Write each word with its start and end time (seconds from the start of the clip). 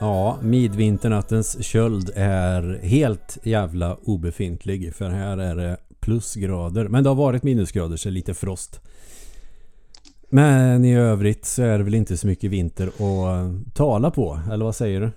Ja, 0.00 0.38
midvinternattens 0.42 1.64
köld 1.64 2.10
är 2.14 2.80
helt 2.82 3.38
jävla 3.42 3.96
obefintlig. 4.02 4.94
För 4.94 5.10
här 5.10 5.38
är 5.38 5.56
det 5.56 5.76
plusgrader. 6.00 6.88
Men 6.88 7.02
det 7.02 7.10
har 7.10 7.14
varit 7.14 7.42
minusgrader 7.42 7.96
så 7.96 8.10
lite 8.10 8.34
frost. 8.34 8.80
Men 10.28 10.84
i 10.84 10.96
övrigt 10.96 11.44
så 11.44 11.62
är 11.62 11.78
det 11.78 11.84
väl 11.84 11.94
inte 11.94 12.16
så 12.16 12.26
mycket 12.26 12.50
vinter 12.50 12.86
att 12.86 13.74
tala 13.74 14.10
på. 14.10 14.40
Eller 14.52 14.64
vad 14.64 14.76
säger 14.76 15.00
du? 15.00 15.10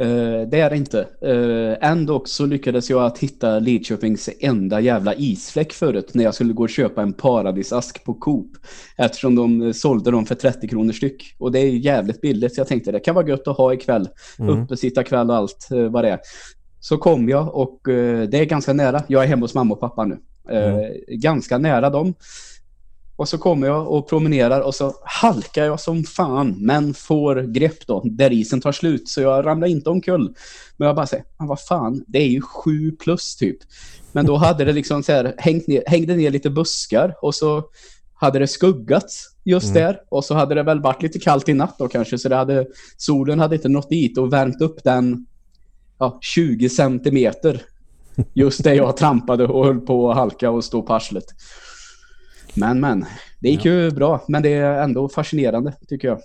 Uh, 0.00 0.48
det 0.48 0.60
är 0.60 0.70
det 0.70 0.76
inte. 0.76 1.06
Uh, 1.26 1.76
ändå 1.80 2.22
så 2.24 2.46
lyckades 2.46 2.90
jag 2.90 3.04
att 3.04 3.18
hitta 3.18 3.58
Lidköpings 3.58 4.30
enda 4.40 4.80
jävla 4.80 5.14
isfläck 5.14 5.72
förut 5.72 6.10
när 6.14 6.24
jag 6.24 6.34
skulle 6.34 6.52
gå 6.52 6.62
och 6.62 6.70
köpa 6.70 7.02
en 7.02 7.12
paradisask 7.12 8.04
på 8.04 8.14
Coop. 8.14 8.50
Eftersom 8.96 9.34
de 9.34 9.74
sålde 9.74 10.10
dem 10.10 10.26
för 10.26 10.34
30 10.34 10.68
kronor 10.68 10.92
styck. 10.92 11.34
Och 11.38 11.52
det 11.52 11.58
är 11.58 11.70
jävligt 11.70 12.20
billigt 12.20 12.54
så 12.54 12.60
jag 12.60 12.68
tänkte 12.68 12.92
det 12.92 13.00
kan 13.00 13.14
vara 13.14 13.28
gött 13.28 13.48
att 13.48 13.56
ha 13.56 13.74
ikväll. 13.74 14.08
Mm. 14.38 14.62
Uppe, 14.62 14.76
sitta 14.76 15.04
kväll 15.04 15.30
och 15.30 15.36
allt 15.36 15.68
uh, 15.72 15.88
vad 15.88 16.04
det 16.04 16.10
är. 16.10 16.18
Så 16.80 16.98
kom 16.98 17.28
jag 17.28 17.54
och 17.54 17.80
det 18.28 18.34
är 18.34 18.44
ganska 18.44 18.72
nära. 18.72 19.02
Jag 19.06 19.24
är 19.24 19.28
hemma 19.28 19.44
hos 19.44 19.54
mamma 19.54 19.74
och 19.74 19.80
pappa 19.80 20.04
nu. 20.04 20.18
Mm. 20.50 20.92
Ganska 21.08 21.58
nära 21.58 21.90
dem. 21.90 22.14
Och 23.16 23.28
så 23.28 23.38
kommer 23.38 23.66
jag 23.66 23.92
och 23.92 24.08
promenerar 24.08 24.60
och 24.60 24.74
så 24.74 24.94
halkar 25.04 25.64
jag 25.64 25.80
som 25.80 26.04
fan 26.04 26.54
men 26.58 26.94
får 26.94 27.42
grepp 27.42 27.86
då 27.86 28.02
där 28.04 28.32
isen 28.32 28.60
tar 28.60 28.72
slut 28.72 29.08
så 29.08 29.20
jag 29.20 29.46
ramlar 29.46 29.68
inte 29.68 29.90
omkull. 29.90 30.34
Men 30.76 30.86
jag 30.86 30.96
bara 30.96 31.06
säger, 31.06 31.24
vad 31.36 31.60
fan, 31.60 32.04
det 32.06 32.18
är 32.18 32.28
ju 32.28 32.40
sju 32.40 32.92
plus 32.92 33.36
typ. 33.36 33.58
Men 34.12 34.26
då 34.26 34.36
hade 34.36 34.64
det 34.64 34.72
liksom 34.72 35.02
så 35.02 35.12
här, 35.12 35.34
hängt 35.38 35.66
ner, 35.66 35.82
hängde 35.86 36.16
ner 36.16 36.30
lite 36.30 36.50
buskar 36.50 37.14
och 37.22 37.34
så 37.34 37.64
hade 38.14 38.38
det 38.38 38.46
skuggat 38.46 39.10
just 39.44 39.70
mm. 39.70 39.82
där 39.82 40.00
och 40.08 40.24
så 40.24 40.34
hade 40.34 40.54
det 40.54 40.62
väl 40.62 40.80
varit 40.80 41.02
lite 41.02 41.18
kallt 41.18 41.48
i 41.48 41.54
natt 41.54 41.78
då 41.78 41.88
kanske 41.88 42.18
så 42.18 42.28
det 42.28 42.36
hade, 42.36 42.66
solen 42.96 43.40
hade 43.40 43.56
inte 43.56 43.68
nått 43.68 43.90
dit 43.90 44.18
och 44.18 44.32
värmt 44.32 44.60
upp 44.60 44.84
den 44.84 45.26
ja, 45.98 46.18
20 46.20 46.68
centimeter 46.68 47.62
just 48.34 48.64
där 48.64 48.74
jag 48.74 48.96
trampade 48.96 49.46
och 49.46 49.64
höll 49.64 49.80
på 49.80 50.10
att 50.10 50.16
halka 50.16 50.50
och 50.50 50.64
stå 50.64 50.82
på 50.82 50.94
arslet. 50.94 51.24
Men, 52.56 52.80
men. 52.80 53.04
Det 53.40 53.48
gick 53.48 53.64
ja. 53.64 53.72
ju 53.72 53.90
bra. 53.90 54.24
Men 54.28 54.42
det 54.42 54.52
är 54.54 54.82
ändå 54.82 55.08
fascinerande, 55.08 55.72
tycker 55.88 56.08
jag. 56.08 56.18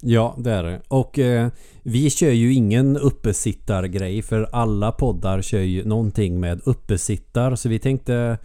Ja, 0.00 0.34
det 0.38 0.50
är 0.50 0.62
det. 0.62 0.80
Och 0.88 1.18
eh, 1.18 1.48
vi 1.82 2.10
kör 2.10 2.30
ju 2.30 2.54
ingen 2.54 2.96
uppesittargrej 2.96 4.22
för 4.22 4.48
alla 4.52 4.92
poddar 4.92 5.42
kör 5.42 5.60
ju 5.60 5.84
någonting 5.84 6.40
med 6.40 6.60
uppesittar. 6.64 7.56
Så 7.56 7.68
vi 7.68 7.78
tänkte 7.78 8.38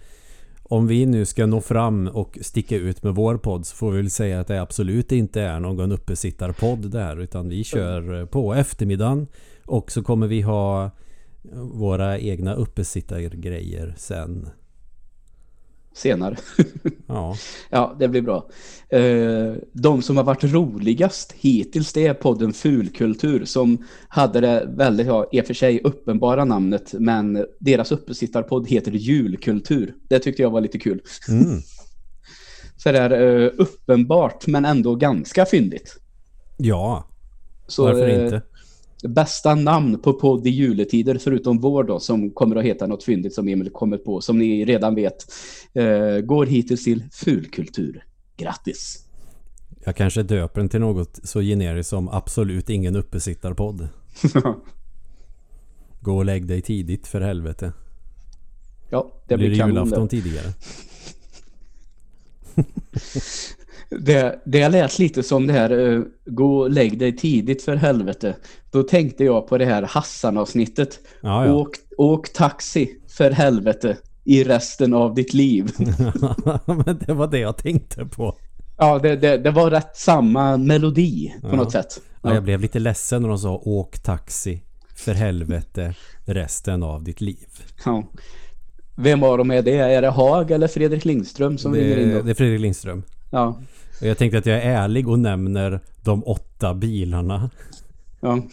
om 0.64 0.88
vi 0.88 1.06
nu 1.06 1.26
ska 1.26 1.46
nå 1.46 1.62
fram 1.62 2.08
och 2.08 2.38
sticka 2.42 2.76
ut 2.76 3.04
med 3.04 3.16
vår 3.16 3.38
podd 3.38 3.66
så 3.66 3.76
får 3.76 3.92
vi 3.92 3.98
väl 3.98 4.12
säga 4.12 4.40
att 4.40 4.48
det 4.48 4.62
absolut 4.62 5.12
inte 5.12 5.42
är 5.42 5.60
någon 5.60 5.92
uppesittarpodd 5.92 6.92
där 6.92 7.20
utan 7.20 7.50
vi 7.50 7.64
kör 7.64 8.26
på 8.26 8.54
eftermiddagen 8.54 9.28
och 9.66 9.92
så 9.92 10.04
kommer 10.04 10.28
vi 10.28 10.42
ha 10.42 10.92
våra 11.74 12.20
egna 12.20 12.54
uppesittargrejer 12.54 13.94
sen 13.98 14.50
senare. 16.00 16.36
ja. 17.08 17.36
ja, 17.70 17.96
det 18.00 18.08
blir 18.08 18.22
bra. 18.22 18.50
Eh, 18.90 19.54
de 19.74 20.02
som 20.02 20.18
har 20.18 20.24
varit 20.24 20.44
roligast 20.44 21.32
hittills 21.32 21.94
det 21.94 22.08
är 22.08 22.14
podden 22.14 22.54
Fulkultur 22.54 23.46
som 23.46 23.86
hade 24.08 24.42
det 24.42 24.70
väldigt, 24.78 25.08
ja, 25.08 25.30
i 25.32 25.42
och 25.42 25.46
för 25.46 25.54
sig 25.54 25.82
uppenbara 25.84 26.46
namnet 26.46 26.94
men 26.94 27.46
deras 27.60 27.92
uppesittarpodd 27.92 28.68
heter 28.68 28.92
Julkultur. 28.92 29.96
Det 30.10 30.20
tyckte 30.20 30.42
jag 30.42 30.50
var 30.50 30.62
lite 30.62 30.80
kul. 30.80 31.02
Mm. 31.30 31.62
Så 32.78 32.92
det 32.92 33.00
är 33.00 33.42
eh, 33.42 33.52
uppenbart 33.58 34.48
men 34.48 34.66
ändå 34.66 34.96
ganska 34.96 35.46
fyndigt. 35.46 35.96
Ja, 36.58 37.08
Så, 37.68 37.84
varför 37.84 38.10
eh, 38.10 38.26
inte? 38.26 38.42
Bästa 39.04 39.56
namn 39.56 40.00
på 40.00 40.14
podd 40.14 40.48
i 40.48 40.50
juletider 40.50 41.18
förutom 41.18 41.60
vår 41.60 41.84
då 41.84 42.00
som 42.00 42.32
kommer 42.32 42.56
att 42.56 42.64
heta 42.64 42.88
något 42.88 43.04
fyndigt 43.04 43.34
som 43.34 43.48
Emil 43.48 43.70
kommer 43.70 43.98
på 43.98 44.22
som 44.22 44.38
ni 44.38 44.66
redan 44.66 44.96
vet 44.96 45.26
eh, 45.74 46.18
går 46.18 46.46
hittills 46.46 46.84
till 46.84 47.04
fulkultur. 47.12 48.04
Grattis! 48.38 49.06
Jag 49.86 49.96
kanske 49.96 50.24
döper 50.24 50.62
den 50.62 50.70
till 50.70 50.80
något 50.80 51.20
så 51.24 51.42
generiskt 51.42 51.90
som 51.90 52.10
absolut 52.10 52.70
ingen 52.70 52.96
uppesittarpodd. 52.96 53.88
Gå 56.02 56.18
och 56.18 56.26
lägg 56.26 56.48
dig 56.48 56.62
tidigt 56.62 57.08
för 57.08 57.22
helvete. 57.22 57.74
Ja, 58.90 59.12
det 59.28 59.38
blir, 59.38 59.50
blir 59.50 59.60
det 59.60 59.68
julafton 59.68 60.08
tidigare. 60.08 60.54
Det, 63.90 64.42
det 64.46 64.70
lät 64.70 65.00
lite 65.00 65.24
som 65.24 65.48
det 65.48 65.54
här 65.54 65.72
uh, 65.72 66.04
gå 66.26 66.60
och 66.60 66.70
lägg 66.70 67.00
dig 67.00 67.16
tidigt 67.16 67.62
för 67.62 67.76
helvete. 67.76 68.36
Då 68.72 68.84
tänkte 68.84 69.24
jag 69.24 69.48
på 69.48 69.58
det 69.58 69.66
här 69.66 69.84
Hassan-avsnittet. 69.84 71.00
Ja, 71.22 71.46
ja. 71.46 71.54
Åk, 71.54 71.76
åk 71.98 72.34
taxi 72.34 72.90
för 73.08 73.32
helvete 73.32 73.98
i 74.24 74.44
resten 74.44 74.94
av 74.94 75.14
ditt 75.14 75.34
liv. 75.34 75.72
Men 76.66 77.00
det 77.06 77.14
var 77.14 77.28
det 77.28 77.40
jag 77.40 77.58
tänkte 77.58 78.06
på. 78.06 78.36
Ja, 78.78 79.00
det, 79.00 79.16
det, 79.16 79.38
det 79.38 79.52
var 79.52 79.72
rätt 79.72 79.98
samma 79.98 80.58
melodi 80.58 81.34
på 81.42 81.48
ja. 81.48 81.56
något 81.56 81.72
sätt. 81.72 82.02
Ja. 82.22 82.34
jag 82.34 82.44
blev 82.44 82.62
lite 82.62 82.80
ledsen 82.80 83.22
när 83.22 83.30
de 83.30 83.38
sa 83.38 83.56
åk 83.56 84.00
taxi 84.00 84.64
för 84.96 85.14
helvete 85.14 85.96
resten 86.26 86.84
av 86.84 87.04
ditt 87.04 87.22
liv. 87.22 87.48
Ja. 87.86 88.04
Vem 88.96 89.24
av 89.24 89.38
dem 89.38 89.52
är 89.52 89.62
det? 89.62 89.78
Är 89.78 90.02
det 90.02 90.10
Hag 90.10 90.52
eller 90.52 90.68
Fredrik 90.68 91.06
Lindström 91.06 91.58
som 91.58 91.72
det, 91.72 91.80
ringer 91.80 92.00
in 92.00 92.14
då? 92.14 92.22
Det 92.22 92.32
är 92.32 92.36
Fredrik 92.36 92.62
Lindström. 92.62 93.04
Ja. 93.30 93.60
Jag 94.02 94.18
tänkte 94.18 94.38
att 94.38 94.46
jag 94.46 94.58
är 94.58 94.72
ärlig 94.72 95.08
och 95.10 95.20
nämner 95.20 95.80
de 96.04 96.24
åtta 96.24 96.74
bilarna. 96.74 97.50
Ja. 98.20 98.42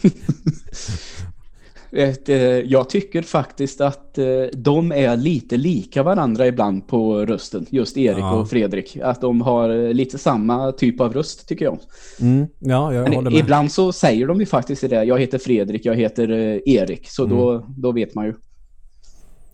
Eh, 1.91 2.35
jag 2.65 2.89
tycker 2.89 3.21
faktiskt 3.21 3.81
att 3.81 4.17
eh, 4.17 4.25
de 4.53 4.91
är 4.91 5.17
lite 5.17 5.57
lika 5.57 6.03
varandra 6.03 6.47
ibland 6.47 6.87
på 6.87 7.25
rösten. 7.25 7.65
Just 7.69 7.97
Erik 7.97 8.17
ja. 8.17 8.33
och 8.33 8.49
Fredrik. 8.49 8.97
Att 8.97 9.21
de 9.21 9.41
har 9.41 9.69
eh, 9.69 9.93
lite 9.93 10.17
samma 10.17 10.71
typ 10.71 11.01
av 11.01 11.13
röst 11.13 11.47
tycker 11.47 11.65
jag. 11.65 11.79
Mm, 12.19 12.47
ja, 12.59 12.93
jag 12.93 13.03
Men 13.03 13.13
håller 13.13 13.31
med. 13.31 13.39
Ibland 13.39 13.71
så 13.71 13.91
säger 13.91 14.27
de 14.27 14.39
ju 14.39 14.45
faktiskt 14.45 14.89
det. 14.89 15.03
Jag 15.03 15.19
heter 15.19 15.37
Fredrik, 15.37 15.85
jag 15.85 15.95
heter 15.95 16.29
Erik. 16.69 17.09
Så 17.09 17.25
mm. 17.25 17.37
då, 17.37 17.65
då 17.77 17.91
vet 17.91 18.15
man 18.15 18.25
ju. 18.25 18.33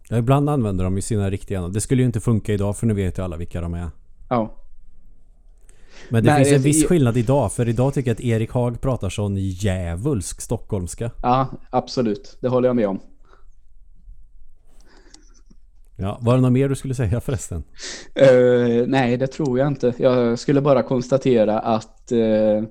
Ja, 0.09 0.17
ibland 0.17 0.49
använder 0.49 0.83
de 0.83 0.95
ju 0.95 1.01
sina 1.01 1.29
riktiga 1.29 1.61
namn. 1.61 1.73
Det 1.73 1.81
skulle 1.81 2.01
ju 2.01 2.05
inte 2.05 2.19
funka 2.19 2.53
idag 2.53 2.77
för 2.77 2.87
nu 2.87 2.93
vet 2.93 3.17
ju 3.17 3.23
alla 3.23 3.37
vilka 3.37 3.61
de 3.61 3.73
är. 3.73 3.89
Ja. 4.29 4.62
Men 6.09 6.23
det 6.23 6.29
Nej, 6.29 6.45
finns 6.45 6.55
en 6.55 6.63
viss 6.63 6.87
skillnad 6.87 7.17
idag 7.17 7.53
för 7.53 7.69
idag 7.69 7.93
tycker 7.93 8.09
jag 8.09 8.15
att 8.15 8.21
Erik 8.21 8.51
Hag 8.51 8.81
pratar 8.81 9.09
sån 9.09 9.37
djävulsk 9.37 10.41
stockholmska. 10.41 11.11
Ja, 11.21 11.47
absolut. 11.69 12.37
Det 12.41 12.47
håller 12.47 12.69
jag 12.69 12.75
med 12.75 12.87
om. 12.87 12.99
Ja, 15.95 16.19
var 16.21 16.35
det 16.35 16.41
något 16.41 16.51
mer 16.51 16.69
du 16.69 16.75
skulle 16.75 16.95
säga 16.95 17.21
förresten? 17.21 17.63
Uh, 18.21 18.87
nej, 18.87 19.17
det 19.17 19.27
tror 19.27 19.59
jag 19.59 19.67
inte. 19.67 19.93
Jag 19.97 20.39
skulle 20.39 20.61
bara 20.61 20.83
konstatera 20.83 21.59
att 21.59 22.11
uh, 22.11 22.63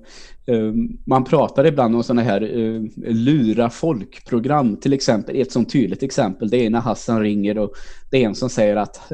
uh, 0.55 0.73
man 1.05 1.23
pratar 1.23 1.65
ibland 1.65 1.95
om 1.95 2.03
sådana 2.03 2.21
här 2.21 2.39
lura 3.13 3.69
folkprogram. 3.69 4.77
Till 4.77 4.93
exempel, 4.93 5.35
ett 5.35 5.51
sånt 5.51 5.71
tydligt 5.71 6.03
exempel, 6.03 6.49
det 6.49 6.65
är 6.65 6.69
när 6.69 6.81
Hassan 6.81 7.21
ringer 7.21 7.57
och 7.57 7.73
det 8.11 8.23
är 8.23 8.27
en 8.27 8.35
som 8.35 8.49
säger 8.49 8.75
att 8.75 9.11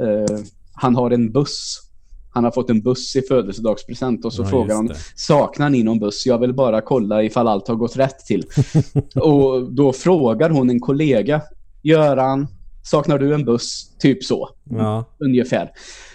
han 0.73 0.95
har 0.95 1.11
en 1.11 1.31
buss 1.31 1.88
han 2.31 2.43
har 2.43 2.51
fått 2.51 2.69
en 2.69 2.81
buss 2.81 3.15
i 3.15 3.21
födelsedagspresent 3.21 4.25
och 4.25 4.33
så 4.33 4.43
ja, 4.43 4.47
frågar 4.47 4.75
han 4.75 4.89
saknar 5.15 5.69
ni 5.69 5.83
någon 5.83 5.99
buss? 5.99 6.25
Jag 6.25 6.39
vill 6.39 6.53
bara 6.53 6.81
kolla 6.81 7.23
ifall 7.23 7.47
allt 7.47 7.67
har 7.67 7.75
gått 7.75 7.97
rätt 7.97 8.19
till. 8.19 8.43
och 9.15 9.73
då 9.73 9.93
frågar 9.93 10.49
hon 10.49 10.69
en 10.69 10.79
kollega 10.79 11.41
Göran, 11.81 12.47
saknar 12.83 13.19
du 13.19 13.33
en 13.33 13.45
buss? 13.45 13.97
Typ 13.99 14.23
så. 14.23 14.49
Ja. 14.63 15.05
Ungefär. 15.19 15.71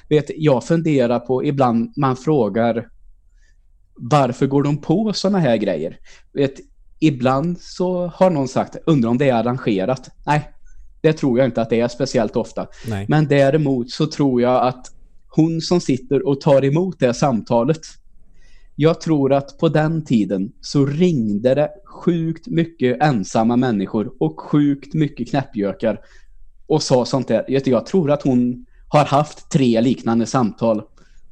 Vet, 0.08 0.30
jag 0.36 0.64
funderar 0.64 1.18
på 1.18 1.44
ibland 1.44 1.92
man 1.96 2.16
frågar 2.16 2.88
varför 3.96 4.46
går 4.46 4.62
de 4.62 4.80
på 4.80 5.12
sådana 5.12 5.38
här 5.38 5.56
grejer? 5.56 5.98
Vet, 6.32 6.54
ibland 7.00 7.60
så 7.60 8.06
har 8.06 8.30
någon 8.30 8.48
sagt, 8.48 8.76
undrar 8.86 9.10
om 9.10 9.18
det 9.18 9.28
är 9.28 9.34
arrangerat. 9.34 10.10
Nej, 10.26 10.50
det 11.00 11.12
tror 11.12 11.38
jag 11.38 11.48
inte 11.48 11.62
att 11.62 11.70
det 11.70 11.80
är 11.80 11.88
speciellt 11.88 12.36
ofta. 12.36 12.66
Nej. 12.86 13.06
Men 13.08 13.28
däremot 13.28 13.90
så 13.90 14.06
tror 14.06 14.42
jag 14.42 14.66
att 14.66 14.93
hon 15.36 15.60
som 15.60 15.80
sitter 15.80 16.28
och 16.28 16.40
tar 16.40 16.64
emot 16.64 16.98
det 16.98 17.14
samtalet. 17.14 17.80
Jag 18.76 19.00
tror 19.00 19.32
att 19.32 19.58
på 19.58 19.68
den 19.68 20.04
tiden 20.04 20.52
så 20.60 20.86
ringde 20.86 21.54
det 21.54 21.70
sjukt 21.84 22.46
mycket 22.46 23.02
ensamma 23.02 23.56
människor 23.56 24.12
och 24.20 24.40
sjukt 24.40 24.94
mycket 24.94 25.30
knäppjökar 25.30 26.00
och 26.66 26.82
sa 26.82 27.04
sånt 27.04 27.28
där. 27.28 27.44
Jag 27.48 27.86
tror 27.86 28.10
att 28.10 28.22
hon 28.22 28.66
har 28.88 29.04
haft 29.04 29.50
tre 29.50 29.80
liknande 29.80 30.26
samtal 30.26 30.82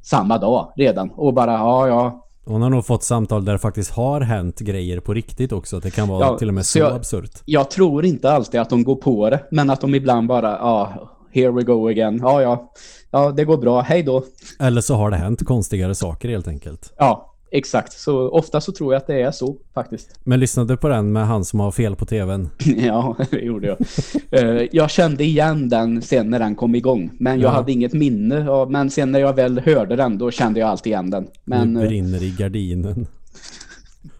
samma 0.01 0.37
dag 0.37 0.73
redan 0.75 1.09
och 1.09 1.33
bara 1.33 1.51
ja 1.51 1.87
ja. 1.87 2.19
Hon 2.45 2.61
har 2.61 2.69
nog 2.69 2.85
fått 2.85 3.03
samtal 3.03 3.45
där 3.45 3.53
det 3.53 3.59
faktiskt 3.59 3.91
har 3.91 4.21
hänt 4.21 4.59
grejer 4.59 4.99
på 4.99 5.13
riktigt 5.13 5.51
också. 5.51 5.79
Det 5.79 5.91
kan 5.91 6.07
vara 6.07 6.25
ja, 6.25 6.37
till 6.37 6.47
och 6.47 6.53
med 6.53 6.65
så, 6.65 6.79
så 6.79 6.85
absurt. 6.85 7.41
Jag 7.45 7.71
tror 7.71 8.05
inte 8.05 8.31
alltid 8.31 8.59
att 8.59 8.69
de 8.69 8.83
går 8.83 8.95
på 8.95 9.29
det, 9.29 9.43
men 9.51 9.69
att 9.69 9.81
de 9.81 9.95
ibland 9.95 10.27
bara 10.27 10.51
ja, 10.51 11.12
here 11.33 11.51
we 11.51 11.61
go 11.63 11.87
again. 11.89 12.19
Ja, 12.23 12.41
ja. 12.41 12.71
Ja, 13.11 13.31
det 13.31 13.45
går 13.45 13.57
bra. 13.57 13.81
Hej 13.81 14.03
då. 14.03 14.23
Eller 14.59 14.81
så 14.81 14.95
har 14.95 15.11
det 15.11 15.17
hänt 15.17 15.45
konstigare 15.45 15.95
saker 15.95 16.29
helt 16.29 16.47
enkelt. 16.47 16.93
Ja, 16.97 17.33
exakt. 17.51 17.93
Så 17.93 18.29
ofta 18.29 18.61
så 18.61 18.71
tror 18.71 18.93
jag 18.93 18.99
att 19.01 19.07
det 19.07 19.21
är 19.21 19.31
så 19.31 19.55
faktiskt. 19.73 20.19
Men 20.23 20.39
lyssnade 20.39 20.73
du 20.73 20.77
på 20.77 20.87
den 20.87 21.11
med 21.11 21.27
han 21.27 21.45
som 21.45 21.59
har 21.59 21.71
fel 21.71 21.95
på 21.95 22.05
tvn? 22.05 22.49
ja, 22.77 23.15
det 23.31 23.39
gjorde 23.39 23.67
jag. 23.67 23.77
uh, 24.43 24.67
jag 24.71 24.89
kände 24.89 25.23
igen 25.23 25.69
den 25.69 26.01
sen 26.01 26.29
när 26.29 26.39
den 26.39 26.55
kom 26.55 26.75
igång. 26.75 27.09
Men 27.19 27.39
jag 27.39 27.49
Ja. 27.49 27.55
hade 27.55 27.71
inget 27.71 27.93
minne. 27.93 28.49
Av, 28.49 28.71
men 28.71 28.89
sen 28.89 29.11
när 29.11 29.19
jag 29.19 29.33
väl 29.35 29.59
hörde 29.59 29.95
den, 29.95 30.17
då 30.17 30.31
kände 30.31 30.59
jag 30.59 30.69
alltid 30.69 30.91
igen 30.91 31.09
den. 31.09 31.27
Men 31.43 31.73
nu 31.73 31.79
uh, 31.81 31.87
brinner 31.87 32.23
i 32.23 32.29
gardinen. 32.37 33.07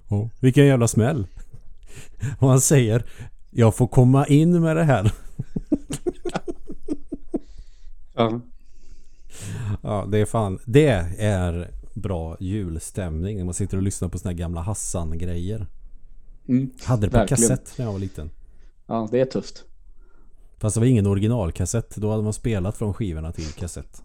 Oh, 0.09 0.27
vilken 0.39 0.65
jävla 0.65 0.87
smäll. 0.87 1.27
Och 2.39 2.49
han 2.49 2.61
säger 2.61 3.03
Jag 3.51 3.75
får 3.75 3.87
komma 3.87 4.27
in 4.27 4.61
med 4.61 4.75
det 4.75 4.83
här. 4.83 5.11
Ja. 8.15 8.41
Ja, 9.81 10.07
det 10.11 10.17
är 10.17 10.25
fan. 10.25 10.59
Det 10.65 10.87
är 11.19 11.71
bra 11.93 12.37
julstämning 12.39 13.37
när 13.37 13.45
man 13.45 13.53
sitter 13.53 13.77
och 13.77 13.83
lyssnar 13.83 14.09
på 14.09 14.17
såna 14.19 14.31
här 14.31 14.37
gamla 14.37 14.61
Hassan-grejer. 14.61 15.67
Mm, 16.47 16.71
Hade 16.83 17.07
det 17.07 17.11
på 17.11 17.17
Verkligen. 17.17 17.49
kassett 17.49 17.77
när 17.77 17.85
jag 17.85 17.91
var 17.91 17.99
liten. 17.99 18.29
ja, 18.87 19.07
det 19.11 19.19
är 19.19 19.25
tufft. 19.25 19.63
Fast 20.57 20.73
det 20.73 20.79
var 20.79 20.87
ingen 20.87 21.07
originalkassett. 21.07 21.95
Då 21.95 22.11
hade 22.11 22.23
man 22.23 22.33
spelat 22.33 22.77
från 22.77 22.93
skivorna 22.93 23.31
till 23.31 23.51
kassett. 23.53 24.03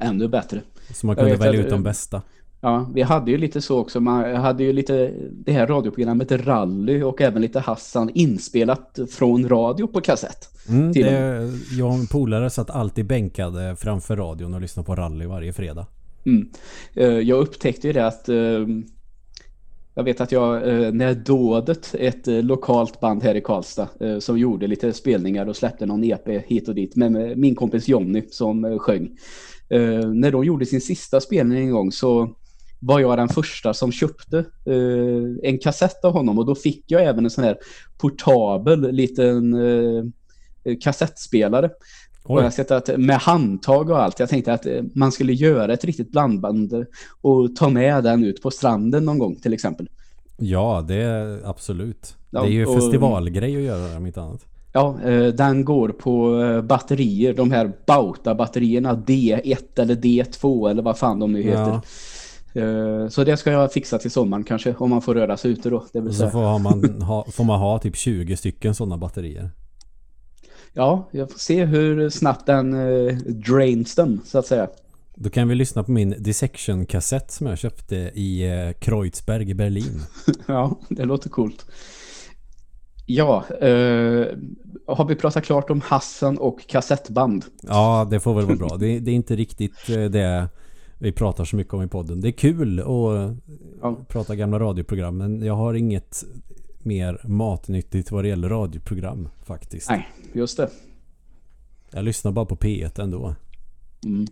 Ännu 0.00 0.28
bättre. 0.28 0.62
Så 0.94 1.06
man 1.06 1.16
kunde 1.16 1.36
välja 1.36 1.60
ut 1.60 1.70
de 1.70 1.82
bästa. 1.82 2.22
Ja, 2.62 2.90
vi 2.94 3.02
hade 3.02 3.30
ju 3.30 3.38
lite 3.38 3.60
så 3.60 3.78
också. 3.78 4.00
Man 4.00 4.36
hade 4.36 4.64
ju 4.64 4.72
lite 4.72 5.12
det 5.30 5.52
här 5.52 5.66
radioprogrammet 5.66 6.32
Rally 6.32 7.02
och 7.02 7.20
även 7.20 7.42
lite 7.42 7.60
Hassan 7.60 8.10
inspelat 8.14 8.98
från 9.10 9.48
radio 9.48 9.86
på 9.86 10.00
kassett. 10.00 10.48
Mm, 10.68 10.92
till 10.92 11.04
det, 11.04 11.50
jag 11.78 11.88
och 11.88 11.94
en 11.94 12.06
polare 12.06 12.50
satt 12.50 12.70
alltid 12.70 13.06
bänkade 13.06 13.76
framför 13.76 14.16
radion 14.16 14.54
och 14.54 14.60
lyssnade 14.60 14.86
på 14.86 14.94
rally 14.94 15.26
varje 15.26 15.52
fredag. 15.52 15.86
Mm. 16.26 16.48
Eh, 16.94 17.06
Jag 17.06 17.38
upptäckte 17.38 17.86
ju 17.86 17.92
det 17.92 18.06
att 18.06 18.28
eh, 18.28 18.66
jag 19.94 20.04
vet 20.04 20.20
att 20.20 20.32
jag, 20.32 20.68
eh, 20.68 20.92
när 20.92 21.14
Dådet, 21.14 21.94
ett 21.98 22.26
lokalt 22.26 23.00
band 23.00 23.22
här 23.22 23.34
i 23.34 23.40
Karlstad 23.40 23.88
som 24.20 24.38
gjorde 24.38 24.66
lite 24.66 24.92
spelningar 24.92 25.46
och 25.46 25.56
släppte 25.56 25.86
någon 25.86 26.04
EP 26.04 26.28
hit 26.28 26.68
och 26.68 26.74
dit 26.74 26.96
med 26.96 27.38
min 27.38 27.54
kompis 27.54 27.88
Jonny 27.88 28.22
som 28.30 28.78
sjöng. 28.78 29.08
När 30.14 30.30
de 30.30 30.44
gjorde 30.44 30.66
sin 30.66 30.80
sista 30.80 31.20
spelning 31.20 31.58
en 31.58 31.70
gång 31.70 31.92
så 31.92 32.34
var 32.80 33.00
jag 33.00 33.18
den 33.18 33.28
första 33.28 33.74
som 33.74 33.92
köpte 33.92 34.38
eh, 34.64 35.50
en 35.50 35.58
kassett 35.58 36.04
av 36.04 36.12
honom 36.12 36.38
och 36.38 36.46
då 36.46 36.54
fick 36.54 36.84
jag 36.86 37.04
även 37.04 37.24
en 37.24 37.30
sån 37.30 37.44
här 37.44 37.56
portabel 37.98 38.92
liten 38.92 39.54
eh, 39.54 40.04
kassettspelare. 40.80 41.70
Och 42.22 42.42
jag 42.42 42.52
sett 42.52 42.70
att 42.70 42.98
med 42.98 43.16
handtag 43.16 43.90
och 43.90 44.02
allt. 44.02 44.20
Jag 44.20 44.28
tänkte 44.28 44.52
att 44.52 44.66
eh, 44.66 44.82
man 44.94 45.12
skulle 45.12 45.32
göra 45.32 45.72
ett 45.72 45.84
riktigt 45.84 46.12
blandband 46.12 46.86
och 47.20 47.56
ta 47.56 47.68
med 47.68 48.04
den 48.04 48.24
ut 48.24 48.42
på 48.42 48.50
stranden 48.50 49.04
någon 49.04 49.18
gång 49.18 49.36
till 49.36 49.52
exempel. 49.52 49.88
ja 50.36 50.84
det 50.88 50.94
är 50.94 51.40
absolut. 51.44 52.16
Ja, 52.30 52.42
det 52.42 52.48
är 52.48 52.50
ju 52.50 52.66
och- 52.66 52.74
festivalgrej 52.74 53.56
att 53.56 53.62
göra 53.62 53.88
det 53.88 53.96
om 53.96 54.06
inte 54.06 54.20
annat. 54.20 54.44
Ja, 54.72 55.00
eh, 55.04 55.26
den 55.26 55.64
går 55.64 55.88
på 55.88 56.42
eh, 56.42 56.62
batterier, 56.62 57.34
de 57.34 57.50
här 57.50 57.72
Bauta-batterierna 57.86 59.04
D1 59.04 59.80
eller 59.80 59.94
D2 59.94 60.70
eller 60.70 60.82
vad 60.82 60.98
fan 60.98 61.18
de 61.18 61.32
nu 61.32 61.42
heter. 61.42 61.70
Eh, 61.70 61.80
Så 63.10 63.24
det 63.24 63.36
ska 63.36 63.50
jag 63.50 63.72
fixa 63.72 63.98
till 63.98 64.10
sommaren 64.10 64.44
kanske, 64.44 64.74
om 64.74 64.90
man 64.90 65.02
får 65.02 65.14
röra 65.14 65.36
sig 65.36 65.50
ute 65.50 65.70
då. 65.70 65.84
Det 65.92 66.00
vill 66.00 66.08
Och 66.08 66.14
så 66.14 66.18
säga. 66.18 66.30
får 66.30 66.58
man, 66.58 67.02
ha, 67.02 67.26
får 67.32 67.44
man 67.44 67.60
ha 67.60 67.78
typ 67.78 67.96
20 67.96 68.36
stycken 68.36 68.74
sådana 68.74 68.96
batterier. 68.98 69.50
Ja, 70.72 71.08
jag 71.12 71.30
får 71.30 71.38
se 71.38 71.64
hur 71.64 72.10
snabbt 72.10 72.46
den 72.46 72.74
eh, 72.74 73.14
drains 73.16 73.94
dem, 73.94 74.20
så 74.24 74.38
att 74.38 74.46
säga. 74.46 74.68
Då 75.14 75.30
kan 75.30 75.48
vi 75.48 75.54
lyssna 75.54 75.82
på 75.84 75.90
min 75.92 76.14
Dissection-kassett 76.18 77.30
som 77.30 77.46
jag 77.46 77.58
köpte 77.58 77.96
i 77.96 78.50
eh, 78.52 78.72
Kreuzberg 78.72 79.50
i 79.50 79.54
Berlin. 79.54 80.00
Ja, 80.46 80.78
det 80.88 81.04
låter 81.04 81.30
coolt. 81.30 81.66
Ja, 83.06 83.44
eh, 83.60 84.26
har 84.86 85.04
vi 85.08 85.14
pratat 85.14 85.44
klart 85.44 85.70
om 85.70 85.80
Hassan 85.80 86.38
och 86.38 86.68
kassettband? 86.68 87.44
Ja, 87.62 88.08
det 88.10 88.20
får 88.20 88.34
väl 88.34 88.44
vara 88.46 88.56
bra. 88.56 88.76
Det, 88.76 88.98
det 88.98 89.10
är 89.10 89.14
inte 89.14 89.36
riktigt 89.36 89.88
eh, 89.88 90.04
det 90.04 90.48
vi 91.02 91.12
pratar 91.12 91.44
så 91.44 91.56
mycket 91.56 91.74
om 91.74 91.82
i 91.82 91.88
podden. 91.88 92.20
Det 92.20 92.28
är 92.28 92.32
kul 92.32 92.80
att 92.80 92.86
Ja. 93.82 93.96
prata 94.08 94.36
gamla 94.36 94.58
radioprogram 94.58 95.16
men 95.16 95.42
jag 95.42 95.54
har 95.54 95.74
inget 95.74 96.24
mer 96.82 97.20
matnyttigt 97.24 98.10
vad 98.10 98.24
det 98.24 98.28
gäller 98.28 98.48
radioprogram 98.48 99.28
faktiskt. 99.44 99.90
Nej, 99.90 100.08
just 100.32 100.56
det. 100.56 100.70
Jag 101.90 102.04
lyssnar 102.04 102.32
bara 102.32 102.44
på 102.46 102.56
P1 102.56 103.02
ändå. 103.02 103.34
Mm. 104.04 104.26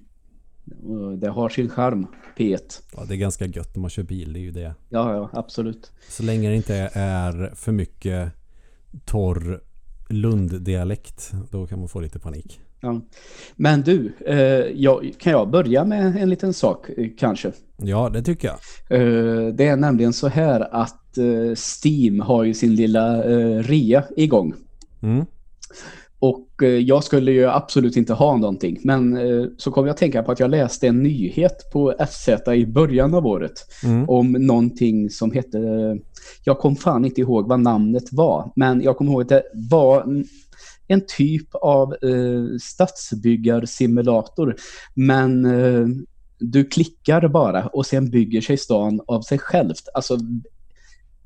Det 1.21 1.29
har 1.29 1.49
sin 1.49 1.69
charm, 1.69 2.07
P1. 2.37 2.83
Ja, 2.97 3.05
det 3.09 3.15
är 3.15 3.19
ganska 3.19 3.47
gött 3.47 3.75
när 3.77 3.81
man 3.81 3.91
kör 3.91 4.03
bil, 4.03 4.33
det 4.33 4.39
är 4.39 4.43
ju 4.43 4.51
det. 4.51 4.75
Ja, 4.89 5.15
ja, 5.15 5.31
absolut. 5.33 5.93
Så 6.09 6.23
länge 6.23 6.49
det 6.49 6.57
inte 6.57 6.91
är 6.93 7.53
för 7.55 7.73
mycket 7.73 8.33
torr 9.05 9.61
Lunddialekt, 10.09 11.33
då 11.51 11.67
kan 11.67 11.79
man 11.79 11.89
få 11.89 12.01
lite 12.01 12.19
panik. 12.19 12.61
Ja. 12.81 13.01
Men 13.57 13.83
du, 13.83 14.13
eh, 14.27 14.39
jag, 14.75 15.13
kan 15.19 15.33
jag 15.33 15.51
börja 15.51 15.85
med 15.85 16.17
en 16.17 16.31
liten 16.31 16.53
sak 16.53 16.89
eh, 16.97 17.09
kanske? 17.19 17.53
Ja, 17.77 18.09
det 18.09 18.23
tycker 18.23 18.49
jag. 18.49 18.57
Eh, 19.01 19.55
det 19.55 19.67
är 19.67 19.77
nämligen 19.77 20.13
så 20.13 20.29
här 20.29 20.75
att 20.75 20.95
Steam 21.85 22.21
har 22.21 22.45
ju 22.45 22.55
sin 22.55 22.75
lilla 22.75 23.23
rea 23.63 24.05
igång. 24.17 24.55
Mm. 25.03 25.25
Och 26.19 26.49
jag 26.83 27.05
skulle 27.05 27.33
ju 27.33 27.47
absolut 27.47 27.97
inte 27.97 28.13
ha 28.13 28.37
någonting. 28.37 28.79
Men 28.85 29.19
så 29.59 29.71
kom 29.71 29.87
jag 29.87 29.93
att 29.93 29.99
tänka 29.99 30.23
på 30.23 30.33
att 30.33 30.41
jag 30.41 30.51
läste 30.51 30.87
en 30.89 31.03
nyhet 31.03 31.71
på 31.73 31.95
FZ 32.11 32.29
i 32.55 32.67
början 32.67 33.15
av 33.15 33.27
året. 33.27 33.53
Mm. 33.85 34.09
Om 34.09 34.33
någonting 34.33 35.11
som 35.11 35.33
hette... 35.33 35.59
Jag 36.45 36.59
kom 36.59 36.77
fan 36.77 37.05
inte 37.05 37.21
ihåg 37.21 37.49
vad 37.49 37.61
namnet 37.61 38.13
var. 38.13 38.53
Men 38.57 38.83
jag 38.83 38.97
kommer 38.97 39.13
ihåg 39.13 39.23
att 39.23 39.29
det 39.29 39.43
var 39.71 40.25
en- 40.89 41.07
typ 41.07 41.55
av 41.55 41.93
eh, 41.93 42.45
stadsbyggarsimulator. 42.61 44.57
Men 44.95 45.45
eh, 45.45 45.87
du 46.39 46.65
klickar 46.65 47.29
bara 47.29 47.67
och 47.67 47.87
sen 47.87 48.11
bygger 48.11 48.41
sig 48.41 48.57
stan 48.57 49.01
av 49.07 49.23
sig 49.23 49.39
självt. 49.39 49.89
Alltså 49.95 50.19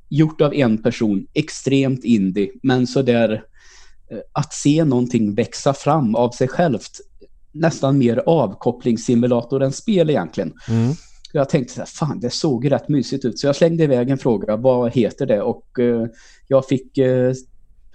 gjort 0.09 0.41
av 0.41 0.55
en 0.55 0.83
person, 0.83 1.27
extremt 1.35 2.05
indie, 2.05 2.51
men 2.63 2.87
så 2.87 3.03
där 3.03 3.33
eh, 4.11 4.19
att 4.33 4.53
se 4.53 4.85
någonting 4.85 5.35
växa 5.35 5.75
fram 5.75 6.15
av 6.15 6.31
sig 6.31 6.49
självt. 6.49 7.01
Nästan 7.53 7.99
mer 7.99 8.23
avkopplingssimulator 8.27 9.63
än 9.63 9.73
spel 9.73 10.11
egentligen. 10.11 10.53
Mm. 10.69 10.93
Jag 11.33 11.49
tänkte 11.49 11.75
så 11.75 11.81
här, 11.81 11.87
fan 11.87 12.21
det 12.21 12.31
såg 12.31 12.71
rätt 12.71 12.89
mysigt 12.89 13.25
ut. 13.25 13.39
Så 13.39 13.47
jag 13.47 13.57
slängde 13.57 13.85
iväg 13.85 14.11
en 14.11 14.19
fråga, 14.19 14.57
vad 14.57 14.93
heter 14.93 15.27
det? 15.27 15.43
Och 15.43 15.79
eh, 15.79 16.07
jag 16.47 16.67
fick 16.67 16.99
eh, 16.99 17.33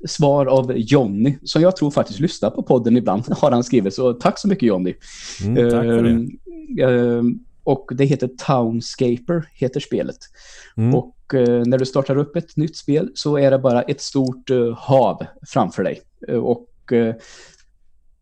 svar 0.05 0.45
av 0.45 0.77
Jonny, 0.77 1.37
som 1.43 1.61
jag 1.61 1.75
tror 1.75 1.91
faktiskt 1.91 2.19
lyssnar 2.19 2.49
på 2.49 2.63
podden 2.63 2.97
ibland, 2.97 3.23
har 3.31 3.51
han 3.51 3.63
skrivit. 3.63 3.93
Så 3.93 4.13
tack 4.13 4.39
så 4.39 4.47
mycket 4.47 4.67
Jonny. 4.67 4.93
Mm, 5.43 5.69
tack 5.69 5.83
för 5.83 6.03
det. 6.03 6.27
Eh, 6.83 6.89
eh, 6.89 7.23
och 7.67 7.91
det 7.95 8.05
heter 8.05 8.29
Townscaper, 8.37 9.49
heter 9.53 9.79
spelet. 9.79 10.17
Mm. 10.77 10.95
Och 10.95 11.33
eh, 11.33 11.63
när 11.65 11.77
du 11.77 11.85
startar 11.85 12.17
upp 12.17 12.35
ett 12.35 12.57
nytt 12.57 12.77
spel 12.77 13.11
så 13.13 13.37
är 13.37 13.51
det 13.51 13.59
bara 13.59 13.81
ett 13.81 14.01
stort 14.01 14.49
eh, 14.49 14.77
hav 14.77 15.25
framför 15.47 15.83
dig. 15.83 16.01
Eh, 16.27 16.35
och 16.35 16.67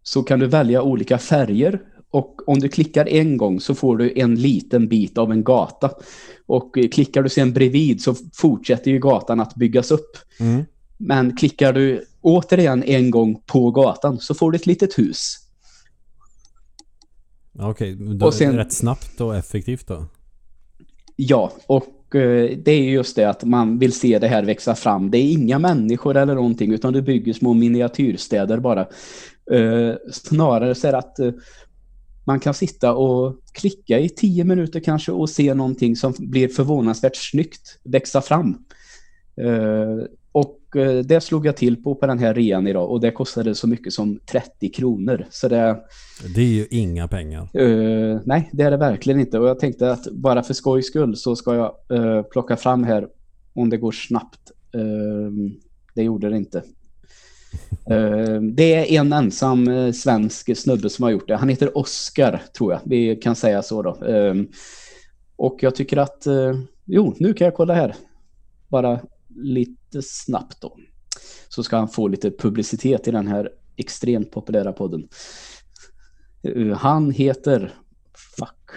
så 0.04 0.24
kan 0.24 0.40
du 0.40 0.48
välja 0.48 0.82
olika 0.82 1.18
färger. 1.18 1.82
Och 2.10 2.50
om 2.50 2.60
du 2.60 2.70
klickar 2.70 3.08
en 3.10 3.38
gång 3.38 3.60
så 3.60 3.76
får 3.76 3.98
du 3.98 4.14
en 4.16 4.36
liten 4.36 4.88
bit 4.88 5.18
av 5.18 5.32
en 5.32 5.44
gata. 5.44 5.92
Och 6.46 6.78
klickar 6.92 7.24
du 7.24 7.30
sen 7.30 7.54
bredvid 7.54 8.02
så 8.02 8.16
fortsätter 8.34 8.92
ju 8.92 9.00
gatan 9.00 9.40
att 9.40 9.56
byggas 9.56 9.92
upp. 9.92 10.18
Mm. 10.40 10.66
Men 10.98 11.36
klickar 11.36 11.74
du 11.74 12.06
återigen 12.22 12.84
en 12.84 13.12
gång 13.12 13.42
på 13.46 13.72
gatan 13.72 14.20
så 14.20 14.34
får 14.34 14.52
du 14.52 14.56
ett 14.56 14.66
litet 14.66 14.98
hus. 14.98 15.38
Okej, 17.60 17.98
Och 18.22 18.34
sen- 18.34 18.56
rätt 18.58 18.74
snabbt 18.74 19.22
och 19.22 19.36
effektivt 19.36 19.88
då. 19.88 20.06
Ja, 21.16 21.52
och 21.68 22.16
eh, 22.16 22.58
det 22.58 22.72
är 22.72 22.82
ju 22.82 22.92
just 22.92 23.16
det 23.16 23.30
att 23.30 23.44
man 23.44 23.80
vill 23.80 23.94
se 23.94 24.20
det 24.20 24.28
här 24.28 24.44
växa 24.44 24.76
fram. 24.76 25.12
Det 25.12 25.18
är 25.18 25.32
inga 25.32 25.60
människor 25.60 26.18
eller 26.18 26.36
någonting 26.36 26.74
utan 26.74 26.94
du 26.94 27.02
bygger 27.02 27.34
små 27.34 27.54
miniatyrstäder 27.54 28.60
bara. 28.60 28.82
Eh, 29.52 29.96
snarare 30.12 30.76
så 30.76 30.88
är 30.88 30.92
det 30.92 30.98
att 30.98 31.20
eh, 31.20 31.32
man 32.26 32.40
kan 32.40 32.54
sitta 32.54 32.94
och 32.94 33.36
klicka 33.52 34.00
i 34.00 34.10
tio 34.10 34.44
minuter 34.44 34.80
kanske 34.80 35.12
och 35.12 35.30
se 35.30 35.54
någonting 35.54 35.96
som 35.96 36.14
blir 36.20 36.48
förvånansvärt 36.48 37.16
snyggt 37.16 37.80
växa 37.84 38.22
fram. 38.22 38.58
Eh, 40.76 40.98
det 40.98 41.22
slog 41.22 41.46
jag 41.46 41.58
till 41.58 41.84
på 41.84 41.96
på 41.96 42.08
den 42.08 42.20
här 42.20 42.34
rean 42.34 42.68
idag 42.68 42.92
och 42.92 43.02
det 43.02 43.12
kostade 43.12 43.56
så 43.56 43.68
mycket 43.68 43.94
som 43.94 44.20
30 44.32 44.70
kronor. 44.70 45.26
Så 45.30 45.48
det, 45.48 45.78
Det 46.36 46.42
är 46.42 46.46
ju 46.46 46.68
inga 46.70 47.08
pengar. 47.08 47.42
Eh, 47.54 48.20
nej, 48.26 48.50
det 48.54 48.64
är 48.64 48.72
det 48.72 48.78
verkligen 48.78 49.20
inte. 49.20 49.40
Och 49.40 49.48
jag 49.48 49.60
tänkte 49.60 49.92
att 49.92 50.12
bara 50.12 50.44
för 50.44 50.54
skojs 50.54 50.88
skull 50.88 51.16
så 51.16 51.36
ska 51.36 51.56
jag 51.56 51.76
eh, 51.90 52.22
plocka 52.24 52.58
fram 52.58 52.84
här 52.84 53.08
om 53.54 53.70
det 53.70 53.78
går 53.78 53.92
snabbt. 53.92 54.52
Eh, 54.74 55.32
det 55.96 56.04
gjorde 56.04 56.30
det 56.30 56.38
inte. 56.38 56.64
Det 58.56 58.74
är 58.74 59.00
en 59.00 59.14
ensam 59.14 59.94
svensk 59.94 60.58
snubbe 60.58 60.90
som 60.90 61.04
har 61.04 61.10
gjort 61.10 61.28
det. 61.28 61.36
Han 61.36 61.50
heter 61.50 61.78
Oscar, 61.78 62.42
tror 62.58 62.74
jag. 62.74 62.82
Vi 62.86 63.16
kan 63.16 63.36
säga 63.36 63.62
så 63.62 63.82
då. 63.82 63.98
Och 65.36 65.58
jag 65.62 65.76
tycker 65.76 65.98
att 65.98 66.28
jo, 66.86 67.16
nu 67.20 67.34
kan 67.34 67.46
jag 67.46 67.56
kolla 67.56 67.74
här. 67.74 67.96
Bara 68.68 69.00
lite 69.36 70.02
snabbt 70.02 70.62
då. 70.62 70.78
Så 71.50 71.64
ska 71.64 71.78
han 71.78 71.88
få 71.88 72.08
lite 72.08 72.32
publicitet 72.32 73.08
i 73.08 73.12
den 73.12 73.28
här 73.28 73.50
extremt 73.76 74.32
populära 74.32 74.74
podden. 74.74 75.08
Uh, 76.48 76.76
Han 76.76 77.12
heter... 77.12 77.74
Fuck. 78.38 78.70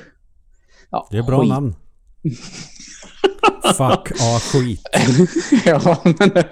Ja, 0.91 1.09
Det 1.11 1.19
är 1.19 1.23
bra 1.23 1.41
skit. 1.41 1.49
namn. 1.49 1.75
Fuck, 3.76 4.12
ah, 4.21 4.38
skit. 4.38 4.81
ja, 5.64 5.97
men 6.05 6.33
eh, 6.37 6.45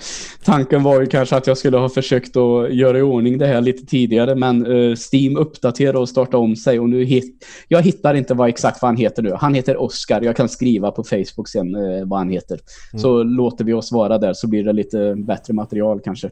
tanken 0.44 0.82
var 0.82 1.00
ju 1.00 1.06
kanske 1.06 1.36
att 1.36 1.46
jag 1.46 1.58
skulle 1.58 1.76
ha 1.76 1.88
försökt 1.88 2.36
att 2.36 2.74
göra 2.74 2.98
i 2.98 3.02
ordning 3.02 3.38
det 3.38 3.46
här 3.46 3.60
lite 3.60 3.86
tidigare, 3.86 4.34
men 4.34 4.66
eh, 4.66 4.96
Steam 5.12 5.36
uppdaterade 5.36 5.98
och 5.98 6.08
startade 6.08 6.36
om 6.36 6.56
sig 6.56 6.80
och 6.80 6.88
nu 6.88 7.04
hit, 7.04 7.46
jag 7.68 7.82
hittar 7.82 8.14
inte 8.14 8.34
vad 8.34 8.48
exakt 8.48 8.82
vad 8.82 8.88
han 8.88 8.96
heter 8.96 9.22
nu. 9.22 9.32
Han 9.38 9.54
heter 9.54 9.76
Oscar. 9.76 10.22
Jag 10.22 10.36
kan 10.36 10.48
skriva 10.48 10.90
på 10.90 11.04
Facebook 11.04 11.48
sen 11.48 11.74
eh, 11.74 12.06
vad 12.06 12.18
han 12.18 12.30
heter. 12.30 12.60
Så 12.96 13.22
låter 13.22 13.64
vi 13.64 13.72
oss 13.72 13.92
vara 13.92 14.18
där 14.18 14.32
så 14.32 14.48
blir 14.48 14.64
det 14.64 14.72
lite 14.72 15.14
bättre 15.16 15.54
material 15.54 16.00
kanske. 16.04 16.30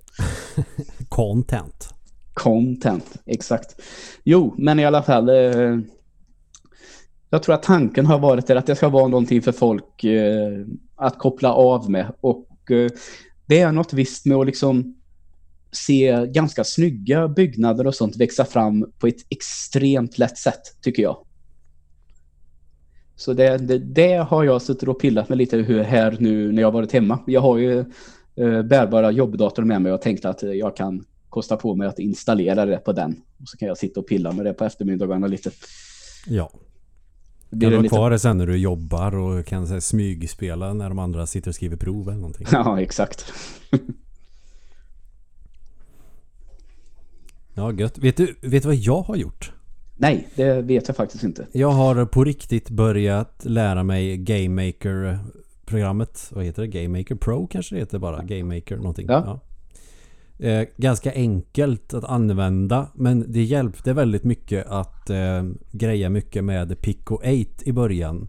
Content. 1.09 1.89
Content, 2.35 3.15
exakt. 3.27 3.83
Jo, 4.25 4.55
men 4.59 4.81
i 4.81 4.85
alla 4.85 5.03
fall. 5.03 5.29
Eh, 5.29 5.79
jag 7.35 7.43
tror 7.43 7.55
att 7.55 7.63
tanken 7.63 8.07
har 8.07 8.19
varit 8.19 8.51
att 8.51 8.67
det 8.67 8.77
ska 8.77 8.89
vara 8.89 9.09
någonting 9.09 9.43
för 9.43 9.53
folk 9.53 10.05
eh, 10.05 10.67
att 10.97 11.19
koppla 11.19 11.53
av 11.53 11.91
med. 11.91 12.13
Och 12.21 12.71
eh, 12.71 12.91
det 13.47 13.61
är 13.61 13.73
något 13.73 13.93
visst 13.93 14.27
med 14.27 14.37
att 14.37 14.47
liksom 14.47 14.95
se 15.73 16.27
ganska 16.27 16.65
snygga 16.65 17.29
byggnader 17.29 17.87
och 17.87 17.95
sånt 17.95 18.17
växa 18.17 18.45
fram 18.45 18.93
på 18.99 19.07
ett 19.07 19.27
extremt 19.31 20.19
lätt 20.19 20.39
sätt, 20.39 20.63
tycker 20.83 21.03
jag. 21.03 21.17
Så 23.17 23.33
det, 23.33 23.59
det, 23.59 23.79
det 23.79 24.17
har 24.17 24.45
jag 24.45 24.63
suttit 24.63 24.89
och 24.89 25.01
pillat 25.01 25.29
med 25.29 25.39
lite 25.39 25.63
här 25.63 26.17
nu 26.21 26.53
när 26.53 26.63
jag 26.63 26.67
har 26.67 26.73
varit 26.73 26.93
hemma. 26.93 27.19
Jag 27.27 27.41
har 27.41 27.59
ju 27.59 27.79
eh, 28.37 28.63
bärbara 28.63 29.11
jobbdator 29.11 29.65
med 29.65 29.83
mig 29.83 29.93
och 29.93 30.03
tänkte 30.03 30.29
att 30.29 30.43
jag 30.43 30.77
kan 30.77 31.05
kosta 31.29 31.57
på 31.57 31.75
mig 31.75 31.89
att 31.89 31.99
installera 31.99 32.67
det 32.67 32.77
på 32.77 32.93
den. 32.93 33.23
Och 33.41 33.49
så 33.49 33.57
kan 33.57 33.69
jag 33.69 33.79
sitta 33.79 34.01
och 34.01 34.09
pilla 34.09 34.33
med 34.33 34.47
det 34.47 34.53
på 34.53 34.65
eftermiddagarna 34.65 35.27
lite. 35.27 35.51
Ja. 36.27 36.51
Blir 37.55 37.71
Kan 37.71 37.83
du 37.83 37.89
ha 37.89 37.97
kvar 37.97 38.11
det 38.11 38.19
sen 38.19 38.39
när 38.39 38.47
du 38.47 38.57
jobbar 38.57 39.17
och 39.17 39.47
kan 39.47 39.67
här, 39.67 39.81
smygspela 39.81 40.73
när 40.75 40.89
de 40.89 40.99
andra 40.99 41.27
sitter 41.27 41.51
och 41.51 41.55
skriver 41.55 41.77
prov 41.77 42.09
eller 42.09 42.19
någonting. 42.19 42.47
Ja, 42.53 42.81
exakt. 42.81 43.33
Ja, 47.57 47.73
gött. 47.73 47.99
Vet 47.99 48.17
du, 48.17 48.35
vet 48.41 48.63
du 48.63 48.69
vad 48.69 48.75
jag 48.77 49.03
har 49.03 49.17
gjort? 49.17 49.53
Nej, 49.97 50.29
det 50.35 50.63
vet 50.63 50.89
jag 50.89 50.97
faktiskt 50.97 51.25
inte. 51.25 51.47
Jag 51.53 51.71
har 51.71 52.07
på 52.07 52.25
riktigt 52.25 52.71
börjat 52.71 53.45
lära 53.45 53.83
mig 53.83 54.17
Game 54.17 54.67
Maker 54.67 55.19
programmet. 55.65 56.29
Vad 56.31 56.45
heter 56.45 56.63
det? 56.63 56.69
Game 56.69 56.99
Maker 56.99 57.15
Pro 57.15 57.47
kanske 57.47 57.75
det 57.75 57.81
heter 57.81 57.99
bara. 57.99 58.23
Game 58.23 58.55
Maker 58.55 58.77
någonting. 58.77 59.07
Ja. 59.09 59.41
Eh, 60.39 60.63
ganska 60.77 61.13
enkelt 61.13 61.95
att 61.95 62.05
använda 62.05 62.87
men 62.95 63.33
det 63.33 63.43
hjälpte 63.43 63.93
väldigt 63.93 64.25
mycket 64.25 64.67
att 64.67 65.11
eh, 65.11 65.43
greja 65.73 66.11
mycket 66.11 66.45
med 66.45 66.81
Pico 66.81 67.15
8 67.15 67.27
i 67.65 67.73
början. 67.73 68.29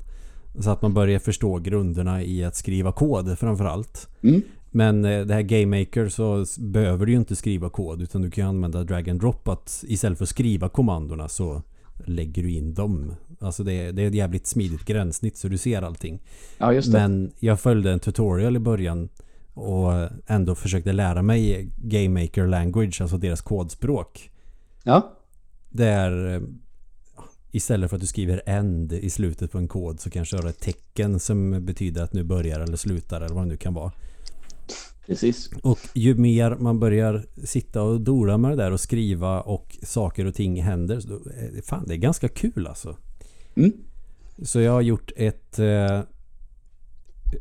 Så 0.59 0.69
att 0.69 0.81
man 0.81 0.93
börjar 0.93 1.19
förstå 1.19 1.59
grunderna 1.59 2.23
i 2.23 2.43
att 2.43 2.55
skriva 2.55 2.91
kod 2.91 3.39
framförallt. 3.39 4.09
Mm. 4.21 4.41
Men 4.71 5.05
eh, 5.05 5.25
det 5.25 5.33
här 5.33 5.41
Game 5.41 5.79
Maker 5.79 6.09
så 6.09 6.45
behöver 6.57 7.05
du 7.05 7.11
ju 7.11 7.17
inte 7.17 7.35
skriva 7.35 7.69
kod 7.69 8.01
utan 8.01 8.21
du 8.21 8.31
kan 8.31 8.43
ju 8.43 8.49
använda 8.49 8.83
drag 8.83 9.09
and 9.09 9.19
drop 9.19 9.47
att 9.47 9.83
istället 9.87 10.17
för 10.17 10.25
att 10.25 10.29
skriva 10.29 10.69
kommandona 10.69 11.27
så 11.27 11.61
lägger 12.05 12.43
du 12.43 12.51
in 12.51 12.73
dem. 12.73 13.13
Alltså 13.39 13.63
det 13.63 13.73
är, 13.73 13.91
det 13.91 14.03
är 14.03 14.07
ett 14.07 14.15
jävligt 14.15 14.47
smidigt 14.47 14.85
gränssnitt 14.85 15.37
så 15.37 15.47
du 15.47 15.57
ser 15.57 15.81
allting. 15.81 16.21
Ja, 16.57 16.73
just 16.73 16.91
det. 16.91 16.97
Men 16.97 17.31
jag 17.39 17.59
följde 17.59 17.91
en 17.91 17.99
tutorial 17.99 18.55
i 18.55 18.59
början 18.59 19.09
och 19.55 20.09
ändå 20.27 20.55
försökte 20.55 20.93
lära 20.93 21.21
mig 21.21 21.69
Game 21.77 22.21
Maker 22.21 22.47
Language, 22.47 23.01
alltså 23.01 23.17
deras 23.17 23.41
kodspråk. 23.41 24.31
Ja, 24.83 25.17
Där 25.69 26.35
eh, 26.35 26.41
istället 27.51 27.89
för 27.89 27.97
att 27.97 28.01
du 28.01 28.07
skriver 28.07 28.41
end 28.45 28.93
i 28.93 29.09
slutet 29.09 29.51
på 29.51 29.57
en 29.57 29.67
kod 29.67 29.99
så 29.99 30.09
kanske 30.09 30.37
du 30.37 30.41
har 30.41 30.49
ett 30.49 30.59
tecken 30.59 31.19
som 31.19 31.65
betyder 31.65 32.03
att 32.03 32.13
nu 32.13 32.23
börjar 32.23 32.59
eller 32.59 32.77
slutar 32.77 33.21
eller 33.21 33.35
vad 33.35 33.43
det 33.43 33.49
nu 33.49 33.57
kan 33.57 33.73
vara. 33.73 33.91
precis. 35.07 35.49
Och 35.63 35.79
ju 35.93 36.15
mer 36.15 36.55
man 36.55 36.79
börjar 36.79 37.25
sitta 37.43 37.81
och 37.81 38.01
dora 38.01 38.37
med 38.37 38.51
det 38.51 38.55
där 38.55 38.71
och 38.71 38.79
skriva 38.79 39.41
och 39.41 39.77
saker 39.83 40.25
och 40.25 40.35
ting 40.35 40.61
händer. 40.63 40.99
Så 40.99 41.13
eh, 41.13 41.61
fan, 41.63 41.83
det 41.87 41.93
är 41.93 41.97
ganska 41.97 42.27
kul 42.27 42.67
alltså. 42.67 42.97
Mm. 43.55 43.71
Så 44.43 44.59
jag 44.59 44.71
har 44.71 44.81
gjort 44.81 45.11
ett 45.15 45.59
eh, 45.59 46.01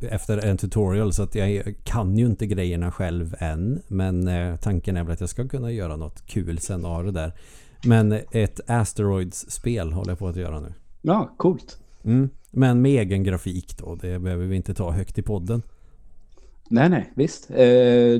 efter 0.01 0.37
en 0.45 0.57
tutorial 0.57 1.13
så 1.13 1.23
att 1.23 1.35
jag 1.35 1.75
kan 1.83 2.17
ju 2.17 2.25
inte 2.25 2.47
grejerna 2.47 2.91
själv 2.91 3.35
än. 3.39 3.81
Men 3.87 4.27
eh, 4.27 4.55
tanken 4.55 4.97
är 4.97 5.03
väl 5.03 5.13
att 5.13 5.19
jag 5.19 5.29
ska 5.29 5.47
kunna 5.47 5.71
göra 5.71 5.95
något 5.95 6.25
kul 6.25 6.59
sen 6.59 6.85
av 6.85 7.03
det 7.05 7.11
där. 7.11 7.31
Men 7.85 8.11
ett 8.31 8.59
Asteroids-spel 8.69 9.91
håller 9.91 10.11
jag 10.11 10.19
på 10.19 10.27
att 10.27 10.35
göra 10.35 10.59
nu. 10.59 10.73
Ja, 11.01 11.33
coolt. 11.37 11.77
Mm. 12.03 12.29
Men 12.51 12.81
med 12.81 12.91
egen 12.91 13.23
grafik 13.23 13.77
då. 13.77 13.95
Det 13.95 14.19
behöver 14.19 14.45
vi 14.45 14.55
inte 14.55 14.73
ta 14.73 14.91
högt 14.91 15.17
i 15.17 15.21
podden. 15.21 15.61
Nej, 16.69 16.89
nej, 16.89 17.11
visst. 17.15 17.49
Eh, 17.51 17.57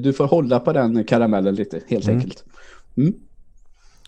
du 0.02 0.14
får 0.18 0.28
hålla 0.28 0.60
på 0.60 0.74
den 0.74 1.04
karamellen 1.04 1.56
lite, 1.56 1.82
helt 1.88 2.06
Mm. 2.08 2.18
enkelt. 2.18 2.44
Mm. 2.98 3.14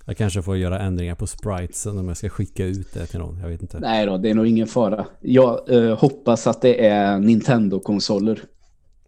Jag 0.09 0.17
kanske 0.17 0.41
får 0.41 0.57
göra 0.57 0.79
ändringar 0.79 1.15
på 1.15 1.27
spritesen 1.27 1.97
om 1.97 2.07
jag 2.07 2.17
ska 2.17 2.29
skicka 2.29 2.65
ut 2.65 2.93
det 2.93 3.05
till 3.05 3.19
någon. 3.19 3.39
Jag 3.39 3.49
vet 3.49 3.61
inte. 3.61 3.79
Nej 3.79 4.05
då, 4.05 4.17
det 4.17 4.29
är 4.29 4.33
nog 4.33 4.47
ingen 4.47 4.67
fara. 4.67 5.05
Jag 5.21 5.69
eh, 5.69 5.97
hoppas 5.99 6.47
att 6.47 6.61
det 6.61 6.87
är 6.87 7.19
Nintendo-konsoler. 7.19 8.41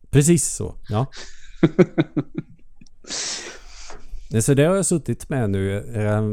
Precis 0.09 0.47
så, 0.47 0.75
ja. 0.89 1.05
Nej, 4.31 4.41
Så 4.41 4.53
det 4.53 4.63
har 4.63 4.75
jag 4.75 4.85
suttit 4.85 5.29
med 5.29 5.49
nu. 5.49 5.77
Eh, 5.77 6.23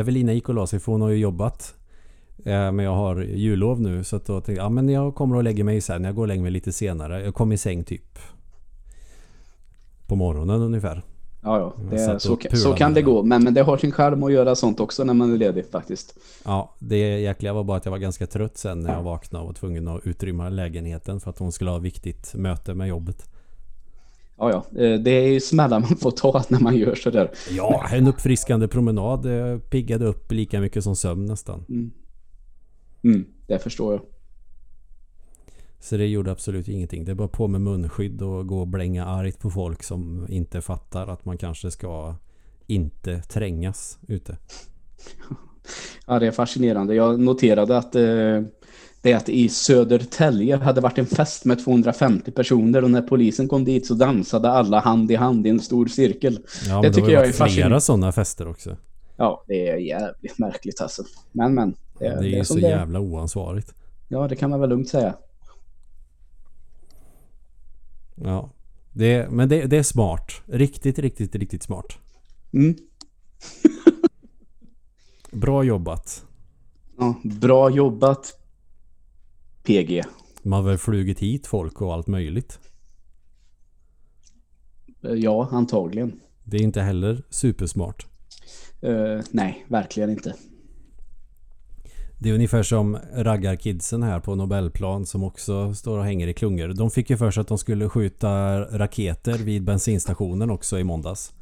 Evelina 0.00 0.32
gick 0.32 0.48
och 0.48 0.54
la 0.54 0.66
sig 0.66 0.80
för 0.80 0.92
hon 0.92 1.00
har 1.00 1.08
ju 1.08 1.16
jobbat. 1.16 1.74
Eh, 2.44 2.72
Men 2.72 2.78
jag 2.78 2.94
har 2.94 3.22
jullov 3.22 3.80
nu 3.80 4.04
så 4.04 4.16
att 4.16 4.26
då 4.26 4.40
tänkte 4.40 4.52
jag 4.52 4.64
ja, 4.64 4.68
men 4.68 4.88
jag 4.88 5.14
kommer 5.14 5.36
och 5.36 5.44
lägger 5.44 5.64
mig 5.64 5.80
sen. 5.80 6.04
Jag 6.04 6.14
går 6.14 6.22
och 6.22 6.28
lägger 6.28 6.42
mig 6.42 6.50
lite 6.50 6.72
senare. 6.72 7.24
Jag 7.24 7.34
kom 7.34 7.52
i 7.52 7.58
säng 7.58 7.84
typ 7.84 8.18
på 10.06 10.16
morgonen 10.16 10.62
ungefär. 10.62 11.02
Ja, 11.46 11.58
ja. 11.58 11.72
Jag 11.90 11.90
Det, 11.90 12.20
så, 12.20 12.38
så 12.52 12.72
kan 12.72 12.94
det 12.94 13.02
gå. 13.02 13.22
Men, 13.22 13.44
men 13.44 13.54
det 13.54 13.62
har 13.62 13.76
sin 13.76 13.92
charm 13.92 14.22
att 14.22 14.32
göra 14.32 14.54
sånt 14.54 14.80
också 14.80 15.04
när 15.04 15.14
man 15.14 15.32
är 15.32 15.36
ledig 15.36 15.66
faktiskt. 15.70 16.18
Ja, 16.44 16.74
det 16.78 17.18
jäkliga 17.20 17.52
var 17.52 17.64
bara 17.64 17.76
att 17.76 17.84
jag 17.84 17.90
var 17.92 17.98
ganska 17.98 18.26
trött 18.26 18.58
sen 18.58 18.80
när 18.80 18.92
jag 18.92 19.02
vaknade 19.02 19.42
och 19.42 19.46
var 19.46 19.54
tvungen 19.54 19.88
att 19.88 20.06
utrymma 20.06 20.48
lägenheten 20.48 21.20
för 21.20 21.30
att 21.30 21.38
hon 21.38 21.52
skulle 21.52 21.70
ha 21.70 21.78
viktigt 21.78 22.34
möte 22.34 22.74
med 22.74 22.88
jobbet. 22.88 23.28
Ja, 24.38 24.50
ja. 24.50 24.82
Eh, 24.84 25.00
Det 25.00 25.10
är 25.10 25.28
ju 25.28 25.40
smällar 25.40 25.80
man 25.80 25.96
får 25.96 26.10
ta 26.10 26.44
när 26.48 26.60
man 26.60 26.76
gör 26.76 26.94
sådär. 26.94 27.30
Ja, 27.50 27.86
en 27.92 28.06
uppfriskande 28.06 28.68
promenad 28.68 29.26
eh, 29.26 29.58
piggade 29.58 30.04
upp 30.06 30.32
lika 30.32 30.60
mycket 30.60 30.84
som 30.84 30.96
sömn 30.96 31.26
nästan. 31.26 31.64
Mm, 33.04 33.24
det 33.46 33.58
förstår 33.58 33.92
jag. 33.92 34.02
Så 35.88 35.96
det 35.96 36.06
gjorde 36.06 36.30
absolut 36.32 36.68
ingenting. 36.68 37.04
Det 37.04 37.10
är 37.10 37.14
bara 37.14 37.28
på 37.28 37.48
med 37.48 37.60
munskydd 37.60 38.22
och 38.22 38.46
gå 38.46 38.60
och 38.60 38.66
blänga 38.68 39.06
argt 39.06 39.38
på 39.40 39.50
folk 39.50 39.82
som 39.82 40.26
inte 40.28 40.60
fattar 40.60 41.06
att 41.06 41.24
man 41.24 41.38
kanske 41.38 41.70
ska 41.70 42.14
inte 42.66 43.22
trängas 43.22 43.98
ute. 44.08 44.36
Ja, 46.06 46.18
det 46.18 46.26
är 46.26 46.30
fascinerande. 46.30 46.94
Jag 46.94 47.20
noterade 47.20 47.78
att 47.78 47.94
eh, 47.94 48.42
det 49.02 49.12
att 49.14 49.28
i 49.28 49.48
Södertälje 49.48 50.56
hade 50.56 50.80
varit 50.80 50.98
en 50.98 51.06
fest 51.06 51.44
med 51.44 51.64
250 51.64 52.30
personer 52.30 52.84
och 52.84 52.90
när 52.90 53.02
polisen 53.02 53.48
kom 53.48 53.64
dit 53.64 53.86
så 53.86 53.94
dansade 53.94 54.50
alla 54.50 54.80
hand 54.80 55.10
i 55.10 55.14
hand 55.14 55.46
i 55.46 55.50
en 55.50 55.60
stor 55.60 55.86
cirkel. 55.86 56.38
Ja, 56.68 56.82
Det 56.82 56.92
tycker 56.92 57.08
det 57.08 57.14
har 57.16 57.22
jag 57.22 57.22
är 57.22 57.26
varit 57.26 57.36
flera 57.36 57.46
fascinerande. 57.48 57.80
sådana 57.80 58.12
fester 58.12 58.48
också. 58.48 58.76
Ja, 59.16 59.44
det 59.46 59.68
är 59.68 59.76
jävligt 59.76 60.38
märkligt 60.38 60.80
alltså. 60.80 61.02
Men, 61.32 61.54
men. 61.54 61.70
Det, 61.98 62.04
Det 62.04 62.06
är 62.14 62.20
det 62.20 62.26
ju 62.28 62.44
som 62.44 62.54
så 62.54 62.60
det 62.60 62.66
är. 62.66 62.78
jävla 62.78 63.00
oansvarigt. 63.00 63.74
Ja, 64.08 64.28
det 64.28 64.36
kan 64.36 64.50
man 64.50 64.60
väl 64.60 64.68
lugnt 64.68 64.88
säga. 64.88 65.14
Ja. 68.16 68.50
Det, 68.92 69.30
men 69.30 69.48
det, 69.48 69.66
det 69.66 69.76
är 69.76 69.82
smart. 69.82 70.32
Riktigt, 70.46 70.98
riktigt, 70.98 71.34
riktigt 71.34 71.62
smart. 71.62 71.98
Mm. 72.52 72.74
Bra 75.32 75.64
jobbat. 75.64 76.24
Ja, 76.98 77.14
bra 77.24 77.70
jobbat, 77.70 78.38
PG. 79.62 80.02
Man 80.42 80.62
har 80.62 80.70
väl 80.70 80.78
flugit 80.78 81.18
hit 81.18 81.46
folk 81.46 81.80
och 81.80 81.94
allt 81.94 82.06
möjligt. 82.06 82.58
Eh, 85.04 85.10
Ja, 85.12 85.48
antagligen. 85.50 86.20
Det 86.44 86.56
är 86.56 86.62
inte 86.62 86.80
heller 86.80 87.22
supersmart. 87.30 88.06
Eh, 88.80 89.20
nej, 89.30 89.64
verkligen 89.68 90.10
inte. 90.10 90.34
Det 92.18 92.30
är 92.30 92.34
ungefär 92.34 92.62
som 92.62 92.98
raggarkidsen 93.14 94.02
här 94.02 94.20
på 94.20 94.34
Nobelplan 94.34 95.06
som 95.06 95.24
också 95.24 95.74
står 95.74 95.98
och 95.98 96.04
hänger 96.04 96.28
i 96.28 96.34
klungor. 96.34 96.68
De 96.68 96.90
fick 96.90 97.10
ju 97.10 97.16
för 97.16 97.30
sig 97.30 97.40
att 97.40 97.48
de 97.48 97.58
skulle 97.58 97.88
skjuta 97.88 98.60
raketer 98.60 99.32
vid 99.32 99.64
bensinstationen 99.64 100.50
också 100.50 100.78
i 100.78 100.84
måndags. 100.84 101.32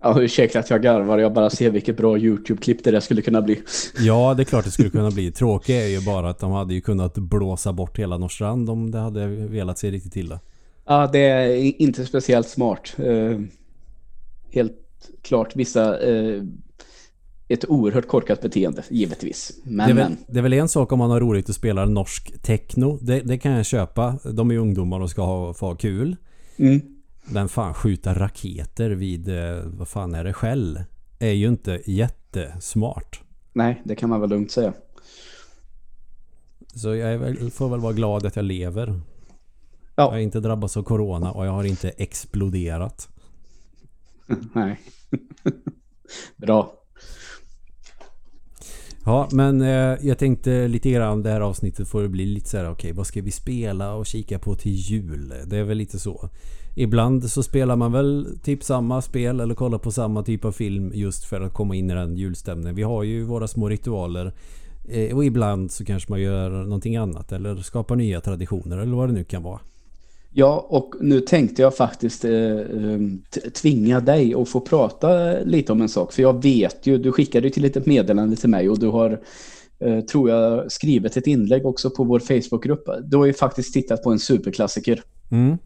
Ja, 0.00 0.22
ursäkta 0.22 0.58
att 0.58 0.70
jag 0.70 0.82
garvar. 0.82 1.18
Jag 1.18 1.32
bara 1.32 1.50
ser 1.50 1.70
vilket 1.70 1.96
bra 1.96 2.18
YouTube-klipp 2.18 2.84
det 2.84 2.90
där 2.90 3.00
skulle 3.00 3.22
kunna 3.22 3.42
bli. 3.42 3.62
Ja, 3.98 4.34
det 4.34 4.42
är 4.42 4.44
klart 4.44 4.64
det 4.64 4.70
skulle 4.70 4.90
kunna 4.90 5.10
bli. 5.10 5.32
Tråkigt 5.32 5.74
är 5.74 5.86
ju 5.86 6.00
bara 6.00 6.30
att 6.30 6.38
de 6.38 6.52
hade 6.52 6.74
ju 6.74 6.80
kunnat 6.80 7.14
blåsa 7.14 7.72
bort 7.72 7.98
hela 7.98 8.18
Norrstrand 8.18 8.70
om 8.70 8.90
det 8.90 8.98
hade 8.98 9.26
velat 9.26 9.78
sig 9.78 9.90
riktigt 9.90 10.16
illa. 10.16 10.40
Ja, 10.86 11.10
det 11.12 11.18
är 11.18 11.82
inte 11.82 12.06
speciellt 12.06 12.48
smart. 12.48 12.94
Uh, 12.98 13.40
helt 14.52 14.72
klart 15.22 15.56
vissa... 15.56 15.98
Ett 17.50 17.64
oerhört 17.68 18.06
korkat 18.06 18.42
beteende, 18.42 18.84
givetvis. 18.90 19.60
Men, 19.64 19.86
det, 19.86 20.02
är 20.02 20.08
väl, 20.08 20.16
det 20.28 20.38
är 20.38 20.42
väl 20.42 20.52
en 20.52 20.68
sak 20.68 20.92
om 20.92 20.98
man 20.98 21.10
har 21.10 21.20
roligt 21.20 21.48
att 21.50 21.54
spela 21.54 21.84
norsk 21.84 22.42
techno. 22.42 22.98
Det, 23.02 23.20
det 23.20 23.38
kan 23.38 23.52
jag 23.52 23.66
köpa. 23.66 24.18
De 24.32 24.50
är 24.50 24.56
ungdomar 24.56 25.00
och 25.00 25.10
ska 25.10 25.22
ha, 25.22 25.54
få 25.54 25.66
ha 25.66 25.74
kul. 25.74 26.16
Mm. 26.56 26.80
Men 27.24 27.48
fan, 27.48 27.74
skjuta 27.74 28.14
raketer 28.14 28.90
vid, 28.90 29.28
eh, 29.28 29.62
vad 29.64 29.88
fan 29.88 30.14
är 30.14 30.24
det, 30.24 30.32
skäll? 30.32 30.82
Är 31.18 31.32
ju 31.32 31.48
inte 31.48 31.82
jättesmart. 31.86 33.20
Nej, 33.52 33.82
det 33.84 33.94
kan 33.94 34.08
man 34.10 34.20
väl 34.20 34.30
lugnt 34.30 34.50
säga. 34.50 34.72
Så 36.74 36.94
jag 36.94 37.18
väl, 37.18 37.50
får 37.50 37.68
väl 37.68 37.80
vara 37.80 37.92
glad 37.92 38.26
att 38.26 38.36
jag 38.36 38.44
lever. 38.44 38.86
Ja. 38.86 40.02
Jag 40.04 40.10
har 40.10 40.18
inte 40.18 40.40
drabbats 40.40 40.76
av 40.76 40.82
corona 40.82 41.32
och 41.32 41.46
jag 41.46 41.52
har 41.52 41.64
inte 41.64 41.88
exploderat. 41.88 43.08
Nej. 44.54 44.80
Bra. 46.36 46.79
Ja, 49.10 49.28
men 49.32 49.60
eh, 49.60 50.06
jag 50.06 50.18
tänkte 50.18 50.68
lite 50.68 50.90
grann 50.90 51.22
det 51.22 51.30
här 51.30 51.40
avsnittet 51.40 51.88
får 51.88 52.02
det 52.02 52.08
bli 52.08 52.26
lite 52.26 52.48
så 52.48 52.56
här 52.56 52.64
okej, 52.64 52.72
okay, 52.72 52.92
vad 52.92 53.06
ska 53.06 53.22
vi 53.22 53.30
spela 53.30 53.94
och 53.94 54.06
kika 54.06 54.38
på 54.38 54.54
till 54.54 54.72
jul? 54.72 55.34
Det 55.46 55.56
är 55.56 55.64
väl 55.64 55.78
lite 55.78 55.98
så. 55.98 56.28
Ibland 56.76 57.30
så 57.30 57.42
spelar 57.42 57.76
man 57.76 57.92
väl 57.92 58.38
typ 58.42 58.64
samma 58.64 59.02
spel 59.02 59.40
eller 59.40 59.54
kollar 59.54 59.78
på 59.78 59.90
samma 59.90 60.22
typ 60.22 60.44
av 60.44 60.52
film 60.52 60.92
just 60.94 61.24
för 61.24 61.40
att 61.40 61.52
komma 61.52 61.74
in 61.74 61.90
i 61.90 61.94
den 61.94 62.16
julstämningen. 62.16 62.74
Vi 62.74 62.82
har 62.82 63.02
ju 63.02 63.24
våra 63.24 63.48
små 63.48 63.68
ritualer 63.68 64.32
eh, 64.88 65.16
och 65.16 65.24
ibland 65.24 65.70
så 65.70 65.84
kanske 65.84 66.12
man 66.12 66.20
gör 66.20 66.50
någonting 66.50 66.96
annat 66.96 67.32
eller 67.32 67.56
skapar 67.56 67.96
nya 67.96 68.20
traditioner 68.20 68.78
eller 68.78 68.96
vad 68.96 69.08
det 69.08 69.12
nu 69.12 69.24
kan 69.24 69.42
vara. 69.42 69.60
Ja, 70.32 70.66
och 70.68 70.94
nu 71.00 71.20
tänkte 71.20 71.62
jag 71.62 71.76
faktiskt 71.76 72.24
eh, 72.24 72.32
ehm, 72.32 73.22
tvinga 73.62 74.00
dig 74.00 74.34
att 74.34 74.48
få 74.48 74.60
prata 74.60 75.40
lite 75.44 75.72
om 75.72 75.80
en 75.80 75.88
sak. 75.88 76.12
För 76.12 76.22
jag 76.22 76.42
vet 76.42 76.86
ju, 76.86 76.98
du 76.98 77.12
skickade 77.12 77.46
ju 77.46 77.50
till 77.50 77.64
ett 77.64 77.86
meddelande 77.86 78.36
till 78.36 78.50
mig 78.50 78.68
och 78.68 78.78
du 78.78 78.88
har, 78.88 79.20
eh, 79.84 80.00
tror 80.00 80.30
jag, 80.30 80.72
skrivit 80.72 81.16
ett 81.16 81.26
inlägg 81.26 81.66
också 81.66 81.90
på 81.90 82.04
vår 82.04 82.20
Facebookgrupp. 82.20 82.84
Du 83.04 83.16
har 83.16 83.26
ju 83.26 83.32
faktiskt 83.32 83.74
tittat 83.74 84.02
på 84.02 84.10
en 84.10 84.18
superklassiker. 84.18 85.02
Mm. 85.30 85.58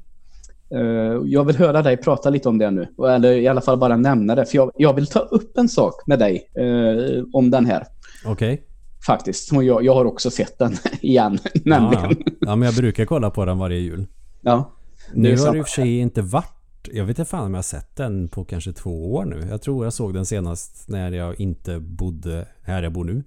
Eh, 0.74 1.22
jag 1.24 1.44
vill 1.44 1.56
höra 1.56 1.82
dig 1.82 1.96
prata 1.96 2.30
lite 2.30 2.48
om 2.48 2.58
det 2.58 2.70
nu. 2.70 2.88
Eller 3.08 3.32
i 3.32 3.48
alla 3.48 3.60
fall 3.60 3.78
bara 3.78 3.96
nämna 3.96 4.34
det. 4.34 4.46
För 4.46 4.56
jag, 4.56 4.70
jag 4.76 4.94
vill 4.94 5.06
ta 5.06 5.20
upp 5.20 5.58
en 5.58 5.68
sak 5.68 5.94
med 6.06 6.18
dig 6.18 6.50
eh, 6.54 7.24
om 7.32 7.50
den 7.50 7.66
här. 7.66 7.86
Okej. 8.26 8.54
Okay. 8.54 8.66
Faktiskt. 9.06 9.52
Jag, 9.52 9.84
jag 9.84 9.94
har 9.94 10.04
också 10.04 10.30
sett 10.30 10.58
den 10.58 10.72
igen. 11.00 11.38
nämligen. 11.64 12.10
Ja, 12.10 12.32
ja, 12.40 12.56
men 12.56 12.66
jag 12.66 12.74
brukar 12.74 13.04
kolla 13.04 13.30
på 13.30 13.44
den 13.44 13.58
varje 13.58 13.78
jul. 13.78 14.06
Ja. 14.44 14.70
Nu 15.12 15.36
har 15.36 15.52
det 15.52 15.58
i 15.58 15.60
och 15.60 15.66
för 15.66 15.72
sig 15.72 15.98
inte 15.98 16.22
varit 16.22 16.50
jag 16.92 17.04
vet 17.04 17.18
inte 17.18 17.30
fan 17.30 17.46
om 17.46 17.54
jag 17.54 17.58
har 17.58 17.62
sett 17.62 17.96
den 17.96 18.28
på 18.28 18.44
kanske 18.44 18.72
två 18.72 19.14
år 19.14 19.24
nu. 19.24 19.46
Jag 19.50 19.62
tror 19.62 19.84
jag 19.84 19.92
såg 19.92 20.14
den 20.14 20.26
senast 20.26 20.88
när 20.88 21.12
jag 21.12 21.40
inte 21.40 21.80
bodde 21.80 22.46
här 22.62 22.82
jag 22.82 22.92
bor 22.92 23.04
nu. 23.04 23.22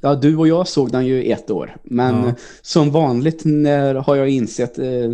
Ja, 0.00 0.14
du 0.14 0.36
och 0.36 0.48
jag 0.48 0.68
såg 0.68 0.92
den 0.92 1.06
ju 1.06 1.22
ett 1.22 1.50
år. 1.50 1.76
Men 1.82 2.24
ja. 2.24 2.34
som 2.62 2.90
vanligt 2.90 3.44
när 3.44 3.94
har 3.94 4.16
jag 4.16 4.28
insett 4.28 4.78
eh, 4.78 5.10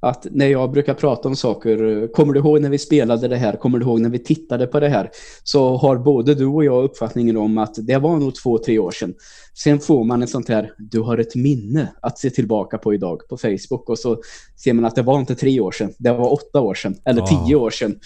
att 0.00 0.26
när 0.30 0.46
jag 0.46 0.70
brukar 0.72 0.94
prata 0.94 1.28
om 1.28 1.36
saker, 1.36 2.08
kommer 2.12 2.32
du 2.32 2.40
ihåg 2.40 2.60
när 2.60 2.70
vi 2.70 2.78
spelade 2.78 3.28
det 3.28 3.36
här, 3.36 3.56
kommer 3.56 3.78
du 3.78 3.84
ihåg 3.84 4.00
när 4.00 4.10
vi 4.10 4.18
tittade 4.18 4.66
på 4.66 4.80
det 4.80 4.88
här, 4.88 5.10
så 5.42 5.76
har 5.76 5.96
både 5.96 6.34
du 6.34 6.46
och 6.46 6.64
jag 6.64 6.84
uppfattningen 6.84 7.36
om 7.36 7.58
att 7.58 7.74
det 7.86 7.98
var 7.98 8.16
nog 8.16 8.34
två, 8.34 8.58
tre 8.58 8.78
år 8.78 8.90
sedan. 8.90 9.14
Sen 9.54 9.80
får 9.80 10.04
man 10.04 10.22
ett 10.22 10.30
sånt 10.30 10.48
här, 10.48 10.72
du 10.78 11.00
har 11.00 11.18
ett 11.18 11.34
minne 11.34 11.92
att 12.02 12.18
se 12.18 12.30
tillbaka 12.30 12.78
på 12.78 12.94
idag 12.94 13.28
på 13.28 13.36
Facebook 13.36 13.88
och 13.88 13.98
så 13.98 14.22
ser 14.56 14.72
man 14.72 14.84
att 14.84 14.94
det 14.94 15.02
var 15.02 15.20
inte 15.20 15.34
tre 15.34 15.60
år 15.60 15.72
sedan, 15.72 15.92
det 15.98 16.12
var 16.12 16.32
åtta 16.32 16.60
år 16.60 16.74
sedan, 16.74 16.96
eller 17.04 17.20
ja. 17.20 17.26
tio 17.26 17.56
år 17.56 17.70
sedan. 17.70 18.00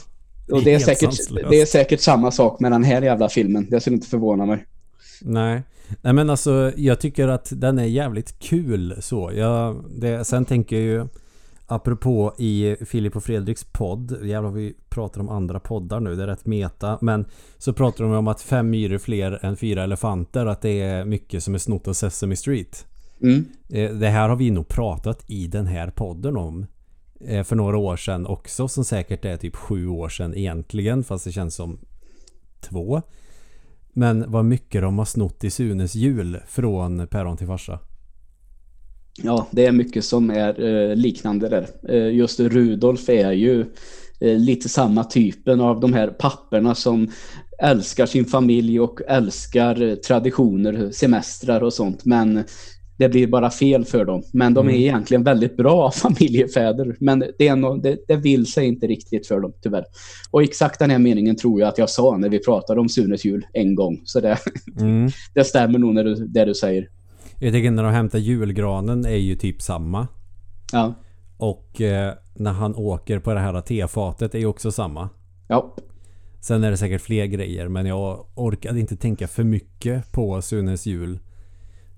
och 0.52 0.62
det 0.62 0.74
är, 0.74 0.78
säkert, 0.78 1.50
det 1.50 1.60
är 1.60 1.66
säkert 1.66 2.00
samma 2.00 2.30
sak 2.30 2.60
med 2.60 2.72
den 2.72 2.84
här 2.84 3.02
jävla 3.02 3.28
filmen, 3.28 3.66
det 3.70 3.80
skulle 3.80 3.94
inte 3.96 4.08
förvåna 4.08 4.46
mig. 4.46 4.66
Nej. 5.20 5.62
Nej 6.02 6.12
men 6.12 6.30
alltså 6.30 6.72
jag 6.76 7.00
tycker 7.00 7.28
att 7.28 7.52
den 7.52 7.78
är 7.78 7.84
jävligt 7.84 8.38
kul 8.38 8.96
så. 9.00 9.32
Jag, 9.34 9.84
det, 10.00 10.24
sen 10.24 10.44
tänker 10.44 10.76
jag 10.76 10.84
ju 10.84 11.06
Apropå 11.72 12.34
i 12.38 12.76
Filip 12.86 13.16
och 13.16 13.24
Fredriks 13.24 13.64
podd, 13.64 14.26
jävlar 14.26 14.50
vi 14.50 14.74
pratar 14.88 15.20
om 15.20 15.28
andra 15.28 15.60
poddar 15.60 16.00
nu, 16.00 16.16
det 16.16 16.22
är 16.22 16.26
rätt 16.26 16.46
meta. 16.46 16.98
Men 17.00 17.24
så 17.58 17.72
pratar 17.72 18.04
de 18.04 18.12
om 18.12 18.28
att 18.28 18.42
fem 18.42 18.70
myror 18.70 18.98
fler 18.98 19.44
än 19.44 19.56
fyra 19.56 19.84
elefanter, 19.84 20.46
att 20.46 20.62
det 20.62 20.80
är 20.80 21.04
mycket 21.04 21.42
som 21.44 21.54
är 21.54 21.58
snott 21.58 21.88
av 21.88 21.92
Sesame 21.92 22.36
Street. 22.36 22.86
Mm. 23.22 23.44
Eh, 23.68 23.90
det 23.90 24.08
här 24.08 24.28
har 24.28 24.36
vi 24.36 24.50
nog 24.50 24.68
pratat 24.68 25.24
i 25.26 25.46
den 25.46 25.66
här 25.66 25.90
podden 25.90 26.36
om 26.36 26.66
eh, 27.20 27.44
för 27.44 27.56
några 27.56 27.78
år 27.78 27.96
sedan 27.96 28.26
också, 28.26 28.68
som 28.68 28.84
säkert 28.84 29.24
är 29.24 29.36
typ 29.36 29.56
sju 29.56 29.86
år 29.86 30.08
sedan 30.08 30.34
egentligen, 30.34 31.04
fast 31.04 31.24
det 31.24 31.32
känns 31.32 31.54
som 31.54 31.78
två. 32.60 33.02
Men 33.92 34.30
vad 34.30 34.44
mycket 34.44 34.82
de 34.82 34.98
har 34.98 35.04
snott 35.04 35.44
i 35.44 35.50
Sunes 35.50 35.94
jul 35.94 36.40
från 36.46 37.06
päron 37.06 37.36
till 37.36 37.46
farsa. 37.46 37.78
Ja, 39.22 39.48
det 39.50 39.66
är 39.66 39.72
mycket 39.72 40.04
som 40.04 40.30
är 40.30 40.64
eh, 40.64 40.96
liknande 40.96 41.48
där. 41.48 41.66
Eh, 41.88 42.14
just 42.14 42.40
Rudolf 42.40 43.08
är 43.08 43.32
ju 43.32 43.60
eh, 44.20 44.38
lite 44.38 44.68
samma 44.68 45.04
typen 45.04 45.60
av 45.60 45.80
de 45.80 45.92
här 45.92 46.08
papperna 46.08 46.74
som 46.74 47.10
älskar 47.62 48.06
sin 48.06 48.24
familj 48.24 48.80
och 48.80 49.00
älskar 49.08 49.96
traditioner, 49.96 50.90
semestrar 50.90 51.62
och 51.62 51.72
sånt. 51.72 52.04
Men 52.04 52.44
det 53.00 53.08
blir 53.08 53.26
bara 53.26 53.50
fel 53.50 53.84
för 53.84 54.04
dem. 54.04 54.22
Men 54.32 54.54
de 54.54 54.66
är 54.66 54.70
mm. 54.70 54.82
egentligen 54.82 55.24
väldigt 55.24 55.56
bra 55.56 55.90
familjefäder. 55.94 56.96
Men 57.00 57.24
det, 57.38 57.48
är 57.48 57.56
no 57.56 57.76
det, 57.76 57.98
det, 58.08 58.16
vill 58.16 58.46
sig 58.46 58.66
inte 58.66 58.86
riktigt 58.86 59.26
för 59.26 59.40
dem, 59.40 59.52
tyvärr. 59.62 59.84
Och 60.30 60.42
exakt 60.42 60.78
den 60.78 60.90
här 60.90 60.98
meningen 60.98 61.36
tror 61.36 61.60
jag 61.60 61.68
att 61.68 61.78
jag 61.78 61.90
sa 61.90 62.16
när 62.16 62.28
vi 62.28 62.38
pratade 62.38 62.80
om 62.80 62.88
Sunes 62.88 63.24
jul 63.24 63.46
en 63.52 63.74
gång. 63.74 64.00
Så 64.04 64.20
det, 64.20 64.38
mm. 64.80 65.10
det 65.34 65.44
stämmer 65.44 65.78
nog 65.78 65.94
när 65.94 66.04
du, 66.04 66.14
det 66.14 66.44
du 66.44 66.54
säger. 66.54 66.88
Jag 67.42 67.52
tycker 67.52 67.70
när 67.70 67.82
de 67.82 67.92
hämtar 67.92 68.18
julgranen 68.18 69.04
är 69.04 69.16
ju 69.16 69.36
typ 69.36 69.62
samma. 69.62 70.08
Ja. 70.72 70.94
Och 71.36 71.80
eh, 71.80 72.14
när 72.34 72.52
han 72.52 72.74
åker 72.74 73.18
på 73.18 73.34
det 73.34 73.40
här 73.40 73.60
tefatet 73.60 74.34
är 74.34 74.38
ju 74.38 74.46
också 74.46 74.72
samma. 74.72 75.08
Ja. 75.48 75.74
Sen 76.40 76.64
är 76.64 76.70
det 76.70 76.76
säkert 76.76 77.02
fler 77.02 77.26
grejer 77.26 77.68
men 77.68 77.86
jag 77.86 78.26
orkade 78.34 78.80
inte 78.80 78.96
tänka 78.96 79.28
för 79.28 79.44
mycket 79.44 80.12
på 80.12 80.42
Sunes 80.42 80.86
jul. 80.86 81.18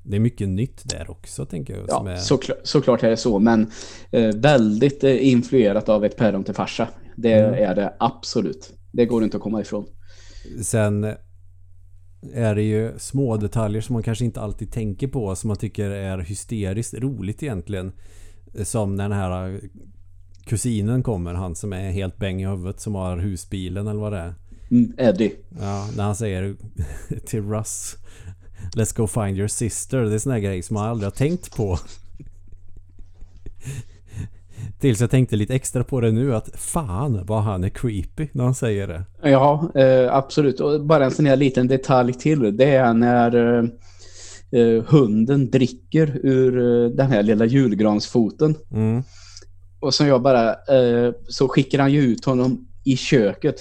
Det 0.02 0.16
är 0.16 0.20
mycket 0.20 0.48
nytt 0.48 0.90
där 0.90 1.10
också 1.10 1.46
tänker 1.46 1.74
jag. 1.74 1.84
Ja, 1.88 2.10
är... 2.10 2.16
såklart, 2.16 2.58
såklart 2.62 3.02
är 3.02 3.10
det 3.10 3.16
så. 3.16 3.38
Men 3.38 3.70
eh, 4.10 4.36
väldigt 4.36 5.04
eh, 5.04 5.28
influerat 5.28 5.88
av 5.88 6.04
ett 6.04 6.16
päron 6.16 6.44
till 6.44 6.54
farsa. 6.54 6.88
Det 7.16 7.32
mm. 7.32 7.70
är 7.70 7.74
det 7.74 7.94
absolut. 7.98 8.72
Det 8.92 9.06
går 9.06 9.24
inte 9.24 9.36
att 9.36 9.42
komma 9.42 9.60
ifrån. 9.60 9.86
Sen 10.62 11.14
är 12.34 12.54
det 12.54 12.62
ju 12.62 12.98
små 12.98 13.36
detaljer 13.36 13.82
som 13.82 13.92
man 13.92 14.02
kanske 14.02 14.24
inte 14.24 14.40
alltid 14.40 14.72
tänker 14.72 15.08
på 15.08 15.36
som 15.36 15.48
man 15.48 15.56
tycker 15.56 15.90
är 15.90 16.18
hysteriskt 16.18 16.94
roligt 16.94 17.42
egentligen. 17.42 17.92
Som 18.64 18.96
när 18.96 19.08
den 19.08 19.18
här 19.18 19.60
kusinen 20.44 21.02
kommer, 21.02 21.34
han 21.34 21.54
som 21.54 21.72
är 21.72 21.90
helt 21.90 22.16
bäng 22.16 22.42
i 22.42 22.46
huvudet 22.46 22.80
som 22.80 22.94
har 22.94 23.16
husbilen 23.18 23.86
eller 23.86 24.00
vad 24.00 24.12
det 24.12 24.18
är. 24.18 24.34
Mm, 24.70 24.92
Eddie. 24.98 25.32
Ja, 25.60 25.88
när 25.96 26.04
han 26.04 26.16
säger 26.16 26.56
till 27.26 27.42
Russ 27.42 27.96
Let's 28.76 28.96
go 28.96 29.06
find 29.06 29.38
your 29.38 29.48
sister. 29.48 30.02
Det 30.02 30.14
är 30.14 30.18
såna 30.18 30.34
här 30.34 30.42
grejer 30.42 30.62
som 30.62 30.74
man 30.74 30.88
aldrig 30.88 31.06
har 31.06 31.16
tänkt 31.16 31.56
på. 31.56 31.78
Tills 34.82 35.00
jag 35.00 35.10
tänkte 35.10 35.36
lite 35.36 35.54
extra 35.54 35.84
på 35.84 36.00
det 36.00 36.12
nu 36.12 36.34
att 36.34 36.50
fan 36.54 37.26
vad 37.26 37.42
han 37.42 37.64
är 37.64 37.68
creepy 37.68 38.28
när 38.32 38.44
han 38.44 38.54
säger 38.54 38.88
det. 38.88 39.04
Ja, 39.22 39.70
eh, 39.74 40.14
absolut. 40.14 40.60
Och 40.60 40.86
bara 40.86 41.04
en 41.04 41.10
sån 41.10 41.26
här 41.26 41.36
liten 41.36 41.68
detalj 41.68 42.14
till. 42.14 42.56
Det 42.56 42.74
är 42.74 42.94
när 42.94 43.58
eh, 43.58 43.64
eh 44.60 44.84
hunden 44.84 45.50
dricker 45.50 46.20
ur 46.22 46.58
eh, 46.58 46.90
den 46.90 47.10
här 47.10 47.22
lilla 47.22 47.44
julgransfoten. 47.44 48.56
Mm. 48.72 49.02
Och 49.80 49.94
som 49.94 50.06
jag 50.06 50.22
bara... 50.22 50.50
Eh, 50.50 51.12
så 51.28 51.48
skickar 51.48 51.78
han 51.78 51.92
ju 51.92 52.00
ut 52.00 52.24
honom 52.24 52.68
i 52.84 52.96
köket. 52.96 53.56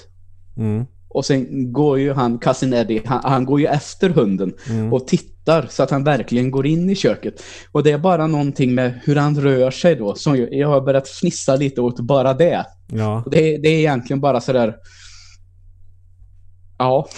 Mm. 0.57 0.85
Och 1.13 1.25
sen 1.25 1.73
går 1.73 1.99
ju 1.99 2.13
han, 2.13 2.39
Cousin 2.39 2.73
Eddie, 2.73 3.01
han, 3.05 3.21
han 3.23 3.45
går 3.45 3.59
ju 3.59 3.65
efter 3.65 4.09
hunden 4.09 4.53
mm. 4.69 4.93
och 4.93 5.07
tittar 5.07 5.67
så 5.69 5.83
att 5.83 5.91
han 5.91 6.03
verkligen 6.03 6.51
går 6.51 6.67
in 6.67 6.89
i 6.89 6.95
köket. 6.95 7.43
Och 7.71 7.83
det 7.83 7.91
är 7.91 7.97
bara 7.97 8.27
någonting 8.27 8.75
med 8.75 8.99
hur 9.03 9.15
han 9.15 9.41
rör 9.41 9.71
sig 9.71 9.95
då 9.95 10.15
som 10.15 10.47
jag, 10.51 10.67
har 10.67 10.81
börjat 10.81 11.07
fnissa 11.07 11.55
lite 11.55 11.81
åt 11.81 11.99
bara 11.99 12.33
det. 12.33 12.65
Ja. 12.87 13.23
Det, 13.31 13.57
det 13.57 13.69
är 13.69 13.79
egentligen 13.79 14.21
bara 14.21 14.41
sådär... 14.41 14.75
Ja. 16.77 16.77
ja. 16.77 17.07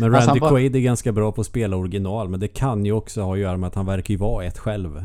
Men 0.00 0.12
Randy 0.12 0.30
alltså 0.30 0.48
Quaid 0.48 0.76
är 0.76 0.80
ganska 0.80 1.12
bra 1.12 1.32
på 1.32 1.40
att 1.40 1.46
spela 1.46 1.76
original 1.76 2.28
men 2.28 2.40
det 2.40 2.48
kan 2.48 2.84
ju 2.84 2.92
också 2.92 3.22
ha 3.22 3.32
att 3.32 3.38
göra 3.38 3.56
med 3.56 3.66
att 3.66 3.74
han 3.74 3.86
verkar 3.86 4.12
ju 4.12 4.18
vara 4.18 4.44
ett 4.44 4.58
själv. 4.58 5.04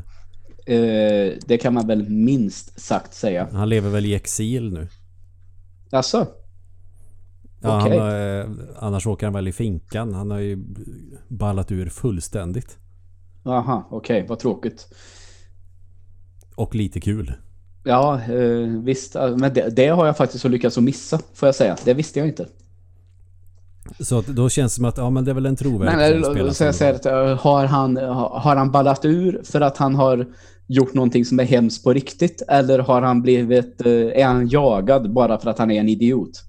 Eh, 0.66 1.34
det 1.46 1.58
kan 1.62 1.74
man 1.74 1.88
väl 1.88 2.10
minst 2.10 2.80
sagt 2.80 3.14
säga. 3.14 3.48
Han 3.52 3.70
lever 3.70 3.90
väl 3.90 4.06
i 4.06 4.16
exil 4.16 4.74
nu. 4.74 4.88
Alltså? 5.92 6.28
Ja, 7.62 7.82
Okej. 7.82 7.98
han, 7.98 8.08
har, 8.08 8.40
eh, 8.40 8.50
annars 8.80 9.08
åker 9.08 9.26
han 9.26 9.34
väl 9.34 9.48
i 9.48 9.52
finkan. 9.52 10.14
Han 10.14 10.32
har 10.32 10.40
ju 10.40 10.64
ballat 11.28 11.72
ur 11.72 11.90
fullständigt. 11.90 12.78
Aha, 13.46 13.88
okej, 13.92 14.26
vad 14.30 14.40
tråkigt. 14.40 14.88
Och 16.56 16.76
lite 16.76 17.00
kul. 17.00 17.34
Ja, 17.84 18.22
eh, 18.22 18.84
visst. 18.84 19.14
Men 19.14 19.54
det, 19.54 19.76
det 19.76 19.88
har 19.88 20.06
jag 20.06 20.18
faktiskt 20.18 20.46
lyckats 20.46 20.78
att 20.78 20.84
missa, 20.84 21.20
får 21.34 21.48
jag 21.48 21.56
säga. 21.56 21.78
Det 21.86 21.94
visste 21.94 22.20
jag 22.20 22.28
inte. 22.28 22.48
Så 24.00 24.20
att 24.20 24.28
då 24.28 24.50
känns 24.50 24.72
det 24.72 24.76
som 24.76 24.86
att 24.86 24.98
ja, 24.98 25.10
men 25.10 25.26
det 25.26 25.32
är 25.32 25.36
väl 25.36 25.46
en 25.46 25.56
trovärdig 25.56 25.98
Men 25.98 26.24
som 26.24 26.34
spelar 26.34 26.52
så 26.52 26.64
jag 26.64 26.76
säger 26.76 26.94
att, 26.94 27.06
eh, 27.06 27.38
har 27.38 27.66
han, 27.66 27.98
har 27.98 28.56
han 28.56 28.72
ballat 28.72 29.06
ur 29.06 29.42
för 29.44 29.62
att 29.62 29.78
han 29.78 29.96
har 29.96 30.28
gjort 30.68 30.94
någonting 30.94 31.26
som 31.26 31.40
är 31.40 31.44
hemskt 31.44 31.84
på 31.84 31.94
riktigt? 31.94 32.42
Eller 32.48 32.80
har 32.80 33.02
han 33.02 33.22
blivit, 33.22 33.86
eh, 33.86 33.92
är 33.92 34.26
han 34.26 34.48
jagad 34.48 35.14
bara 35.14 35.40
för 35.40 35.50
att 35.50 35.60
han 35.60 35.72
är 35.72 35.80
en 35.80 35.90
idiot? 35.90 36.44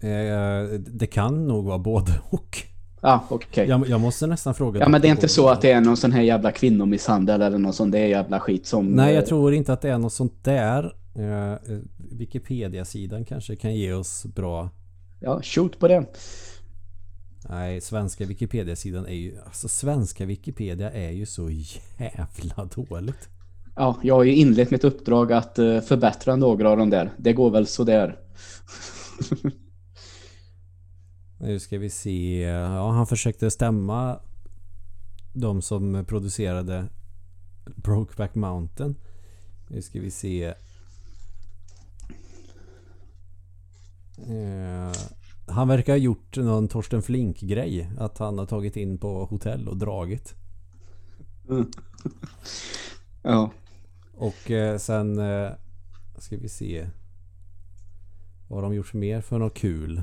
Eh, 0.00 0.78
Det 0.78 1.06
kan 1.06 1.46
nog 1.46 1.64
vara 1.64 1.78
både 1.78 2.12
och. 2.30 2.58
Ja, 3.00 3.24
okej. 3.28 3.68
Jag, 3.68 3.88
jag 3.88 4.00
måste 4.00 4.26
nästan 4.26 4.54
fråga 4.54 4.80
Ja, 4.80 4.88
men 4.88 5.00
det 5.00 5.08
är 5.08 5.10
inte 5.10 5.28
så 5.28 5.48
att 5.48 5.60
det 5.60 5.70
är 5.70 5.80
någon 5.80 5.96
sån 5.96 6.12
här 6.12 6.22
jävla 6.22 6.52
kvinnomisshandel 6.52 7.42
eller 7.42 7.58
någon 7.58 7.72
sån 7.72 7.90
där 7.90 8.06
jävla 8.06 8.40
skit 8.40 8.66
som... 8.66 8.86
Nej, 8.86 9.14
jag 9.14 9.22
eh, 9.22 9.28
tror 9.28 9.54
inte 9.54 9.72
att 9.72 9.80
det 9.80 9.90
är 9.90 9.98
något 9.98 10.12
sånt 10.12 10.44
där. 10.44 10.84
Eh, 11.16 11.76
Wikipedia-sidan 12.18 13.24
kanske 13.24 13.56
kan 13.56 13.74
ge 13.74 13.92
oss 13.92 14.24
bra... 14.24 14.70
Ja, 15.20 15.40
shoot 15.42 15.78
på 15.78 15.88
det. 15.88 16.04
Nej, 17.48 17.80
svenska 17.80 18.24
Wikipedia-sidan 18.24 19.06
är 19.06 19.14
ju... 19.14 19.38
Alltså 19.44 19.68
svenska 19.68 20.26
Wikipedia 20.26 20.90
är 20.90 21.10
ju 21.10 21.26
så 21.26 21.50
jävla 21.50 22.64
dåligt. 22.74 23.28
Ja, 23.76 24.00
jag 24.02 24.14
har 24.14 24.24
ju 24.24 24.34
inlett 24.34 24.70
mitt 24.70 24.84
uppdrag 24.84 25.32
att 25.32 25.58
eh, 25.58 25.80
förbättra 25.80 26.36
några 26.36 26.70
av 26.70 26.76
de 26.76 26.90
där. 26.90 27.10
Det 27.16 27.32
går 27.32 27.50
väl 27.50 27.66
sådär. 27.66 28.18
Nu 31.38 31.58
ska 31.58 31.78
vi 31.78 31.90
se. 31.90 32.40
Ja, 32.40 32.90
han 32.90 33.06
försökte 33.06 33.50
stämma 33.50 34.20
de 35.32 35.62
som 35.62 36.04
producerade 36.04 36.88
Brokeback 37.76 38.34
Mountain. 38.34 38.94
Nu 39.68 39.82
ska 39.82 40.00
vi 40.00 40.10
se. 40.10 40.44
Eh, 44.16 44.92
han 45.46 45.68
verkar 45.68 45.92
ha 45.92 45.98
gjort 45.98 46.36
någon 46.36 46.68
Torsten 46.68 47.02
Flink-grej. 47.02 47.90
Att 47.98 48.18
han 48.18 48.38
har 48.38 48.46
tagit 48.46 48.76
in 48.76 48.98
på 48.98 49.24
hotell 49.24 49.68
och 49.68 49.76
dragit. 49.76 50.34
Ja. 53.22 53.50
Och 54.16 54.50
eh, 54.50 54.78
sen 54.78 55.18
eh, 55.18 55.50
ska 56.18 56.36
vi 56.36 56.48
se. 56.48 56.86
Vad 58.48 58.62
har 58.62 58.62
de 58.62 58.76
gjort 58.76 58.94
mer 58.94 59.20
för 59.20 59.38
något 59.38 59.54
kul? 59.54 60.02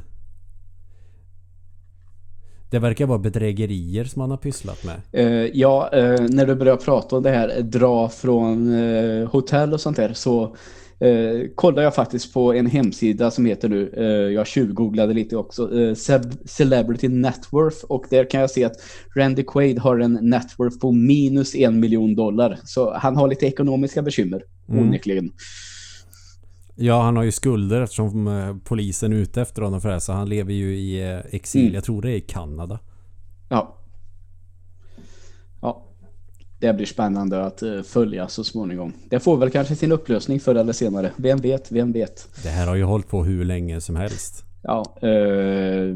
Det 2.69 2.79
verkar 2.79 3.05
vara 3.05 3.19
bedrägerier 3.19 4.05
som 4.05 4.21
han 4.21 4.29
har 4.29 4.37
pysslat 4.37 4.83
med. 4.83 5.25
Uh, 5.25 5.49
ja, 5.53 5.89
uh, 5.93 6.27
när 6.29 6.45
du 6.45 6.55
börjar 6.55 6.77
prata 6.77 7.15
om 7.15 7.23
det 7.23 7.29
här, 7.29 7.61
dra 7.61 8.09
från 8.09 8.69
uh, 8.69 9.27
hotell 9.29 9.73
och 9.73 9.81
sånt 9.81 9.97
där, 9.97 10.13
så 10.13 10.55
eh, 11.01 11.47
kollade 11.55 11.83
jag 11.83 11.95
faktiskt 11.95 12.33
på 12.33 12.53
en 12.53 12.65
hemsida 12.65 13.31
som 13.31 13.45
heter 13.45 13.69
nu, 13.69 13.93
eh, 13.97 14.03
jag 14.33 14.47
tjuvgooglade 14.47 15.13
lite 15.13 15.37
också, 15.37 15.63
eh, 15.63 15.91
Ce- 15.93 16.37
Celebrity 16.47 17.07
Networth 17.07 17.77
och 17.85 18.05
där 18.09 18.29
kan 18.29 18.41
jag 18.41 18.51
se 18.51 18.63
att 18.63 18.75
Randy 19.15 19.43
Quaid 19.43 19.79
har 19.79 19.99
en 19.99 20.13
networth 20.21 20.79
på 20.79 20.91
minus 20.91 21.55
en 21.55 21.79
miljon 21.79 22.15
dollar. 22.15 22.59
Så 22.63 22.93
han 22.93 23.15
har 23.15 23.27
lite 23.27 23.45
ekonomiska 23.45 24.01
bekymmer, 24.01 24.43
Mm. 24.69 24.83
onekligen. 24.87 25.31
Ja, 26.75 27.01
han 27.01 27.15
har 27.17 27.23
ju 27.23 27.31
skulder 27.31 27.81
eftersom 27.81 28.27
eh, 28.27 28.55
polisen 28.63 29.13
är 29.13 29.17
ute 29.17 29.41
efter 29.41 29.61
honom 29.61 29.81
för 29.81 29.89
det 29.89 30.01
så 30.01 30.13
han 30.13 30.29
lever 30.29 30.53
ju 30.53 30.75
i 30.77 31.11
eh, 31.11 31.19
exil. 31.35 31.61
Mm. 31.61 31.73
Jag 31.73 31.83
tror 31.83 32.01
det 32.01 32.11
är 32.11 32.15
i 32.15 32.21
Kanada. 32.21 32.79
Ja. 33.49 33.77
Det 36.61 36.73
blir 36.73 36.85
spännande 36.85 37.45
att 37.45 37.61
eh, 37.61 37.81
följa 37.81 38.27
så 38.27 38.43
småningom. 38.43 38.93
Det 39.09 39.19
får 39.19 39.37
väl 39.37 39.49
kanske 39.49 39.75
sin 39.75 39.91
upplösning 39.91 40.39
förr 40.39 40.55
eller 40.55 40.73
senare. 40.73 41.11
Vem 41.15 41.39
vet, 41.39 41.71
vem 41.71 41.91
vet. 41.91 42.27
Det 42.43 42.49
här 42.49 42.67
har 42.67 42.75
ju 42.75 42.83
hållit 42.83 43.07
på 43.07 43.23
hur 43.23 43.45
länge 43.45 43.81
som 43.81 43.95
helst. 43.95 44.43
Ja, 44.63 44.95
eh, 45.01 45.95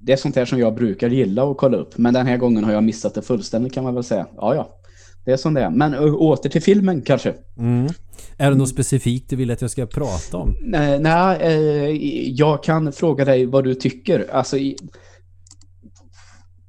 det 0.00 0.12
är 0.12 0.16
sånt 0.16 0.36
här 0.36 0.44
som 0.44 0.58
jag 0.58 0.74
brukar 0.74 1.08
gilla 1.08 1.50
att 1.50 1.56
kolla 1.56 1.76
upp. 1.76 1.98
Men 1.98 2.14
den 2.14 2.26
här 2.26 2.36
gången 2.36 2.64
har 2.64 2.72
jag 2.72 2.84
missat 2.84 3.14
det 3.14 3.22
fullständigt 3.22 3.74
kan 3.74 3.84
man 3.84 3.94
väl 3.94 4.04
säga. 4.04 4.26
Ja, 4.36 4.54
ja. 4.54 4.80
Det 5.24 5.32
är 5.32 5.36
som 5.36 5.54
det 5.54 5.60
är. 5.60 5.70
Men 5.70 5.94
ö, 5.94 6.10
åter 6.10 6.50
till 6.50 6.62
filmen 6.62 7.02
kanske. 7.02 7.34
Mm. 7.58 7.88
Är 8.36 8.50
det 8.50 8.56
något 8.56 8.68
specifikt 8.68 9.30
du 9.30 9.36
vill 9.36 9.50
att 9.50 9.60
jag 9.60 9.70
ska 9.70 9.86
prata 9.86 10.36
om? 10.36 10.56
Nej, 10.62 11.00
nej 11.00 11.38
eh, 11.40 12.30
jag 12.30 12.62
kan 12.62 12.92
fråga 12.92 13.24
dig 13.24 13.46
vad 13.46 13.64
du 13.64 13.74
tycker. 13.74 14.26
Alltså, 14.32 14.56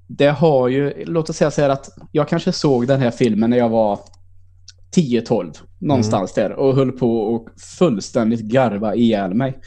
det 0.08 0.28
har 0.28 0.68
ju, 0.68 1.06
låt 1.06 1.30
oss 1.30 1.38
säga 1.38 1.52
så 1.52 1.62
här 1.62 1.70
att 1.70 1.90
jag 2.12 2.28
kanske 2.28 2.52
såg 2.52 2.88
den 2.88 3.00
här 3.00 3.12
filmen 3.12 3.50
när 3.50 3.58
jag 3.58 3.70
var 3.70 4.00
10-12, 4.96 5.54
någonstans 5.80 6.34
där, 6.34 6.52
och 6.52 6.76
höll 6.76 6.92
på 6.92 7.20
och 7.20 7.48
fullständigt 7.78 8.42
garva 8.42 8.96
ihjäl 8.96 9.34
mig. 9.34 9.60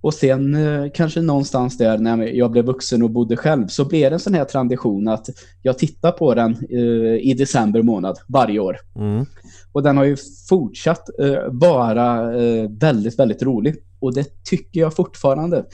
Och 0.00 0.14
sen 0.14 0.54
eh, 0.54 0.90
kanske 0.94 1.20
någonstans 1.20 1.78
där 1.78 1.98
när 1.98 2.26
jag 2.26 2.50
blev 2.50 2.64
vuxen 2.64 3.02
och 3.02 3.10
bodde 3.10 3.36
själv 3.36 3.66
så 3.66 3.84
blev 3.84 4.10
det 4.10 4.16
en 4.16 4.20
sån 4.20 4.34
här 4.34 4.44
tradition 4.44 5.08
att 5.08 5.26
jag 5.62 5.78
tittar 5.78 6.12
på 6.12 6.34
den 6.34 6.56
eh, 6.70 7.30
i 7.30 7.34
december 7.38 7.82
månad 7.82 8.18
varje 8.28 8.58
år. 8.58 8.76
Mm. 8.96 9.26
Och 9.72 9.82
den 9.82 9.96
har 9.96 10.04
ju 10.04 10.16
fortsatt 10.48 11.08
eh, 11.20 11.38
vara 11.50 12.36
eh, 12.42 12.70
väldigt, 12.70 13.18
väldigt 13.18 13.42
rolig. 13.42 13.76
Och 14.00 14.14
det 14.14 14.44
tycker 14.44 14.80
jag 14.80 14.96
fortfarande. 14.96 15.64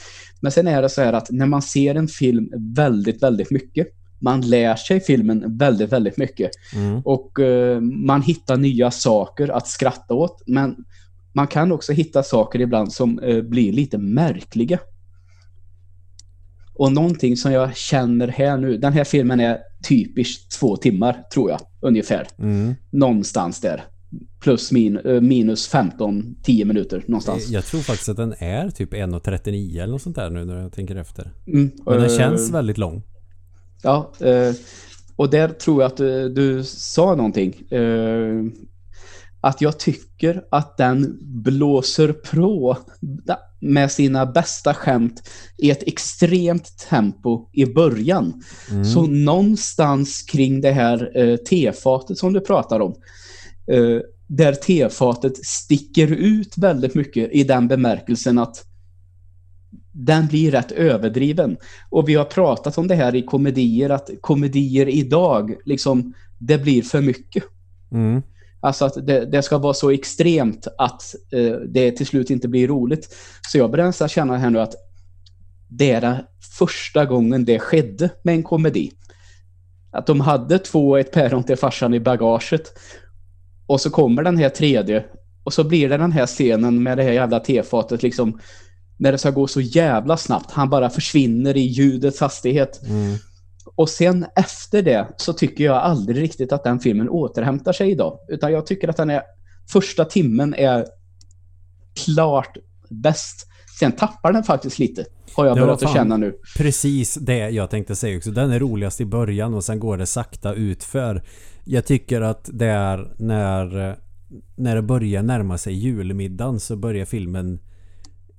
Men 0.40 0.52
sen 0.52 0.66
är 0.66 0.82
det 0.82 0.88
så 0.88 1.02
här 1.02 1.12
att 1.12 1.30
när 1.30 1.46
man 1.46 1.62
ser 1.62 1.94
en 1.94 2.08
film 2.08 2.50
väldigt, 2.76 3.22
väldigt 3.22 3.50
mycket. 3.50 3.86
Man 4.22 4.40
lär 4.40 4.76
sig 4.76 5.00
filmen 5.00 5.56
väldigt, 5.58 5.92
väldigt 5.92 6.16
mycket. 6.16 6.50
Mm. 6.74 7.00
Och 7.04 7.40
eh, 7.40 7.80
man 7.80 8.22
hittar 8.22 8.56
nya 8.56 8.90
saker 8.90 9.48
att 9.48 9.68
skratta 9.68 10.14
åt. 10.14 10.42
Men 10.46 10.76
man 11.32 11.46
kan 11.46 11.72
också 11.72 11.92
hitta 11.92 12.22
saker 12.22 12.60
ibland 12.60 12.92
som 12.92 13.18
eh, 13.18 13.42
blir 13.42 13.72
lite 13.72 13.98
märkliga. 13.98 14.78
Och 16.74 16.92
någonting 16.92 17.36
som 17.36 17.52
jag 17.52 17.76
känner 17.76 18.28
här 18.28 18.56
nu. 18.56 18.78
Den 18.78 18.92
här 18.92 19.04
filmen 19.04 19.40
är 19.40 19.58
typiskt 19.88 20.52
två 20.60 20.76
timmar, 20.76 21.22
tror 21.34 21.50
jag. 21.50 21.60
Ungefär 21.80 22.26
Mm. 22.38 22.74
någonstans 22.90 23.60
där. 23.60 23.84
Plus 24.40 24.72
min, 24.72 24.96
eh, 24.96 25.20
minus 25.20 25.68
15, 25.68 26.34
10 26.42 26.64
minuter 26.64 27.04
någonstans. 27.06 27.48
Jag 27.48 27.64
tror 27.64 27.80
faktiskt 27.80 28.08
att 28.08 28.16
den 28.16 28.34
är 28.38 28.70
typ 28.70 28.94
1.39 28.94 29.82
eller 29.82 29.92
något 29.92 30.02
sånt 30.02 30.16
där 30.16 30.30
nu 30.30 30.44
när 30.44 30.60
jag 30.62 30.72
tänker 30.72 30.96
efter. 30.96 31.32
Mm, 31.46 31.70
Men 31.86 31.94
den 31.94 32.04
eh, 32.10 32.16
känns 32.18 32.50
väldigt 32.50 32.78
lång. 32.78 33.02
Ja, 33.82 34.12
eh, 34.20 34.54
och 35.16 35.30
där 35.30 35.48
tror 35.48 35.82
jag 35.82 35.92
att 35.92 36.00
eh, 36.00 36.24
du 36.24 36.64
sa 36.64 37.14
någonting. 37.14 37.54
Eh, 37.70 38.44
att 39.40 39.60
jag 39.60 39.78
tycker 39.78 40.44
att 40.50 40.76
den 40.76 41.18
blåser 41.22 42.12
på 42.12 42.78
med 43.60 43.92
sina 43.92 44.26
bästa 44.26 44.74
skämt 44.74 45.28
i 45.58 45.70
ett 45.70 45.82
extremt 45.82 46.78
tempo 46.90 47.48
i 47.52 47.66
början. 47.66 48.42
Mm. 48.70 48.84
Så 48.84 49.06
någonstans 49.06 50.22
kring 50.22 50.60
det 50.60 50.72
här 50.72 51.18
eh, 51.18 51.36
tefatet 51.36 52.18
som 52.18 52.32
du 52.32 52.40
pratar 52.40 52.80
om, 52.80 52.94
eh, 53.72 54.00
där 54.26 54.52
tefatet 54.52 55.46
sticker 55.46 56.06
ut 56.12 56.58
väldigt 56.58 56.94
mycket 56.94 57.32
i 57.32 57.44
den 57.44 57.68
bemärkelsen 57.68 58.38
att 58.38 58.64
den 59.92 60.26
blir 60.26 60.50
rätt 60.50 60.72
överdriven. 60.72 61.56
Och 61.90 62.08
vi 62.08 62.14
har 62.14 62.24
pratat 62.24 62.78
om 62.78 62.88
det 62.88 62.94
här 62.94 63.14
i 63.14 63.22
komedier, 63.22 63.90
att 63.90 64.10
komedier 64.20 64.88
idag, 64.88 65.54
liksom, 65.64 66.14
det 66.38 66.58
blir 66.58 66.82
för 66.82 67.00
mycket. 67.00 67.44
Mm. 67.92 68.22
Alltså 68.60 68.84
att 68.84 69.06
det, 69.06 69.24
det 69.24 69.42
ska 69.42 69.58
vara 69.58 69.74
så 69.74 69.90
extremt 69.90 70.66
att 70.78 71.14
eh, 71.32 71.52
det 71.52 71.90
till 71.90 72.06
slut 72.06 72.30
inte 72.30 72.48
blir 72.48 72.68
roligt. 72.68 73.14
Så 73.48 73.58
jag 73.58 73.70
börjar 73.70 73.86
nästan 73.86 74.08
känna 74.08 74.36
här 74.36 74.50
nu 74.50 74.60
att 74.60 74.74
det 75.68 75.90
är 75.90 76.00
den 76.00 76.16
första 76.58 77.04
gången 77.04 77.44
det 77.44 77.58
skedde 77.58 78.10
med 78.22 78.34
en 78.34 78.42
komedi. 78.42 78.92
Att 79.90 80.06
de 80.06 80.20
hade 80.20 80.58
två 80.58 80.96
ett 80.96 81.12
päron 81.12 81.44
till 81.44 81.56
farsan 81.56 81.94
i 81.94 82.00
bagaget. 82.00 82.78
Och 83.66 83.80
så 83.80 83.90
kommer 83.90 84.22
den 84.22 84.36
här 84.36 84.48
tredje. 84.48 85.04
Och 85.44 85.52
så 85.52 85.64
blir 85.64 85.88
det 85.88 85.96
den 85.96 86.12
här 86.12 86.26
scenen 86.26 86.82
med 86.82 86.98
det 86.98 87.02
här 87.02 87.12
jävla 87.12 87.40
tefatet 87.40 88.02
liksom. 88.02 88.40
När 89.02 89.12
det 89.12 89.18
ska 89.18 89.30
gå 89.30 89.46
så 89.46 89.60
jävla 89.60 90.16
snabbt. 90.16 90.50
Han 90.50 90.70
bara 90.70 90.90
försvinner 90.90 91.56
i 91.56 91.60
ljudets 91.60 92.20
hastighet. 92.20 92.82
Mm. 92.82 93.16
Och 93.74 93.88
sen 93.88 94.26
efter 94.36 94.82
det 94.82 95.08
så 95.16 95.32
tycker 95.32 95.64
jag 95.64 95.76
aldrig 95.76 96.22
riktigt 96.22 96.52
att 96.52 96.64
den 96.64 96.80
filmen 96.80 97.08
återhämtar 97.08 97.72
sig 97.72 97.90
idag. 97.90 98.18
Utan 98.28 98.52
jag 98.52 98.66
tycker 98.66 98.88
att 98.88 98.96
den 98.96 99.10
är 99.10 99.22
första 99.72 100.04
timmen 100.04 100.54
är 100.54 100.86
klart 102.04 102.56
bäst. 102.90 103.46
Sen 103.78 103.92
tappar 103.92 104.32
den 104.32 104.44
faktiskt 104.44 104.78
lite. 104.78 105.04
Har 105.34 105.46
jag 105.46 105.58
börjat 105.58 105.82
att 105.82 105.92
känna 105.92 106.16
nu. 106.16 106.34
Precis 106.56 107.14
det 107.14 107.50
jag 107.50 107.70
tänkte 107.70 107.96
säga 107.96 108.16
också. 108.16 108.30
Den 108.30 108.50
är 108.50 108.58
roligast 108.58 109.00
i 109.00 109.04
början 109.04 109.54
och 109.54 109.64
sen 109.64 109.80
går 109.80 109.96
det 109.96 110.06
sakta 110.06 110.54
utför. 110.54 111.22
Jag 111.64 111.86
tycker 111.86 112.20
att 112.20 112.50
det 112.52 112.66
är 112.66 113.14
när, 113.18 113.96
när 114.56 114.76
det 114.76 114.82
börjar 114.82 115.22
närma 115.22 115.58
sig 115.58 115.74
julmiddagen 115.74 116.60
så 116.60 116.76
börjar 116.76 117.04
filmen 117.04 117.58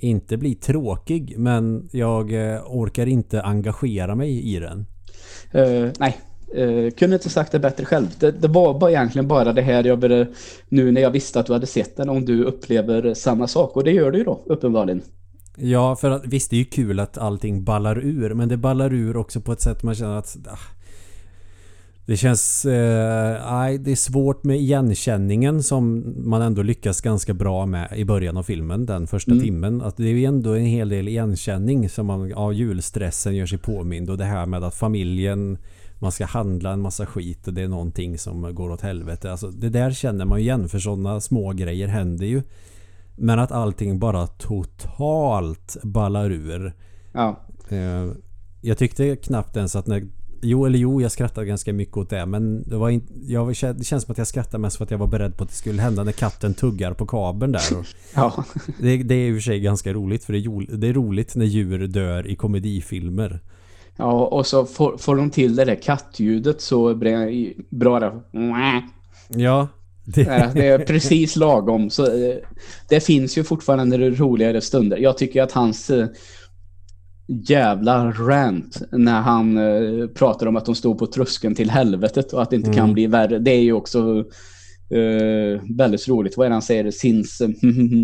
inte 0.03 0.37
bli 0.37 0.55
tråkig 0.55 1.35
men 1.37 1.89
jag 1.91 2.53
eh, 2.53 2.61
orkar 2.65 3.05
inte 3.05 3.41
engagera 3.41 4.15
mig 4.15 4.55
i 4.55 4.59
den. 4.59 4.85
Uh, 5.55 5.91
nej, 5.99 6.17
uh, 6.57 6.91
kunde 6.91 7.15
inte 7.15 7.29
sagt 7.29 7.51
det 7.51 7.59
bättre 7.59 7.85
själv. 7.85 8.07
Det, 8.19 8.31
det, 8.31 8.47
var 8.47 8.79
bara 8.79 8.91
egentligen 8.91 9.27
bara 9.27 9.53
det 9.53 9.61
här 9.61 9.83
jag 9.83 9.99
började, 9.99 10.27
nu 10.69 10.91
när 10.91 11.01
jag 11.01 11.11
visste 11.11 11.39
att 11.39 11.45
du 11.45 11.53
hade 11.53 11.67
sett 11.67 11.97
den, 11.97 12.09
om 12.09 12.25
du 12.25 12.43
upplever 12.43 13.13
samma 13.13 13.47
sak. 13.47 13.75
Och 13.75 13.83
det 13.83 13.91
gör 13.91 14.11
du 14.11 14.17
ju 14.17 14.23
då, 14.23 14.43
uppenbarligen. 14.45 15.01
Ja, 15.57 15.95
för 15.95 16.11
att, 16.11 16.25
visst 16.25 16.49
det 16.49 16.55
är 16.55 16.57
ju 16.57 16.65
kul 16.65 16.99
att 16.99 17.17
allting 17.17 17.63
ballar 17.63 17.99
ur, 17.99 18.33
men 18.33 18.49
det 18.49 18.57
ballar 18.57 18.93
ur 18.93 19.17
också 19.17 19.41
på 19.41 19.51
ett 19.51 19.61
sätt 19.61 19.83
man 19.83 19.95
känner 19.95 20.17
att 20.17 20.37
ah, 20.47 20.59
det 22.05 22.17
känns... 22.17 22.65
Eh, 22.65 23.79
det 23.79 23.91
är 23.91 23.95
svårt 23.95 24.43
med 24.43 24.57
igenkänningen 24.57 25.63
som 25.63 26.13
man 26.17 26.41
ändå 26.41 26.61
lyckas 26.61 27.01
ganska 27.01 27.33
bra 27.33 27.65
med 27.65 27.93
i 27.95 28.05
början 28.05 28.37
av 28.37 28.43
filmen, 28.43 28.85
den 28.85 29.07
första 29.07 29.31
mm. 29.31 29.43
timmen. 29.43 29.81
Att 29.81 29.97
det 29.97 30.09
är 30.09 30.27
ändå 30.27 30.53
en 30.53 30.65
hel 30.65 30.89
del 30.89 31.07
igenkänning 31.07 31.89
som 31.89 32.05
man... 32.05 32.29
Ja, 32.29 32.51
julstressen 32.51 33.35
gör 33.35 33.45
sig 33.45 33.57
påmind 33.57 34.09
och 34.09 34.17
det 34.17 34.25
här 34.25 34.45
med 34.45 34.63
att 34.63 34.75
familjen... 34.75 35.57
Man 35.99 36.11
ska 36.11 36.25
handla 36.25 36.71
en 36.71 36.81
massa 36.81 37.05
skit 37.05 37.47
och 37.47 37.53
det 37.53 37.61
är 37.61 37.67
någonting 37.67 38.17
som 38.17 38.55
går 38.55 38.71
åt 38.71 38.81
helvete. 38.81 39.31
Alltså, 39.31 39.49
det 39.49 39.69
där 39.69 39.91
känner 39.91 40.25
man 40.25 40.39
ju 40.39 40.43
igen 40.43 40.69
för 40.69 40.79
sådana 40.79 41.19
små 41.19 41.51
grejer 41.53 41.87
händer 41.87 42.25
ju. 42.25 42.41
Men 43.15 43.39
att 43.39 43.51
allting 43.51 43.99
bara 43.99 44.27
totalt 44.27 45.77
ballar 45.83 46.31
ur. 46.31 46.73
Ja. 47.13 47.39
Eh, 47.69 48.11
jag 48.61 48.77
tyckte 48.77 49.15
knappt 49.15 49.57
ens 49.57 49.75
att 49.75 49.87
när 49.87 50.07
Jo 50.43 50.65
eller 50.65 50.79
jo, 50.79 51.01
jag 51.01 51.11
skrattade 51.11 51.47
ganska 51.47 51.73
mycket 51.73 51.97
åt 51.97 52.09
det 52.09 52.25
men 52.25 52.63
det 52.69 52.77
var 52.77 52.89
inte... 52.89 53.13
Jag, 53.27 53.47
det 53.47 53.83
känns 53.83 54.03
som 54.03 54.11
att 54.11 54.17
jag 54.17 54.27
skrattade 54.27 54.57
mest 54.61 54.77
för 54.77 54.83
att 54.83 54.91
jag 54.91 54.97
var 54.97 55.07
beredd 55.07 55.37
på 55.37 55.43
att 55.43 55.49
det 55.49 55.55
skulle 55.55 55.81
hända 55.81 56.03
när 56.03 56.11
katten 56.11 56.53
tuggar 56.53 56.93
på 56.93 57.05
kabeln 57.05 57.51
där. 57.51 57.77
Och 57.79 57.85
ja. 58.15 58.45
det, 58.79 58.97
det 58.97 59.15
är 59.15 59.29
i 59.29 59.31
och 59.31 59.35
för 59.35 59.41
sig 59.41 59.59
ganska 59.59 59.93
roligt 59.93 60.23
för 60.23 60.33
det 60.33 60.39
är, 60.39 60.77
det 60.77 60.87
är 60.87 60.93
roligt 60.93 61.35
när 61.35 61.45
djur 61.45 61.87
dör 61.87 62.27
i 62.27 62.35
komedifilmer. 62.35 63.39
Ja, 63.95 64.25
och 64.25 64.47
så 64.47 64.65
får, 64.65 64.97
får 64.97 65.15
de 65.15 65.29
till 65.29 65.55
det 65.55 65.65
där 65.65 65.75
kattljudet 65.75 66.61
så 66.61 66.95
bra 67.69 67.99
det. 67.99 68.11
Ja. 69.27 69.67
Det... 70.05 70.51
det 70.53 70.67
är 70.67 70.79
precis 70.79 71.35
lagom. 71.35 71.89
Så 71.89 72.05
eh, 72.05 72.35
det 72.89 72.99
finns 72.99 73.37
ju 73.37 73.43
fortfarande 73.43 74.09
roligare 74.09 74.61
stunder. 74.61 74.97
Jag 74.97 75.17
tycker 75.17 75.43
att 75.43 75.51
hans 75.51 75.89
eh, 75.89 76.07
jävla 77.27 78.11
rant 78.11 78.81
när 78.91 79.21
han 79.21 79.57
uh, 79.57 80.07
pratar 80.07 80.47
om 80.47 80.55
att 80.55 80.65
de 80.65 80.75
står 80.75 80.95
på 80.95 81.07
tröskeln 81.07 81.55
till 81.55 81.69
helvetet 81.69 82.33
och 82.33 82.41
att 82.41 82.49
det 82.49 82.55
inte 82.55 82.67
mm. 82.67 82.77
kan 82.77 82.93
bli 82.93 83.07
värre. 83.07 83.39
Det 83.39 83.51
är 83.51 83.61
ju 83.61 83.73
också 83.73 83.99
uh, 84.95 85.61
väldigt 85.77 86.07
roligt. 86.07 86.37
Vad 86.37 86.45
är 86.45 86.49
det 86.49 86.55
han 86.55 86.61
säger? 86.61 86.91
Since 86.91 87.53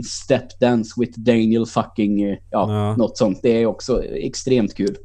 step 0.09 0.59
dance 0.59 0.93
with 0.97 1.19
Daniel 1.19 1.65
fucking... 1.65 2.25
Uh, 2.25 2.37
ja, 2.49 2.73
ja, 2.73 2.95
något 2.95 3.17
sånt. 3.17 3.39
Det 3.43 3.61
är 3.61 3.65
också 3.65 4.03
extremt 4.03 4.75
kul. 4.75 4.97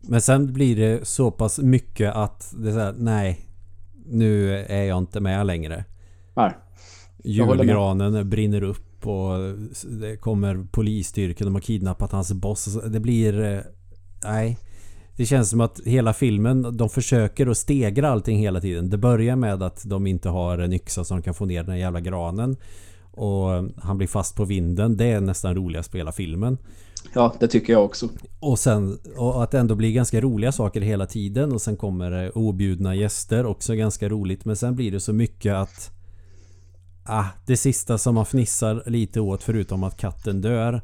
Men 0.00 0.20
sen 0.20 0.52
blir 0.52 0.76
det 0.76 1.08
så 1.08 1.30
pass 1.30 1.58
mycket 1.58 2.14
att 2.14 2.54
det 2.56 2.68
är 2.68 2.72
så 2.72 2.78
här, 2.78 2.94
nej, 2.98 3.40
nu 4.06 4.56
är 4.68 4.82
jag 4.82 4.98
inte 4.98 5.20
med 5.20 5.46
längre. 5.46 5.84
Nej. 6.36 6.52
Julgranen 7.24 8.30
brinner 8.30 8.62
upp 8.62 8.91
och 9.06 9.54
det 10.00 10.16
kommer 10.16 10.66
polisstyrkan 10.72 11.46
de 11.46 11.54
har 11.54 11.60
kidnappat 11.60 12.12
hans 12.12 12.32
boss. 12.32 12.78
Det 12.86 13.00
blir... 13.00 13.40
Eh, 13.40 13.60
nej. 14.24 14.58
Det 15.16 15.26
känns 15.26 15.50
som 15.50 15.60
att 15.60 15.80
hela 15.84 16.12
filmen, 16.12 16.76
de 16.76 16.88
försöker 16.88 17.46
att 17.46 17.58
stegra 17.58 18.10
allting 18.10 18.38
hela 18.38 18.60
tiden. 18.60 18.90
Det 18.90 18.98
börjar 18.98 19.36
med 19.36 19.62
att 19.62 19.82
de 19.84 20.06
inte 20.06 20.28
har 20.28 20.58
en 20.58 20.72
yxa 20.72 21.04
som 21.04 21.22
kan 21.22 21.34
få 21.34 21.44
ner 21.44 21.62
den 21.62 21.78
jävla 21.78 22.00
granen. 22.00 22.56
Och 23.10 23.48
han 23.76 23.98
blir 23.98 24.08
fast 24.08 24.36
på 24.36 24.44
vinden. 24.44 24.96
Det 24.96 25.04
är 25.04 25.20
nästan 25.20 25.54
roligast 25.54 25.90
på 25.90 25.96
hela 25.96 26.12
filmen. 26.12 26.58
Ja, 27.14 27.34
det 27.40 27.48
tycker 27.48 27.72
jag 27.72 27.84
också. 27.84 28.08
Och 28.40 28.58
sen 28.58 28.98
och 29.16 29.42
att 29.42 29.50
det 29.50 29.58
ändå 29.58 29.74
blir 29.74 29.92
ganska 29.92 30.20
roliga 30.20 30.52
saker 30.52 30.80
hela 30.80 31.06
tiden. 31.06 31.52
Och 31.52 31.62
sen 31.62 31.76
kommer 31.76 32.10
det 32.10 32.30
objudna 32.30 32.94
gäster. 32.94 33.46
Också 33.46 33.74
ganska 33.74 34.08
roligt. 34.08 34.44
Men 34.44 34.56
sen 34.56 34.76
blir 34.76 34.92
det 34.92 35.00
så 35.00 35.12
mycket 35.12 35.54
att 35.54 35.90
Ah, 37.04 37.24
det 37.46 37.56
sista 37.56 37.98
som 37.98 38.14
man 38.14 38.24
fnissar 38.24 38.82
lite 38.86 39.20
åt 39.20 39.42
förutom 39.42 39.84
att 39.84 39.96
katten 39.96 40.40
dör 40.40 40.82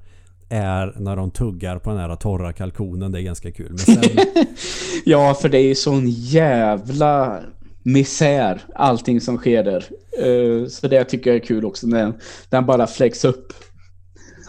är 0.49 0.95
när 0.97 1.17
de 1.17 1.31
tuggar 1.31 1.79
på 1.79 1.91
den 1.91 1.99
här 1.99 2.17
torra 2.17 2.53
kalkonen. 2.53 3.13
Det 3.13 3.21
är 3.21 3.23
ganska 3.23 3.53
kul. 3.53 3.69
Men 3.69 3.79
sen... 3.79 4.03
ja, 5.05 5.35
för 5.35 5.49
det 5.49 5.59
är 5.59 5.67
ju 5.69 5.75
sån 5.75 6.11
jävla 6.11 7.41
misär 7.83 8.61
allting 8.75 9.21
som 9.21 9.37
sker 9.37 9.65
där. 9.65 9.85
Uh, 10.27 10.67
så 10.69 10.89
det 10.89 11.05
tycker 11.05 11.31
jag 11.31 11.37
är 11.37 11.47
kul 11.47 11.65
också 11.65 11.87
när 11.87 12.13
den 12.49 12.67
bara 12.67 12.87
fläcks 12.87 13.25
upp. 13.25 13.53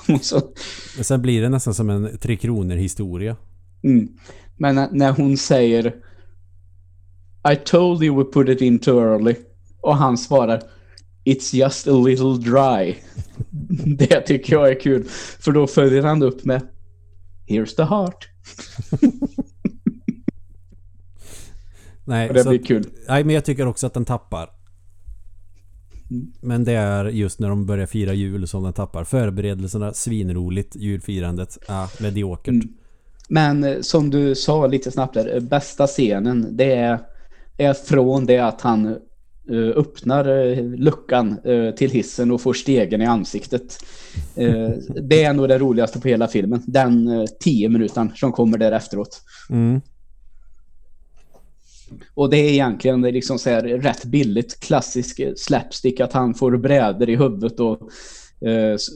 så... 0.21 0.41
Men 0.95 1.03
sen 1.03 1.21
blir 1.21 1.41
det 1.41 1.49
nästan 1.49 1.73
som 1.73 1.89
en 1.89 2.17
Tre 2.17 2.37
Kronor 2.37 2.75
historia. 2.75 3.35
Mm. 3.83 4.07
Men 4.57 4.87
när 4.91 5.11
hon 5.11 5.37
säger 5.37 5.95
I 7.51 7.55
told 7.65 8.03
you 8.03 8.17
we 8.17 8.31
put 8.31 8.49
it 8.49 8.61
in 8.61 8.79
too 8.79 9.01
early. 9.01 9.35
Och 9.81 9.95
han 9.95 10.17
svarar 10.17 10.63
It's 11.23 11.55
just 11.55 11.87
a 11.87 11.91
little 11.91 12.37
dry. 12.37 12.95
det 13.97 14.21
tycker 14.21 14.53
jag 14.53 14.69
är 14.69 14.79
kul. 14.79 15.03
För 15.39 15.51
då 15.51 15.67
följer 15.67 16.03
han 16.03 16.23
upp 16.23 16.45
med 16.45 16.61
Here's 17.47 17.75
the 17.75 17.83
heart. 17.83 18.29
nej, 22.05 22.29
Och 22.29 22.33
det 22.33 22.43
så, 22.43 22.49
blir 22.49 22.63
kul. 22.63 22.87
Nej, 23.07 23.23
men 23.23 23.35
jag 23.35 23.45
tycker 23.45 23.67
också 23.67 23.87
att 23.87 23.93
den 23.93 24.05
tappar. 24.05 24.49
Men 26.41 26.63
det 26.63 26.73
är 26.73 27.05
just 27.05 27.39
när 27.39 27.49
de 27.49 27.65
börjar 27.65 27.85
fira 27.85 28.13
jul 28.13 28.47
som 28.47 28.63
den 28.63 28.73
tappar. 28.73 29.03
Förberedelserna, 29.03 29.93
svinroligt. 29.93 30.75
Julfirandet, 30.75 31.57
ja, 31.67 31.89
mediokert. 31.99 32.47
Mm. 32.47 32.67
Men 33.29 33.63
eh, 33.63 33.81
som 33.81 34.09
du 34.09 34.35
sa 34.35 34.67
lite 34.67 34.91
snabbt 34.91 35.13
där, 35.13 35.35
eh, 35.35 35.41
bästa 35.41 35.87
scenen 35.87 36.57
det 36.57 36.75
är, 36.75 36.99
är 37.57 37.73
från 37.73 38.25
det 38.25 38.39
att 38.39 38.61
han 38.61 38.97
öppnar 39.55 40.47
eh, 40.47 40.63
luckan 40.63 41.39
eh, 41.43 41.71
till 41.71 41.91
hissen 41.91 42.31
och 42.31 42.41
får 42.41 42.53
stegen 42.53 43.01
i 43.01 43.05
ansiktet. 43.05 43.77
Det 45.01 45.23
är 45.23 45.33
nog 45.33 45.47
det 45.47 45.57
roligaste 45.57 45.99
på 45.99 46.07
hela 46.07 46.27
filmen. 46.27 46.63
Den 46.65 47.27
tio 47.39 47.69
minuter 47.69 48.11
som 48.15 48.31
kommer 48.31 48.57
där 48.57 48.71
efteråt. 48.71 49.21
Mm. 49.49 49.81
Och 52.13 52.29
det 52.29 52.37
är 52.37 52.49
egentligen 52.49 53.01
liksom 53.01 53.39
så 53.39 53.49
här 53.49 53.61
rätt 53.61 54.05
billigt 54.05 54.59
klassisk 54.59 55.21
slapstick 55.37 55.99
att 55.99 56.13
han 56.13 56.33
får 56.33 56.57
brädor 56.57 57.09
i 57.09 57.15
huvudet 57.15 57.59
och, 57.59 57.79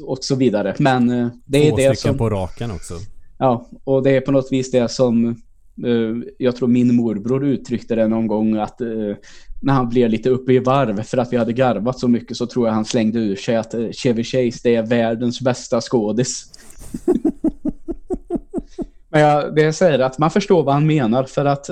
och 0.06 0.18
så 0.22 0.36
vidare. 0.36 0.76
Men 0.80 1.08
det 1.46 1.70
Två 1.70 1.80
är 1.80 1.89
det 1.89 2.00
som... 2.00 2.18
på 2.18 2.30
raken 2.30 2.72
också. 2.72 2.94
Ja, 3.38 3.70
och 3.84 4.04
det 4.04 4.12
är 4.12 4.22
på 4.22 4.32
något 4.32 4.52
vis 4.52 4.72
det 4.72 4.92
som 4.92 5.42
jag 6.38 6.56
tror 6.56 6.68
min 6.68 6.96
morbror 6.96 7.46
uttryckte 7.46 7.96
det 7.96 8.08
någon 8.08 8.28
gång 8.28 8.58
att 8.58 8.82
när 9.64 9.74
han 9.74 9.90
blev 9.90 10.10
lite 10.10 10.30
uppe 10.30 10.54
i 10.54 10.60
varv 10.60 11.04
för 11.04 11.18
att 11.18 11.34
vi 11.34 11.38
hade 11.38 11.54
garvat 11.54 12.00
så 12.00 12.08
mycket 12.08 12.38
så 12.38 12.46
tror 12.46 12.68
jag 12.68 12.74
han 12.74 12.86
slängde 12.86 13.20
ur 13.20 13.36
sig 13.36 13.56
att 13.56 13.74
eh, 13.74 13.90
Chevy 13.92 14.24
Chase 14.24 14.60
det 14.64 14.76
är 14.76 14.84
världens 14.84 15.42
bästa 15.42 15.82
skådis. 15.82 16.46
Men 19.10 19.22
jag, 19.22 19.56
det 19.56 19.74
säger 19.74 20.00
att 20.00 20.18
man 20.18 20.32
förstår 20.32 20.64
vad 20.64 20.74
han 20.74 20.88
menar 20.88 21.24
för 21.24 21.46
att 21.46 21.70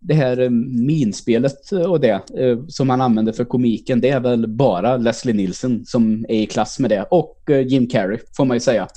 det 0.00 0.14
här 0.14 0.48
minspelet 0.86 1.72
och 1.72 2.00
det 2.00 2.20
som 2.68 2.90
han 2.90 3.00
använder 3.00 3.32
för 3.32 3.44
komiken 3.44 4.00
det 4.00 4.08
är 4.08 4.20
väl 4.20 4.48
bara 4.48 4.96
Leslie 4.96 5.34
Nielsen 5.34 5.84
som 5.86 6.26
är 6.28 6.40
i 6.40 6.46
klass 6.46 6.78
med 6.78 6.90
det 6.90 7.06
och 7.10 7.50
Jim 7.66 7.88
Carrey 7.88 8.18
får 8.36 8.44
man 8.44 8.56
ju 8.56 8.60
säga. 8.60 8.88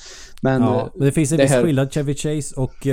Men, 0.41 0.61
ja, 0.61 0.93
det 0.99 1.11
finns 1.11 1.31
en 1.31 1.37
viss 1.37 1.51
här... 1.51 1.63
skillnad. 1.63 1.93
Chevy 1.93 2.15
Chase 2.15 2.55
och 2.55 2.87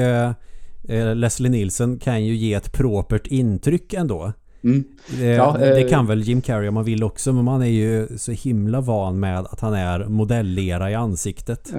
Leslie 1.15 1.51
Nielsen 1.51 1.99
kan 1.99 2.25
ju 2.25 2.35
ge 2.35 2.55
ett 2.55 2.73
propert 2.73 3.27
intryck 3.27 3.95
ändå. 3.95 4.33
Mm. 4.65 4.85
Det, 5.19 5.25
ja, 5.25 5.57
det, 5.59 5.83
kan 5.83 6.07
väl 6.07 6.23
Jim 6.23 6.43
Carrey 6.43 6.69
om 6.69 6.75
man 6.75 6.85
vill 6.85 7.03
också 7.03 7.33
men 7.33 7.45
man 7.45 7.63
är 7.63 7.67
ju 7.67 8.19
så 8.19 8.33
himla 8.33 8.81
van 8.81 9.21
med 9.21 9.39
att 9.39 9.61
han 9.61 9.75
är 9.75 10.05
modellera 10.05 10.91
i 10.91 10.95
ansiktet. 10.95 11.73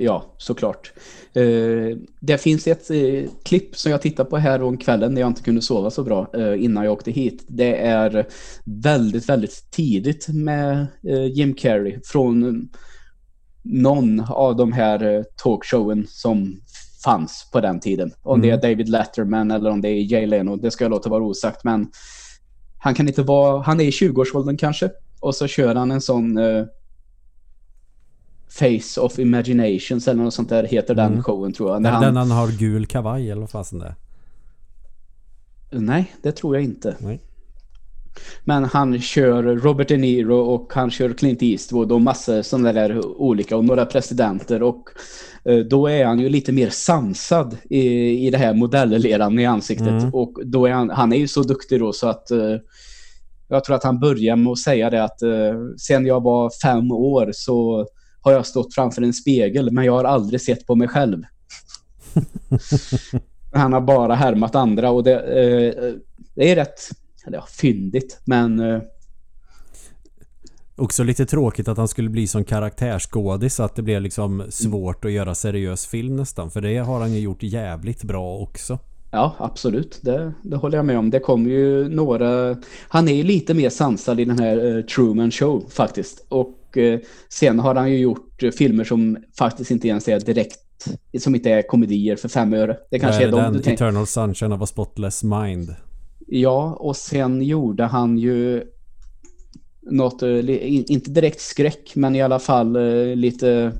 Ja, 0.00 0.24
såklart. 0.38 0.92
Det 2.20 2.38
finns 2.40 2.66
ett 2.66 2.90
klipp 3.44 3.76
som 3.76 3.92
jag 3.92 4.02
tittar 4.02 4.24
på 4.24 4.36
här 4.36 4.62
om 4.62 4.76
kvällen 4.76 5.14
när 5.14 5.20
jag 5.20 5.30
inte 5.30 5.42
kunde 5.42 5.62
sova 5.62 5.90
så 5.90 6.02
bra 6.02 6.30
innan 6.58 6.84
jag 6.84 6.92
åkte 6.92 7.10
hit. 7.10 7.44
Det 7.48 7.76
är 7.76 8.26
väldigt, 8.64 9.28
väldigt 9.28 9.70
tidigt 9.70 10.28
med 10.28 10.86
Jim 11.32 11.54
Carrey 11.54 11.98
från 12.04 12.68
någon 13.62 14.20
av 14.20 14.56
de 14.56 14.72
här 14.72 15.24
talkshowen 15.42 16.06
som 16.08 16.60
fanns 17.04 17.48
på 17.52 17.60
den 17.60 17.80
tiden. 17.80 18.12
Om 18.22 18.34
mm. 18.34 18.42
det 18.42 18.48
är 18.48 18.58
mm. 18.58 18.70
David 18.70 18.88
Letterman 18.88 19.50
eller 19.50 19.70
om 19.70 19.80
det 19.80 19.88
är 19.88 20.12
Jay 20.12 20.26
Leno, 20.26 20.56
det 20.56 20.70
ska 20.70 20.84
jag 20.84 20.90
låta 20.90 21.08
vara 21.08 21.22
osagt. 21.22 21.64
Men 21.64 21.90
han 22.78 22.94
kan 22.94 23.08
inte 23.08 23.22
vara, 23.22 23.62
han 23.62 23.80
är 23.80 23.84
i 23.84 23.90
20-årsåldern 23.90 24.56
kanske. 24.56 24.90
Och 25.20 25.34
så 25.34 25.46
kör 25.46 25.74
han 25.74 25.90
en 25.90 26.00
sån 26.00 26.38
uh, 26.38 26.66
Face 28.48 29.00
of 29.00 29.18
Imaginations 29.18 30.08
eller 30.08 30.22
något 30.22 30.34
sånt 30.34 30.48
där 30.48 30.64
heter 30.64 30.94
mm. 30.94 31.12
den 31.12 31.22
showen 31.22 31.52
tror 31.52 31.70
jag. 31.70 31.82
Den 31.82 31.92
han, 31.92 32.02
den 32.02 32.16
han 32.16 32.30
har 32.30 32.48
gul 32.48 32.86
kavaj 32.86 33.30
eller 33.30 33.40
vad 33.40 33.50
fasen 33.50 33.78
det 33.78 33.94
Nej, 35.70 36.14
det 36.22 36.32
tror 36.32 36.56
jag 36.56 36.64
inte. 36.64 36.96
Nej. 36.98 37.20
Men 38.44 38.64
han 38.64 39.00
kör 39.00 39.42
Robert 39.42 39.88
De 39.88 39.96
Niro 39.96 40.36
och 40.36 40.72
han 40.74 40.90
kör 40.90 41.12
Clint 41.12 41.42
Eastwood 41.42 41.92
och 41.92 42.00
massor 42.00 42.42
sådana 42.42 42.72
där 42.72 43.06
olika 43.06 43.56
och 43.56 43.64
några 43.64 43.86
presidenter 43.86 44.62
och 44.62 44.84
eh, 45.44 45.58
då 45.58 45.86
är 45.86 46.04
han 46.04 46.20
ju 46.20 46.28
lite 46.28 46.52
mer 46.52 46.70
sansad 46.70 47.56
i, 47.70 47.86
i 48.26 48.30
det 48.30 48.38
här 48.38 48.54
modellleran 48.54 49.38
i 49.38 49.46
ansiktet 49.46 49.88
mm. 49.88 50.14
och 50.14 50.38
då 50.44 50.66
är 50.66 50.72
han, 50.72 50.90
han 50.90 51.12
är 51.12 51.16
ju 51.16 51.28
så 51.28 51.42
duktig 51.42 51.80
då 51.80 51.92
så 51.92 52.08
att 52.08 52.28
uh, 52.32 52.56
jag 53.48 53.64
tror 53.64 53.76
att 53.76 53.84
han 53.84 54.00
börjar 54.00 54.36
med 54.36 54.50
att 54.50 54.58
säga 54.58 54.90
det 54.90 55.04
att 55.04 55.22
uh, 55.22 55.74
sen 55.78 56.06
jag 56.06 56.22
var 56.22 56.50
fem 56.62 56.92
år 56.92 57.30
så 57.32 57.86
har 58.20 58.32
jag 58.32 58.46
stått 58.46 58.74
framför 58.74 59.02
en 59.02 59.12
spegel 59.12 59.72
men 59.72 59.84
jag 59.84 59.92
har 59.92 60.04
aldrig 60.04 60.40
sett 60.40 60.66
på 60.66 60.74
mig 60.74 60.88
själv. 60.88 61.22
han 63.52 63.72
har 63.72 63.80
bara 63.80 64.14
härmat 64.14 64.54
andra 64.54 64.90
och 64.90 65.04
det, 65.04 65.14
det 66.34 66.50
är 66.50 66.56
rätt 66.56 66.80
eller 67.26 67.38
ja, 67.38 67.46
fyndigt, 67.46 68.20
men... 68.24 68.60
Eh... 68.60 68.80
Också 70.76 71.02
lite 71.04 71.26
tråkigt 71.26 71.68
att 71.68 71.78
han 71.78 71.88
skulle 71.88 72.10
bli 72.10 72.26
som 72.26 72.44
karaktärsskådis 72.44 73.54
så 73.54 73.62
att 73.62 73.76
det 73.76 73.82
blev 73.82 74.02
liksom 74.02 74.44
svårt 74.48 75.04
att 75.04 75.12
göra 75.12 75.34
seriös 75.34 75.86
film 75.86 76.16
nästan. 76.16 76.50
För 76.50 76.60
det 76.60 76.78
har 76.78 77.00
han 77.00 77.12
ju 77.12 77.20
gjort 77.20 77.42
jävligt 77.42 78.02
bra 78.02 78.38
också. 78.38 78.78
Ja, 79.10 79.34
absolut. 79.38 79.98
Det, 80.02 80.32
det 80.42 80.56
håller 80.56 80.78
jag 80.78 80.86
med 80.86 80.98
om. 80.98 81.10
Det 81.10 81.20
kommer 81.20 81.50
ju 81.50 81.88
några... 81.88 82.56
Han 82.88 83.08
är 83.08 83.14
ju 83.14 83.22
lite 83.22 83.54
mer 83.54 83.70
sansad 83.70 84.20
i 84.20 84.24
den 84.24 84.38
här 84.38 84.64
uh, 84.64 84.84
Truman 84.84 85.30
Show 85.30 85.64
faktiskt. 85.70 86.26
Och 86.28 86.76
uh, 86.76 86.98
sen 87.28 87.58
har 87.58 87.74
han 87.74 87.90
ju 87.90 87.98
gjort 87.98 88.42
uh, 88.42 88.50
filmer 88.50 88.84
som 88.84 89.16
faktiskt 89.38 89.70
inte 89.70 89.88
ens 89.88 90.08
är 90.08 90.20
direkt 90.20 90.60
som 91.18 91.34
inte 91.34 91.50
är 91.50 91.62
komedier 91.62 92.16
för 92.16 92.28
fem 92.28 92.54
öre. 92.54 92.76
Det 92.90 92.98
kanske 92.98 93.22
är, 93.22 93.28
är 93.28 93.32
de 93.32 93.52
den 93.52 93.72
Eternal 93.72 94.06
Sunshine 94.06 94.52
of 94.52 94.62
a 94.62 94.66
Spotless 94.66 95.24
Mind. 95.24 95.74
Ja, 96.26 96.76
och 96.80 96.96
sen 96.96 97.42
gjorde 97.42 97.84
han 97.84 98.18
ju 98.18 98.64
något, 99.82 100.22
eh, 100.22 100.90
inte 100.92 101.10
direkt 101.10 101.40
skräck, 101.40 101.92
men 101.94 102.16
i 102.16 102.22
alla 102.22 102.38
fall 102.38 102.76
eh, 102.76 103.16
lite 103.16 103.72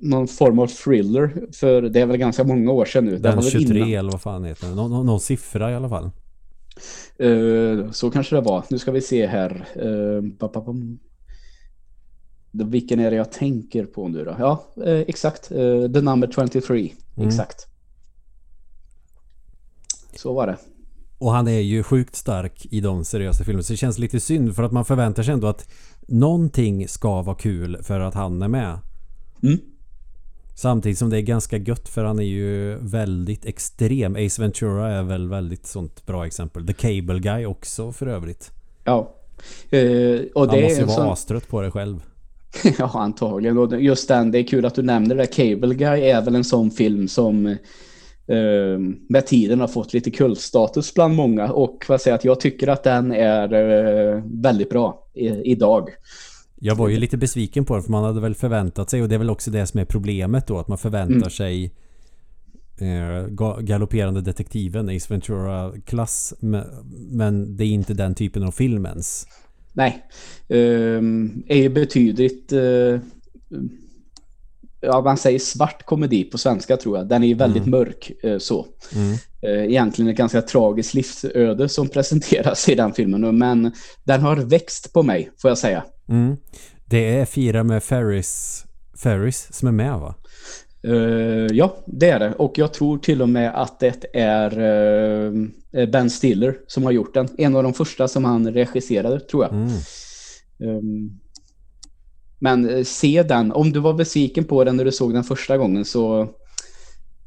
någon 0.00 0.28
form 0.28 0.58
av 0.58 0.66
thriller. 0.66 1.46
För 1.52 1.82
det 1.82 2.00
är 2.00 2.06
väl 2.06 2.16
ganska 2.16 2.44
många 2.44 2.70
år 2.70 2.84
sedan 2.84 3.04
nu. 3.04 3.18
Den 3.18 3.42
23 3.42 3.78
innan. 3.78 3.92
eller 3.92 4.12
vad 4.12 4.22
fan 4.22 4.44
heter 4.44 4.68
det? 4.68 4.74
Nå 4.74 4.88
någon, 4.88 5.06
någon 5.06 5.20
siffra 5.20 5.72
i 5.72 5.74
alla 5.74 5.88
fall. 5.88 6.10
Uh, 7.22 7.90
så 7.90 8.10
kanske 8.10 8.36
det 8.36 8.40
var. 8.40 8.64
Nu 8.70 8.78
ska 8.78 8.92
vi 8.92 9.00
se 9.00 9.26
här. 9.26 9.66
Uh, 9.82 10.22
vilken 12.50 13.00
är 13.00 13.10
det 13.10 13.16
jag 13.16 13.32
tänker 13.32 13.84
på 13.84 14.08
nu 14.08 14.24
då? 14.24 14.36
Ja, 14.38 14.64
uh, 14.78 14.88
exakt. 14.88 15.48
The 15.48 16.00
number 16.00 16.30
23. 16.50 16.92
Mm. 17.16 17.28
Exakt. 17.28 17.73
Så 20.16 20.32
var 20.32 20.46
det. 20.46 20.56
Och 21.18 21.30
han 21.30 21.48
är 21.48 21.60
ju 21.60 21.82
sjukt 21.82 22.16
stark 22.16 22.66
i 22.70 22.80
de 22.80 23.04
seriösa 23.04 23.44
filmerna. 23.44 23.62
Så 23.62 23.72
det 23.72 23.76
känns 23.76 23.98
lite 23.98 24.20
synd 24.20 24.56
för 24.56 24.62
att 24.62 24.72
man 24.72 24.84
förväntar 24.84 25.22
sig 25.22 25.34
ändå 25.34 25.46
att 25.46 25.68
någonting 26.08 26.88
ska 26.88 27.22
vara 27.22 27.36
kul 27.36 27.78
för 27.82 28.00
att 28.00 28.14
han 28.14 28.42
är 28.42 28.48
med. 28.48 28.78
Mm. 29.42 29.58
Samtidigt 30.54 30.98
som 30.98 31.10
det 31.10 31.18
är 31.18 31.22
ganska 31.22 31.56
gött 31.56 31.88
för 31.88 32.04
han 32.04 32.18
är 32.18 32.22
ju 32.22 32.78
väldigt 32.80 33.44
extrem. 33.44 34.16
Ace 34.16 34.42
Ventura 34.42 34.92
är 34.92 35.02
väl 35.02 35.28
väldigt 35.28 35.66
sånt 35.66 36.06
bra 36.06 36.26
exempel. 36.26 36.66
The 36.66 36.72
Cable 36.72 37.18
Guy 37.18 37.46
också 37.46 37.92
för 37.92 38.06
övrigt. 38.06 38.50
Ja. 38.84 39.14
Uh, 39.72 40.20
och 40.34 40.46
det 40.46 40.52
han 40.52 40.62
måste 40.62 40.80
ju 40.80 40.84
vara 40.84 40.96
sån... 40.96 41.08
astrött 41.08 41.48
på 41.48 41.60
det 41.60 41.70
själv. 41.70 42.02
ja, 42.78 42.90
antagligen. 42.94 43.58
Och 43.58 43.80
just 43.80 44.08
den, 44.08 44.30
det 44.30 44.38
är 44.38 44.42
kul 44.42 44.64
att 44.64 44.74
du 44.74 44.82
nämner 44.82 45.14
det. 45.14 45.26
Cable 45.26 45.74
Guy 45.74 46.00
är 46.00 46.22
väl 46.22 46.34
en 46.34 46.44
sån 46.44 46.70
film 46.70 47.08
som 47.08 47.56
med 49.08 49.26
tiden 49.26 49.60
har 49.60 49.68
fått 49.68 49.92
lite 49.92 50.10
kultstatus 50.10 50.94
bland 50.94 51.14
många 51.14 51.52
och 51.52 51.84
vad 51.88 52.00
säger 52.00 52.14
att 52.14 52.24
jag 52.24 52.40
tycker 52.40 52.68
att 52.68 52.82
den 52.82 53.12
är 53.12 53.54
uh, 53.54 54.22
väldigt 54.26 54.70
bra 54.70 55.08
idag. 55.44 55.88
Jag 56.60 56.76
var 56.76 56.88
ju 56.88 56.96
lite 56.96 57.16
besviken 57.16 57.64
på 57.64 57.74
den 57.74 57.82
för 57.82 57.90
man 57.90 58.04
hade 58.04 58.20
väl 58.20 58.34
förväntat 58.34 58.90
sig 58.90 59.02
och 59.02 59.08
det 59.08 59.14
är 59.14 59.18
väl 59.18 59.30
också 59.30 59.50
det 59.50 59.66
som 59.66 59.80
är 59.80 59.84
problemet 59.84 60.46
då 60.46 60.58
att 60.58 60.68
man 60.68 60.78
förväntar 60.78 61.14
mm. 61.14 61.30
sig 61.30 61.74
uh, 62.82 63.28
galopperande 63.60 64.20
detektiven 64.20 64.88
Ace 64.88 65.14
Ventura-klass 65.14 66.34
men 67.10 67.56
det 67.56 67.64
är 67.64 67.68
inte 67.68 67.94
den 67.94 68.14
typen 68.14 68.42
av 68.42 68.50
film 68.50 68.86
ens. 68.86 69.26
Nej, 69.72 70.04
uh, 70.50 71.02
är 71.46 71.56
ju 71.56 71.68
betydligt 71.68 72.52
uh, 72.52 73.00
ja, 74.84 75.00
man 75.00 75.16
säger 75.16 75.38
svart 75.38 75.84
komedi 75.84 76.24
på 76.24 76.38
svenska 76.38 76.76
tror 76.76 76.98
jag. 76.98 77.08
Den 77.08 77.22
är 77.22 77.28
ju 77.28 77.34
väldigt 77.34 77.66
mm. 77.66 77.70
mörk 77.80 78.12
eh, 78.22 78.38
så. 78.38 78.66
Mm. 78.94 79.16
Eh, 79.42 79.70
egentligen 79.70 80.10
ett 80.10 80.16
ganska 80.16 80.42
tragiskt 80.42 80.94
livsöde 80.94 81.68
som 81.68 81.88
presenteras 81.92 82.68
i 82.68 82.74
den 82.74 82.92
filmen. 82.92 83.38
Men 83.38 83.72
den 84.04 84.20
har 84.20 84.36
växt 84.36 84.92
på 84.92 85.02
mig, 85.02 85.30
får 85.38 85.50
jag 85.50 85.58
säga. 85.58 85.84
Mm. 86.08 86.36
Det 86.84 87.16
är 87.18 87.24
Fira 87.24 87.64
med 87.64 87.82
Ferris, 87.82 88.64
Ferris 89.02 89.48
som 89.50 89.68
är 89.68 89.72
med 89.72 89.98
va? 89.98 90.14
Uh, 90.86 91.46
ja, 91.52 91.76
det 91.86 92.10
är 92.10 92.18
det. 92.18 92.32
Och 92.32 92.58
jag 92.58 92.72
tror 92.72 92.98
till 92.98 93.22
och 93.22 93.28
med 93.28 93.54
att 93.54 93.80
det 93.80 94.04
är 94.12 94.58
uh, 94.60 95.48
Ben 95.92 96.10
Stiller 96.10 96.56
som 96.66 96.84
har 96.84 96.92
gjort 96.92 97.14
den. 97.14 97.28
En 97.38 97.56
av 97.56 97.62
de 97.62 97.74
första 97.74 98.08
som 98.08 98.24
han 98.24 98.52
regisserade, 98.52 99.20
tror 99.20 99.44
jag. 99.44 99.52
Um, 100.68 101.20
men 102.38 102.70
eh, 102.70 102.84
se 102.84 103.22
den. 103.22 103.52
Om 103.52 103.72
du 103.72 103.80
var 103.80 103.94
besviken 103.94 104.44
på 104.44 104.64
den 104.64 104.76
när 104.76 104.84
du 104.84 104.92
såg 104.92 105.12
den 105.12 105.24
första 105.24 105.56
gången 105.58 105.84
så 105.84 106.28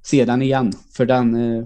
se 0.02 0.26
den 0.26 0.42
igen. 0.42 0.74
För 0.94 1.06
den, 1.06 1.36
eh, 1.36 1.64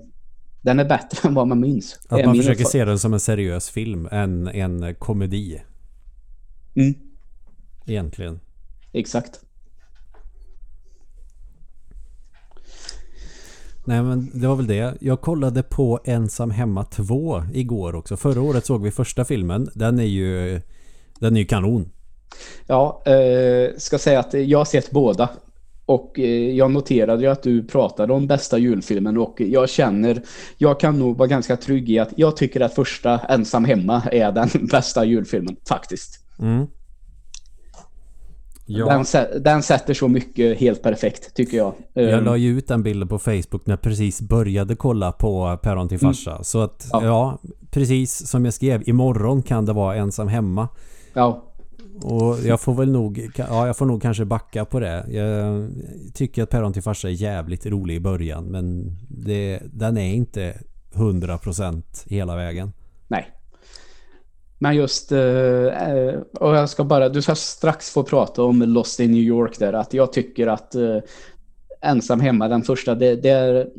den 0.62 0.80
är 0.80 0.86
bättre 0.86 1.20
än 1.28 1.34
vad 1.34 1.48
man 1.48 1.60
minns. 1.60 2.00
Att 2.10 2.26
man 2.26 2.36
försöker 2.36 2.66
se 2.66 2.86
den 2.86 3.00
som 3.00 3.14
en 3.14 3.20
seriös 3.20 3.70
film 3.70 4.08
än 4.12 4.48
en 4.48 4.96
komedi. 4.96 5.62
Mm. 6.76 6.94
Egentligen. 7.86 8.40
Exakt. 8.94 9.40
Nej 13.86 14.04
men 14.04 14.30
det 14.34 14.48
var 14.48 14.56
väl 14.56 14.68
det. 14.68 14.98
Jag 15.02 15.22
kollade 15.22 15.64
på 15.64 16.00
Ensam 16.06 16.52
hemma 16.52 16.86
2 16.86 17.44
igår 17.54 17.96
också. 17.96 18.18
Förra 18.18 18.42
året 18.42 18.66
såg 18.66 18.84
vi 18.84 18.92
första 18.92 19.26
filmen. 19.26 19.70
Den 19.76 20.00
är 20.00 20.04
ju 20.04 20.62
den 21.20 21.36
är 21.36 21.40
ju 21.40 21.46
kanon. 21.46 21.90
Ja, 22.68 23.04
eh, 23.06 23.78
ska 23.78 23.98
säga 23.98 24.20
att 24.20 24.34
jag 24.34 24.58
har 24.58 24.66
sett 24.66 24.92
båda. 24.92 25.30
Och 25.86 26.20
eh, 26.20 26.56
jag 26.56 26.72
noterade 26.72 27.24
ju 27.24 27.28
att 27.28 27.44
du 27.44 27.64
pratade 27.64 28.14
om 28.14 28.28
bästa 28.28 28.58
julfilmen 28.58 29.18
och 29.18 29.42
jag 29.42 29.70
känner, 29.70 30.22
jag 30.58 30.80
kan 30.80 31.00
nog 31.00 31.18
vara 31.18 31.28
ganska 31.28 31.58
trygg 31.58 31.90
i 31.90 32.00
att 32.00 32.10
jag 32.16 32.38
tycker 32.38 32.62
att 32.62 32.76
första 32.76 33.20
Ensam 33.20 33.66
hemma 33.66 34.04
är 34.12 34.32
den 34.32 34.50
bästa 34.72 35.06
julfilmen, 35.06 35.56
faktiskt. 35.68 36.20
Mm. 36.40 36.68
Ja. 38.66 39.04
Den, 39.14 39.44
den, 39.44 39.64
sätter 39.64 39.94
så 39.94 40.08
mycket 40.08 40.60
helt 40.60 40.84
perfekt, 40.84 41.34
tycker 41.34 41.58
jag. 41.58 41.74
Jag 41.94 42.12
ehm. 42.12 42.24
la 42.24 42.38
ju 42.38 42.58
ut 42.58 42.68
den 42.68 42.84
bilden 42.84 43.08
på 43.08 43.20
Facebook 43.20 43.66
när 43.66 43.72
jag 43.72 43.82
precis 43.82 44.22
började 44.22 44.76
kolla 44.76 45.12
på 45.12 45.60
Päron 45.64 45.90
till 45.90 46.04
mm. 46.04 46.14
farsa. 46.14 46.32
Mm. 46.32 46.44
Så 46.44 46.62
att, 46.62 46.88
ja. 46.92 47.06
ja, 47.06 47.40
precis 47.72 48.28
som 48.28 48.46
jag 48.46 48.54
skrev, 48.54 48.90
imorgon 48.90 49.42
kan 49.42 49.66
det 49.66 49.74
vara 49.74 49.96
ensam 49.96 50.28
hemma. 50.28 50.68
Ja. 51.14 51.44
Och 52.04 52.38
jag 52.46 52.62
får 52.62 52.74
väl 52.74 52.92
nog, 52.92 53.30
ja 53.36 53.68
jag 53.68 53.78
får 53.78 53.86
nog 53.86 54.02
kanske 54.02 54.26
backa 54.26 54.66
på 54.66 54.80
det. 54.80 55.06
Jag 55.10 55.70
tycker 56.14 56.44
att 56.44 56.50
Päron 56.50 56.74
till 56.74 56.84
farsa 56.84 57.08
är 57.08 57.12
jävligt 57.12 57.66
rolig 57.66 57.96
i 57.96 58.00
början 58.00 58.46
men 58.46 58.98
det, 59.10 59.60
den 59.74 59.98
är 59.98 60.14
inte 60.14 60.54
100% 60.94 61.84
hela 62.06 62.36
vägen. 62.36 62.74
Nej. 63.08 63.32
Men 64.60 64.76
just, 64.76 65.12
eh, 65.12 65.20
och 66.40 66.56
jag 66.56 66.70
ska 66.70 66.84
bara, 66.84 67.10
du 67.10 67.22
ska 67.22 67.36
strax 67.36 67.90
få 67.90 68.04
prata 68.04 68.44
om 68.44 68.62
Lost 68.62 69.00
in 69.00 69.12
New 69.12 69.22
York 69.22 69.60
där, 69.60 69.74
att 69.74 69.94
jag 69.94 70.14
tycker 70.14 70.48
att 70.48 70.76
eh, 70.76 70.98
Ensam 71.82 72.20
hemma, 72.20 72.48
den 72.48 72.62
första, 72.62 72.96
det, 72.96 73.16
det 73.16 73.30
är 73.30 73.70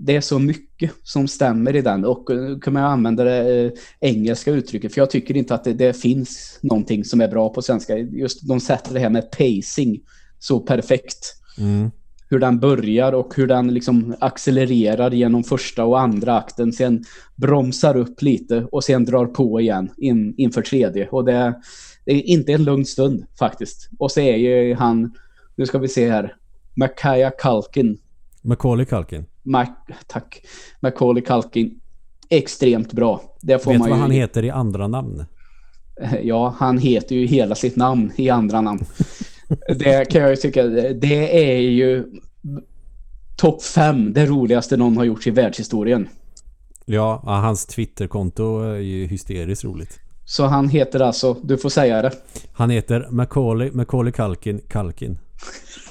det 0.00 0.16
är 0.16 0.20
så 0.20 0.38
mycket 0.38 0.90
som 1.02 1.28
stämmer 1.28 1.76
i 1.76 1.80
den 1.80 2.04
och 2.04 2.24
nu 2.28 2.58
kan 2.58 2.72
man 2.72 2.84
använda 2.84 3.24
det 3.24 3.64
eh, 3.64 3.72
engelska 4.00 4.50
uttrycket 4.50 4.94
för 4.94 5.00
jag 5.00 5.10
tycker 5.10 5.36
inte 5.36 5.54
att 5.54 5.64
det, 5.64 5.72
det, 5.72 5.92
finns 5.92 6.58
någonting 6.62 7.04
som 7.04 7.20
är 7.20 7.28
bra 7.28 7.48
på 7.48 7.62
svenska. 7.62 7.96
Just 7.96 8.48
de 8.48 8.60
sätter 8.60 8.94
det 8.94 9.00
här 9.00 9.10
med 9.10 9.30
pacing 9.30 10.00
så 10.38 10.60
perfekt. 10.60 11.34
Mm. 11.58 11.90
Hur 12.30 12.38
den 12.38 12.58
börjar 12.58 13.12
och 13.12 13.34
hur 13.36 13.46
den 13.46 13.74
liksom 13.74 14.16
accelererar 14.20 15.10
genom 15.10 15.44
första 15.44 15.84
och 15.84 16.00
andra 16.00 16.38
akten. 16.38 16.72
Sen 16.72 17.04
bromsar 17.36 17.96
upp 17.96 18.22
lite 18.22 18.66
och 18.72 18.84
sen 18.84 19.04
drar 19.04 19.26
på 19.26 19.60
igen 19.60 19.90
in, 19.96 20.34
inför 20.36 20.62
tredje. 20.62 21.08
Och 21.08 21.24
det, 21.24 21.60
det 22.04 22.12
är 22.12 22.22
inte 22.22 22.52
en 22.52 22.64
lugn 22.64 22.84
stund 22.84 23.26
faktiskt. 23.38 23.90
Och 23.98 24.10
så 24.12 24.20
är 24.20 24.36
ju 24.36 24.74
han, 24.74 25.14
nu 25.56 25.66
ska 25.66 25.78
vi 25.78 25.88
se 25.88 26.10
här, 26.10 26.34
Makaya 26.76 27.30
Kalkin. 27.30 27.98
Macaulay 28.42 28.86
Kalkin. 28.86 29.24
Mac, 29.48 29.68
tack. 30.06 30.40
Macaulay 30.80 31.22
Culkin 31.22 31.80
extremt 32.30 32.92
bra. 32.92 33.22
Det 33.40 33.58
får 33.58 33.72
Vet 33.72 33.82
du 33.82 33.88
vad 33.88 33.98
ju... 33.98 34.02
han 34.02 34.10
heter 34.10 34.44
i 34.44 34.50
andra 34.50 34.88
namn? 34.88 35.24
Ja, 36.22 36.54
han 36.58 36.78
heter 36.78 37.16
ju 37.16 37.26
hela 37.26 37.54
sitt 37.54 37.76
namn 37.76 38.12
i 38.16 38.30
andra 38.30 38.60
namn. 38.60 38.84
det 39.78 40.10
kan 40.10 40.20
jag 40.20 40.30
ju 40.30 40.36
tycka, 40.36 40.62
det 40.92 41.52
är 41.52 41.58
ju 41.58 42.06
topp 43.36 43.62
fem 43.62 44.12
det 44.12 44.26
roligaste 44.26 44.76
någon 44.76 44.96
har 44.96 45.04
gjort 45.04 45.26
i 45.26 45.30
världshistorien. 45.30 46.08
Ja, 46.84 47.22
hans 47.24 47.66
Twitterkonto 47.66 48.60
är 48.60 48.78
ju 48.78 49.06
hysteriskt 49.06 49.64
roligt. 49.64 50.00
Så 50.24 50.46
han 50.46 50.68
heter 50.68 51.00
alltså, 51.00 51.34
du 51.42 51.58
får 51.58 51.68
säga 51.68 52.02
det. 52.02 52.12
Han 52.52 52.70
heter 52.70 53.06
Macaulay, 53.10 53.70
Macaulay 53.72 54.12
Kalkin 54.12 54.60
Kalkin. 54.68 55.18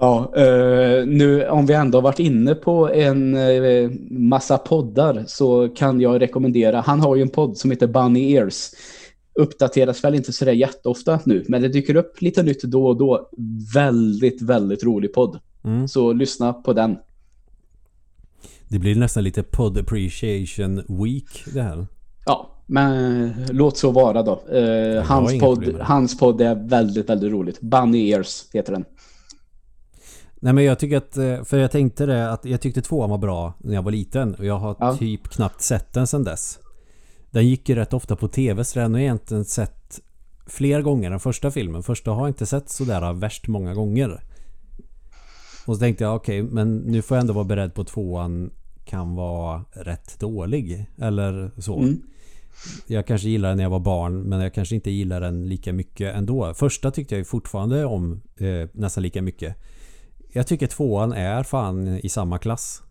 Ja, 0.00 0.32
uh, 0.36 1.06
nu 1.06 1.48
om 1.48 1.66
vi 1.66 1.74
ändå 1.74 1.98
har 1.98 2.02
varit 2.02 2.18
inne 2.18 2.54
på 2.54 2.90
en 2.90 3.36
uh, 3.36 3.90
massa 4.10 4.58
poddar 4.58 5.24
så 5.26 5.68
kan 5.68 6.00
jag 6.00 6.20
rekommendera, 6.20 6.80
han 6.80 7.00
har 7.00 7.16
ju 7.16 7.22
en 7.22 7.28
podd 7.28 7.56
som 7.56 7.70
heter 7.70 7.86
Bunny 7.86 8.32
Ears. 8.32 8.70
Uppdateras 9.34 10.04
väl 10.04 10.14
inte 10.14 10.32
sådär 10.32 10.52
jätteofta 10.52 11.20
nu, 11.24 11.44
men 11.48 11.62
det 11.62 11.68
dyker 11.68 11.96
upp 11.96 12.22
lite 12.22 12.42
nytt 12.42 12.62
då 12.62 12.86
och 12.86 12.96
då. 12.96 13.30
Väldigt, 13.74 14.42
väldigt 14.42 14.84
rolig 14.84 15.12
podd. 15.12 15.38
Mm. 15.64 15.88
Så 15.88 16.12
lyssna 16.12 16.52
på 16.52 16.72
den. 16.72 16.96
Det 18.68 18.78
blir 18.78 18.94
nästan 18.94 19.24
lite 19.24 19.42
podd 19.42 19.78
appreciation 19.78 20.82
week 20.88 21.44
det 21.54 21.62
här. 21.62 21.86
Ja, 22.26 22.50
men 22.66 23.30
låt 23.50 23.76
så 23.76 23.90
vara 23.90 24.22
då. 24.22 24.42
Uh, 24.54 25.02
hans, 25.02 25.38
podd, 25.38 25.74
hans 25.80 26.18
podd 26.18 26.40
är 26.40 26.54
väldigt, 26.54 27.08
väldigt 27.08 27.32
roligt. 27.32 27.60
Bunny 27.60 28.10
Ears 28.10 28.46
heter 28.52 28.72
den. 28.72 28.84
Nej 30.40 30.52
men 30.52 30.64
jag 30.64 30.78
tycker 30.78 30.96
att, 30.96 31.16
eh, 31.16 31.44
för 31.44 31.58
jag 31.58 31.70
tänkte 31.70 32.06
det 32.06 32.30
att 32.30 32.44
jag 32.44 32.60
tyckte 32.60 32.82
tvåan 32.82 33.10
var 33.10 33.18
bra 33.18 33.54
när 33.58 33.74
jag 33.74 33.82
var 33.82 33.90
liten 33.90 34.34
och 34.34 34.44
jag 34.44 34.58
har 34.58 34.76
ja. 34.78 34.96
typ 34.96 35.28
knappt 35.28 35.62
sett 35.62 35.92
den 35.92 36.06
sedan 36.06 36.24
dess. 36.24 36.58
Den 37.30 37.48
gick 37.48 37.68
ju 37.68 37.74
rätt 37.74 37.92
ofta 37.92 38.16
på 38.16 38.28
tv 38.28 38.64
så 38.64 38.78
den 38.78 38.92
har 38.92 39.00
jag 39.00 39.04
egentligen 39.04 39.44
sett 39.44 40.00
fler 40.46 40.82
gånger 40.82 41.10
än 41.10 41.20
första 41.20 41.50
filmen. 41.50 41.82
Första 41.82 42.10
har 42.10 42.20
jag 42.20 42.30
inte 42.30 42.46
sett 42.46 42.68
sådär 42.68 43.12
värst 43.12 43.48
många 43.48 43.74
gånger. 43.74 44.22
Och 45.66 45.74
så 45.74 45.80
tänkte 45.80 46.04
jag 46.04 46.16
okej 46.16 46.42
okay, 46.42 46.54
men 46.54 46.76
nu 46.76 47.02
får 47.02 47.16
jag 47.16 47.22
ändå 47.22 47.32
vara 47.32 47.44
beredd 47.44 47.74
på 47.74 47.80
att 47.80 47.86
tvåan 47.88 48.50
kan 48.84 49.14
vara 49.14 49.64
rätt 49.72 50.20
dålig. 50.20 50.86
Eller 50.98 51.50
så. 51.58 51.78
Mm. 51.78 52.02
Jag 52.86 53.06
kanske 53.06 53.28
gillade 53.28 53.50
den 53.50 53.56
när 53.56 53.64
jag 53.64 53.70
var 53.70 53.80
barn 53.80 54.22
men 54.22 54.40
jag 54.40 54.54
kanske 54.54 54.74
inte 54.74 54.90
gillar 54.90 55.20
den 55.20 55.48
lika 55.48 55.72
mycket 55.72 56.14
ändå. 56.14 56.54
Första 56.54 56.90
tyckte 56.90 57.16
jag 57.16 57.26
fortfarande 57.26 57.84
om 57.84 58.20
eh, 58.36 58.68
nästan 58.72 59.02
lika 59.02 59.22
mycket. 59.22 59.56
Jag 60.32 60.46
tycker 60.46 60.66
tvåan 60.66 61.12
är 61.12 61.42
fan 61.42 62.00
i 62.02 62.08
samma 62.08 62.38
klass. 62.38 62.82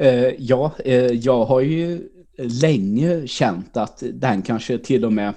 Uh, 0.00 0.08
ja, 0.38 0.72
uh, 0.86 0.94
jag 0.94 1.44
har 1.44 1.60
ju 1.60 2.08
länge 2.38 3.26
känt 3.26 3.76
att 3.76 4.02
den 4.12 4.42
kanske 4.42 4.78
till 4.78 5.04
och 5.04 5.12
med 5.12 5.34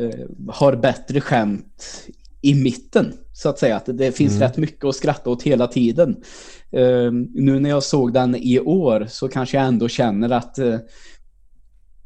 uh, 0.00 0.26
har 0.48 0.76
bättre 0.76 1.20
skämt 1.20 2.06
i 2.42 2.54
mitten 2.54 3.12
så 3.32 3.48
att 3.48 3.58
säga. 3.58 3.76
Att 3.76 3.98
det 3.98 4.12
finns 4.12 4.32
mm. 4.32 4.42
rätt 4.42 4.56
mycket 4.56 4.84
att 4.84 4.96
skratta 4.96 5.30
åt 5.30 5.42
hela 5.42 5.66
tiden. 5.66 6.16
nu 7.34 7.60
när 7.60 7.70
jag 7.70 7.82
såg 7.82 8.12
den 8.12 8.36
i 8.36 8.60
år 8.60 9.06
så 9.10 9.28
kanske 9.28 9.56
jag 9.56 9.66
ändå 9.66 9.88
känner 9.88 10.30
att 10.30 10.58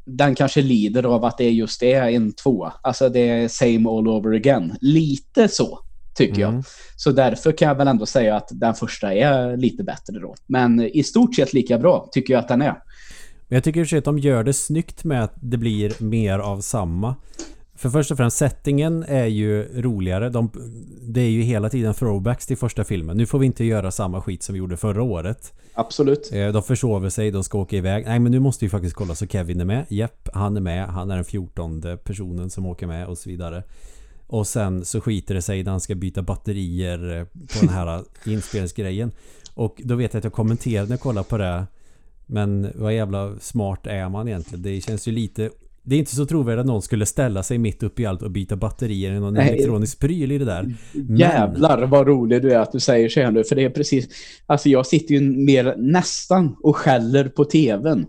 den 0.05 0.35
kanske 0.35 0.61
lider 0.61 1.03
av 1.03 1.25
att 1.25 1.37
det 1.37 1.49
just 1.49 1.83
är 1.83 2.09
en 2.09 2.33
tvåa. 2.33 2.73
Alltså 2.83 3.09
det 3.09 3.29
är 3.29 3.47
same 3.47 3.89
all 3.89 4.07
over 4.07 4.35
again. 4.35 4.75
Lite 4.81 5.47
så 5.47 5.86
tycker 6.17 6.41
mm. 6.41 6.55
jag. 6.55 6.63
Så 6.95 7.11
därför 7.11 7.51
kan 7.51 7.67
jag 7.67 7.75
väl 7.75 7.87
ändå 7.87 8.05
säga 8.05 8.35
att 8.35 8.47
den 8.51 8.73
första 8.73 9.13
är 9.13 9.57
lite 9.57 9.83
bättre 9.83 10.19
då. 10.19 10.35
Men 10.45 10.81
i 10.81 11.03
stort 11.03 11.35
sett 11.35 11.53
lika 11.53 11.77
bra 11.77 12.09
tycker 12.11 12.33
jag 12.33 12.39
att 12.39 12.47
den 12.47 12.61
är. 12.61 12.75
Men 13.47 13.55
jag 13.55 13.63
tycker 13.63 13.93
i 13.93 13.97
att 13.97 14.05
de 14.05 14.19
gör 14.19 14.43
det 14.43 14.53
snyggt 14.53 15.03
med 15.03 15.23
att 15.23 15.33
det 15.41 15.57
blir 15.57 16.03
mer 16.03 16.39
av 16.39 16.61
samma. 16.61 17.15
För 17.75 17.89
först 17.89 18.11
och 18.11 18.17
främst 18.17 18.37
settingen 18.37 19.03
är 19.03 19.25
ju 19.25 19.81
roligare. 19.81 20.29
De, 20.29 20.51
det 21.01 21.21
är 21.21 21.29
ju 21.29 21.41
hela 21.41 21.69
tiden 21.69 21.93
throwbacks 21.93 22.47
till 22.47 22.57
första 22.57 22.83
filmen. 22.83 23.17
Nu 23.17 23.25
får 23.25 23.39
vi 23.39 23.45
inte 23.45 23.65
göra 23.65 23.91
samma 23.91 24.21
skit 24.21 24.43
som 24.43 24.53
vi 24.53 24.59
gjorde 24.59 24.77
förra 24.77 25.03
året. 25.03 25.53
Absolut. 25.73 26.29
Eh, 26.33 26.47
de 26.47 26.63
försover 26.63 27.09
sig, 27.09 27.31
de 27.31 27.43
ska 27.43 27.57
åka 27.57 27.75
iväg. 27.75 28.05
Nej 28.05 28.19
men 28.19 28.31
nu 28.31 28.39
måste 28.39 28.65
vi 28.65 28.69
faktiskt 28.69 28.95
kolla 28.95 29.15
så 29.15 29.27
Kevin 29.27 29.61
är 29.61 29.65
med. 29.65 29.85
Japp, 29.89 30.29
han 30.33 30.57
är 30.57 30.61
med. 30.61 30.87
Han 30.87 31.11
är 31.11 31.15
den 31.15 31.25
fjortonde 31.25 31.97
personen 31.97 32.49
som 32.49 32.65
åker 32.65 32.87
med 32.87 33.07
och 33.07 33.17
så 33.17 33.29
vidare. 33.29 33.63
Och 34.27 34.47
sen 34.47 34.85
så 34.85 35.01
skiter 35.01 35.35
det 35.35 35.41
sig 35.41 35.63
när 35.63 35.71
han 35.71 35.81
ska 35.81 35.95
byta 35.95 36.21
batterier 36.21 37.25
på 37.25 37.59
den 37.65 37.69
här 37.69 38.01
inspelningsgrejen. 38.25 39.11
Och 39.53 39.81
då 39.83 39.95
vet 39.95 40.13
jag 40.13 40.19
att 40.19 40.23
jag 40.23 40.33
kommenterade 40.33 40.87
när 40.87 40.93
jag 40.93 40.99
kollade 40.99 41.27
på 41.27 41.37
det. 41.37 41.65
Men 42.25 42.71
vad 42.75 42.95
jävla 42.95 43.35
smart 43.39 43.87
är 43.87 44.09
man 44.09 44.27
egentligen? 44.27 44.61
Det 44.61 44.81
känns 44.81 45.07
ju 45.07 45.11
lite... 45.11 45.49
Det 45.83 45.95
är 45.95 45.99
inte 45.99 46.15
så 46.15 46.25
trovärdigt 46.25 46.59
att 46.59 46.65
någon 46.65 46.81
skulle 46.81 47.05
ställa 47.05 47.43
sig 47.43 47.57
mitt 47.57 47.83
upp 47.83 47.99
i 47.99 48.05
allt 48.05 48.21
och 48.21 48.31
byta 48.31 48.55
batterier 48.55 49.11
i 49.11 49.19
någon 49.19 49.33
Nej. 49.33 49.49
elektronisk 49.49 49.99
pryl 49.99 50.31
i 50.31 50.37
det 50.37 50.45
där. 50.45 50.75
Men... 50.91 51.17
Jävlar 51.17 51.85
vad 51.85 52.07
rolig 52.07 52.41
du 52.41 52.51
är 52.51 52.59
att 52.59 52.71
du 52.71 52.79
säger 52.79 53.09
så 53.09 53.19
här 53.19 53.31
nu. 53.31 53.43
För 53.43 53.55
det 53.55 53.63
är 53.63 53.69
precis... 53.69 54.07
Alltså 54.45 54.69
jag 54.69 54.85
sitter 54.87 55.15
ju 55.15 55.21
mer 55.21 55.75
nästan 55.77 56.55
och 56.63 56.77
skäller 56.77 57.29
på 57.29 57.45
tvn. 57.45 58.05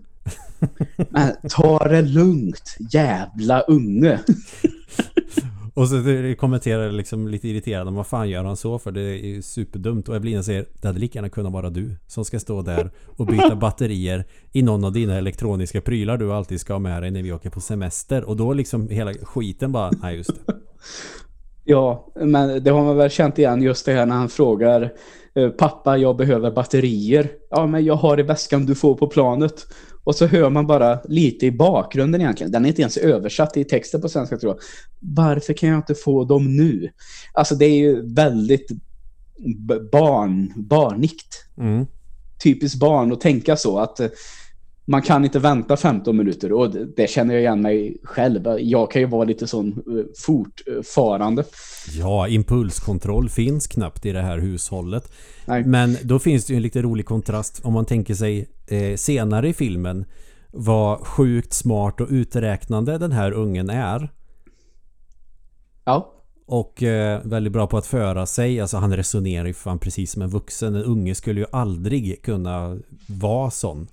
Men 1.09 1.31
ta 1.49 1.87
det 1.87 2.01
lugnt, 2.01 2.77
jävla 2.91 3.61
unge. 3.61 4.19
Och 5.79 5.87
så 5.87 5.95
kommenterar 6.37 6.91
liksom 6.91 7.27
lite 7.27 7.47
irriterad 7.47 7.93
vad 7.93 8.07
fan 8.07 8.29
gör 8.29 8.43
han 8.43 8.57
så 8.57 8.79
för 8.79 8.91
det 8.91 9.01
är 9.01 9.27
ju 9.27 9.41
superdumt 9.41 10.09
och 10.09 10.15
Evelina 10.15 10.43
säger 10.43 10.65
det 10.81 10.87
hade 10.87 10.99
lika 10.99 11.17
gärna 11.17 11.29
kunnat 11.29 11.53
vara 11.53 11.69
du 11.69 11.95
som 12.07 12.25
ska 12.25 12.39
stå 12.39 12.61
där 12.61 12.91
och 13.05 13.25
byta 13.25 13.55
batterier 13.61 14.25
i 14.51 14.61
någon 14.61 14.83
av 14.83 14.91
dina 14.91 15.17
elektroniska 15.17 15.81
prylar 15.81 16.17
du 16.17 16.33
alltid 16.33 16.61
ska 16.61 16.73
ha 16.73 16.79
med 16.79 17.03
dig 17.03 17.11
när 17.11 17.23
vi 17.23 17.31
åker 17.31 17.49
på 17.49 17.61
semester 17.61 18.23
och 18.23 18.37
då 18.37 18.53
liksom 18.53 18.89
hela 18.89 19.13
skiten 19.13 19.71
bara, 19.71 19.91
nej 20.01 20.17
just 20.17 20.45
det. 20.45 20.53
Ja, 21.63 22.13
men 22.15 22.63
det 22.63 22.71
har 22.71 22.83
man 22.83 22.97
väl 22.97 23.09
känt 23.09 23.39
igen 23.39 23.61
just 23.61 23.85
det 23.85 23.93
här 23.93 24.05
när 24.05 24.15
han 24.15 24.29
frågar 24.29 24.93
eh, 25.35 25.49
Pappa, 25.49 25.97
jag 25.97 26.17
behöver 26.17 26.51
batterier. 26.51 27.29
Ja, 27.49 27.65
men 27.65 27.85
jag 27.85 27.95
har 27.95 28.19
i 28.19 28.23
väskan 28.23 28.65
du 28.65 28.75
får 28.75 28.95
på 28.95 29.07
planet. 29.07 29.65
Och 30.09 30.15
så 30.15 30.25
hör 30.25 30.49
man 30.49 30.67
bara 30.67 30.99
lite 31.03 31.45
i 31.45 31.51
bakgrunden 31.51 32.21
egentligen. 32.21 32.51
Den 32.51 32.65
är 32.65 32.69
inte 32.69 32.81
ens 32.81 32.97
översatt 32.97 33.57
i 33.57 33.63
texten 33.63 34.01
på 34.01 34.09
svenska 34.09 34.37
tror 34.37 34.53
jag. 34.53 34.61
Varför 34.99 35.53
kan 35.53 35.69
jag 35.69 35.77
inte 35.77 35.95
få 35.95 36.25
dem 36.25 36.57
nu? 36.57 36.89
Alltså 37.33 37.55
det 37.55 37.65
är 37.65 37.75
ju 37.75 38.13
väldigt 38.13 38.67
barn, 39.91 40.53
barnikt. 40.55 41.45
Mm. 41.57 41.85
Typiskt 42.43 42.79
barn 42.79 43.11
att 43.11 43.21
tänka 43.21 43.57
så 43.57 43.79
att 43.79 43.99
eh, 43.99 44.07
man 44.89 45.01
kan 45.01 45.25
inte 45.25 45.39
vänta 45.39 45.77
15 45.77 46.17
minuter 46.17 46.53
och 46.53 46.75
det 46.95 47.09
känner 47.09 47.33
jag 47.33 47.41
igen 47.41 47.61
mig 47.61 47.97
själv. 48.03 48.47
Jag 48.59 48.91
kan 48.91 49.01
ju 49.01 49.07
vara 49.07 49.23
lite 49.23 49.47
sån 49.47 49.67
eh, 49.67 50.05
fortfarande. 50.17 51.43
Ja, 51.91 52.27
impulskontroll 52.27 53.29
finns 53.29 53.67
knappt 53.67 54.05
i 54.05 54.11
det 54.11 54.21
här 54.21 54.37
hushållet. 54.37 55.11
Nej. 55.45 55.63
Men 55.63 55.97
då 56.03 56.19
finns 56.19 56.45
det 56.45 56.53
ju 56.53 56.57
en 56.57 56.63
lite 56.63 56.81
rolig 56.81 57.05
kontrast 57.05 57.65
om 57.65 57.73
man 57.73 57.85
tänker 57.85 58.13
sig 58.13 58.49
eh, 58.67 58.95
senare 58.95 59.49
i 59.49 59.53
filmen 59.53 60.05
vad 60.51 60.99
sjukt 60.99 61.53
smart 61.53 62.01
och 62.01 62.07
uträknande 62.09 62.97
den 62.97 63.11
här 63.11 63.31
ungen 63.31 63.69
är. 63.69 64.09
Ja. 65.85 66.13
Och 66.45 66.83
eh, 66.83 67.21
väldigt 67.23 67.53
bra 67.53 67.67
på 67.67 67.77
att 67.77 67.87
föra 67.87 68.25
sig. 68.25 68.61
Alltså 68.61 68.77
han 68.77 68.95
resonerar 68.95 69.45
ju 69.45 69.53
fan 69.53 69.79
precis 69.79 70.11
som 70.11 70.21
en 70.21 70.29
vuxen. 70.29 70.75
En 70.75 70.83
unge 70.83 71.15
skulle 71.15 71.39
ju 71.39 71.45
aldrig 71.51 72.23
kunna 72.23 72.77
vara 73.07 73.51
sån. 73.51 73.87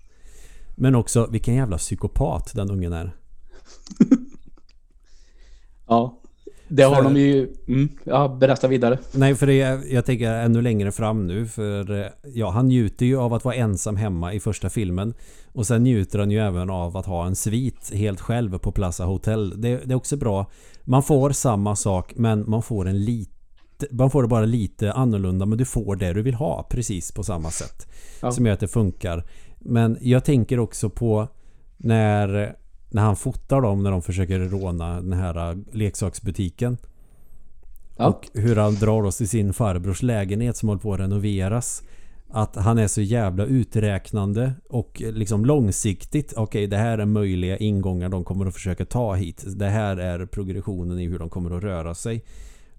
Men 0.76 0.94
också 0.94 1.26
vilken 1.30 1.54
jävla 1.54 1.78
psykopat 1.78 2.52
den 2.54 2.70
ungen 2.70 2.92
är. 2.92 3.16
ja. 5.86 6.22
Det 6.68 6.82
har 6.82 6.94
för, 6.94 7.02
de 7.02 7.16
ju... 7.16 7.54
Mm, 7.68 7.88
ja, 8.04 8.28
berätta 8.40 8.68
vidare. 8.68 8.98
Nej, 9.12 9.34
för 9.34 9.46
det, 9.46 9.56
jag 9.90 10.04
tänker 10.04 10.34
ännu 10.34 10.62
längre 10.62 10.92
fram 10.92 11.26
nu. 11.26 11.46
För 11.46 12.12
ja, 12.34 12.50
han 12.50 12.68
njuter 12.68 13.06
ju 13.06 13.18
av 13.18 13.34
att 13.34 13.44
vara 13.44 13.54
ensam 13.54 13.96
hemma 13.96 14.32
i 14.32 14.40
första 14.40 14.70
filmen. 14.70 15.14
Och 15.52 15.66
sen 15.66 15.82
njuter 15.82 16.18
han 16.18 16.30
ju 16.30 16.38
även 16.38 16.70
av 16.70 16.96
att 16.96 17.06
ha 17.06 17.26
en 17.26 17.36
svit 17.36 17.90
helt 17.94 18.20
själv 18.20 18.58
på 18.58 18.72
Plaza 18.72 19.04
Hotel. 19.04 19.60
Det, 19.60 19.76
det 19.84 19.92
är 19.92 19.96
också 19.96 20.16
bra. 20.16 20.50
Man 20.84 21.02
får 21.02 21.30
samma 21.30 21.76
sak 21.76 22.12
men 22.16 22.50
man 22.50 22.62
får 22.62 22.88
en 22.88 23.04
lite 23.04 23.32
man 23.90 24.10
får 24.10 24.22
det 24.22 24.28
bara 24.28 24.44
lite 24.44 24.92
annorlunda 24.92 25.46
men 25.46 25.58
du 25.58 25.64
får 25.64 25.96
det 25.96 26.12
du 26.12 26.22
vill 26.22 26.34
ha 26.34 26.66
precis 26.70 27.12
på 27.12 27.22
samma 27.22 27.50
sätt. 27.50 27.86
Ja. 28.22 28.32
Som 28.32 28.46
gör 28.46 28.52
att 28.52 28.60
det 28.60 28.68
funkar. 28.68 29.24
Men 29.68 29.98
jag 30.00 30.24
tänker 30.24 30.58
också 30.58 30.90
på 30.90 31.28
när, 31.76 32.56
när 32.90 33.02
han 33.02 33.16
fotar 33.16 33.60
dem 33.60 33.82
när 33.82 33.90
de 33.90 34.02
försöker 34.02 34.38
råna 34.38 35.00
den 35.00 35.12
här 35.12 35.58
leksaksbutiken. 35.72 36.76
Ja. 37.96 38.06
Och 38.06 38.28
hur 38.34 38.56
han 38.56 38.74
drar 38.74 39.02
oss 39.02 39.16
till 39.16 39.28
sin 39.28 39.52
farbrors 39.52 40.02
lägenhet 40.02 40.56
som 40.56 40.68
håller 40.68 40.82
på 40.82 40.94
att 40.94 41.00
renoveras. 41.00 41.82
Att 42.28 42.56
han 42.56 42.78
är 42.78 42.86
så 42.86 43.00
jävla 43.00 43.44
uträknande 43.44 44.52
och 44.68 45.02
liksom 45.04 45.44
långsiktigt. 45.44 46.32
Okej, 46.32 46.42
okay, 46.42 46.66
det 46.66 46.76
här 46.76 46.98
är 46.98 47.06
möjliga 47.06 47.56
ingångar 47.56 48.08
de 48.08 48.24
kommer 48.24 48.46
att 48.46 48.54
försöka 48.54 48.84
ta 48.84 49.14
hit. 49.14 49.44
Det 49.46 49.68
här 49.68 49.96
är 49.96 50.26
progressionen 50.26 50.98
i 50.98 51.06
hur 51.06 51.18
de 51.18 51.30
kommer 51.30 51.56
att 51.56 51.62
röra 51.62 51.94
sig. 51.94 52.24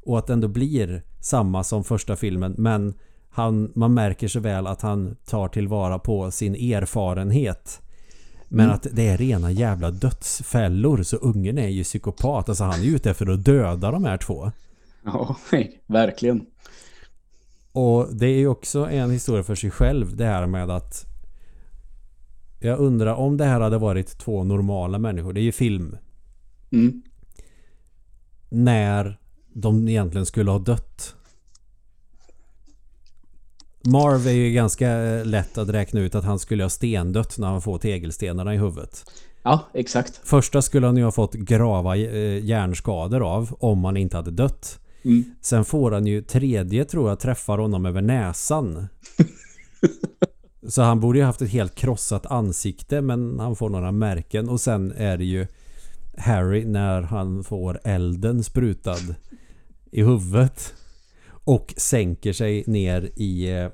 Och 0.01 0.17
att 0.17 0.27
det 0.27 0.33
ändå 0.33 0.47
blir 0.47 1.03
samma 1.21 1.63
som 1.63 1.83
första 1.83 2.15
filmen 2.15 2.55
men 2.57 2.93
han, 3.37 3.71
man 3.75 3.93
märker 3.93 4.27
så 4.27 4.39
väl 4.39 4.67
att 4.67 4.81
han 4.81 5.15
tar 5.25 5.47
tillvara 5.47 5.99
på 5.99 6.31
sin 6.31 6.55
erfarenhet. 6.55 7.81
Men 8.47 8.65
mm. 8.65 8.75
att 8.75 8.87
det 8.91 9.07
är 9.07 9.17
rena 9.17 9.51
jävla 9.51 9.91
dödsfällor 9.91 11.03
så 11.03 11.17
ungen 11.17 11.57
är 11.57 11.67
ju 11.67 11.83
psykopat. 11.83 12.49
Alltså 12.49 12.63
han 12.63 12.81
är 12.81 12.85
ute 12.85 13.09
efter 13.09 13.29
att 13.29 13.45
döda 13.45 13.91
de 13.91 14.03
här 14.03 14.17
två. 14.17 14.51
Ja, 15.03 15.35
verkligen. 15.87 16.45
Och 17.71 18.15
det 18.15 18.25
är 18.25 18.37
ju 18.37 18.47
också 18.47 18.89
en 18.89 19.11
historia 19.11 19.43
för 19.43 19.55
sig 19.55 19.71
själv 19.71 20.15
det 20.15 20.25
här 20.25 20.47
med 20.47 20.69
att 20.69 21.05
Jag 22.59 22.79
undrar 22.79 23.13
om 23.13 23.37
det 23.37 23.45
här 23.45 23.59
hade 23.61 23.77
varit 23.77 24.17
två 24.17 24.43
normala 24.43 24.99
människor. 24.99 25.33
Det 25.33 25.39
är 25.39 25.43
ju 25.43 25.51
film. 25.51 25.97
Mm. 26.71 27.03
När 28.49 29.19
de 29.53 29.87
egentligen 29.87 30.25
skulle 30.25 30.51
ha 30.51 30.59
dött. 30.59 31.15
Marv 33.85 34.27
är 34.27 34.31
ju 34.31 34.51
ganska 34.51 34.89
eh, 34.89 35.25
lätt 35.25 35.57
att 35.57 35.69
räkna 35.69 35.99
ut 35.99 36.15
att 36.15 36.23
han 36.23 36.39
skulle 36.39 36.63
ha 36.63 36.69
stendött 36.69 37.37
när 37.37 37.47
han 37.47 37.61
får 37.61 37.77
tegelstenarna 37.77 38.53
i 38.53 38.57
huvudet. 38.57 39.11
Ja, 39.43 39.59
exakt. 39.73 40.21
Första 40.23 40.61
skulle 40.61 40.85
han 40.85 40.97
ju 40.97 41.03
ha 41.03 41.11
fått 41.11 41.33
grava 41.33 41.97
eh, 41.97 42.45
hjärnskador 42.45 43.23
av 43.23 43.55
om 43.59 43.85
han 43.85 43.97
inte 43.97 44.17
hade 44.17 44.31
dött. 44.31 44.79
Mm. 45.03 45.23
Sen 45.41 45.65
får 45.65 45.91
han 45.91 46.07
ju 46.07 46.21
tredje 46.21 46.85
tror 46.85 47.09
jag 47.09 47.19
träffar 47.19 47.57
honom 47.57 47.85
över 47.85 48.01
näsan. 48.01 48.87
Så 50.67 50.81
han 50.81 50.99
borde 50.99 51.19
ju 51.19 51.25
haft 51.25 51.41
ett 51.41 51.49
helt 51.49 51.75
krossat 51.75 52.25
ansikte 52.25 53.01
men 53.01 53.39
han 53.39 53.55
får 53.55 53.69
några 53.69 53.91
märken 53.91 54.49
och 54.49 54.61
sen 54.61 54.93
är 54.97 55.17
det 55.17 55.25
ju 55.25 55.47
Harry 56.17 56.65
när 56.65 57.01
han 57.01 57.43
får 57.43 57.79
elden 57.83 58.43
sprutad 58.43 59.15
i 59.91 60.03
huvudet 60.03 60.73
och 61.47 61.73
sänker 61.77 62.33
sig 62.33 62.63
ner 62.67 63.09
i 63.15 63.49
eh, 63.51 63.69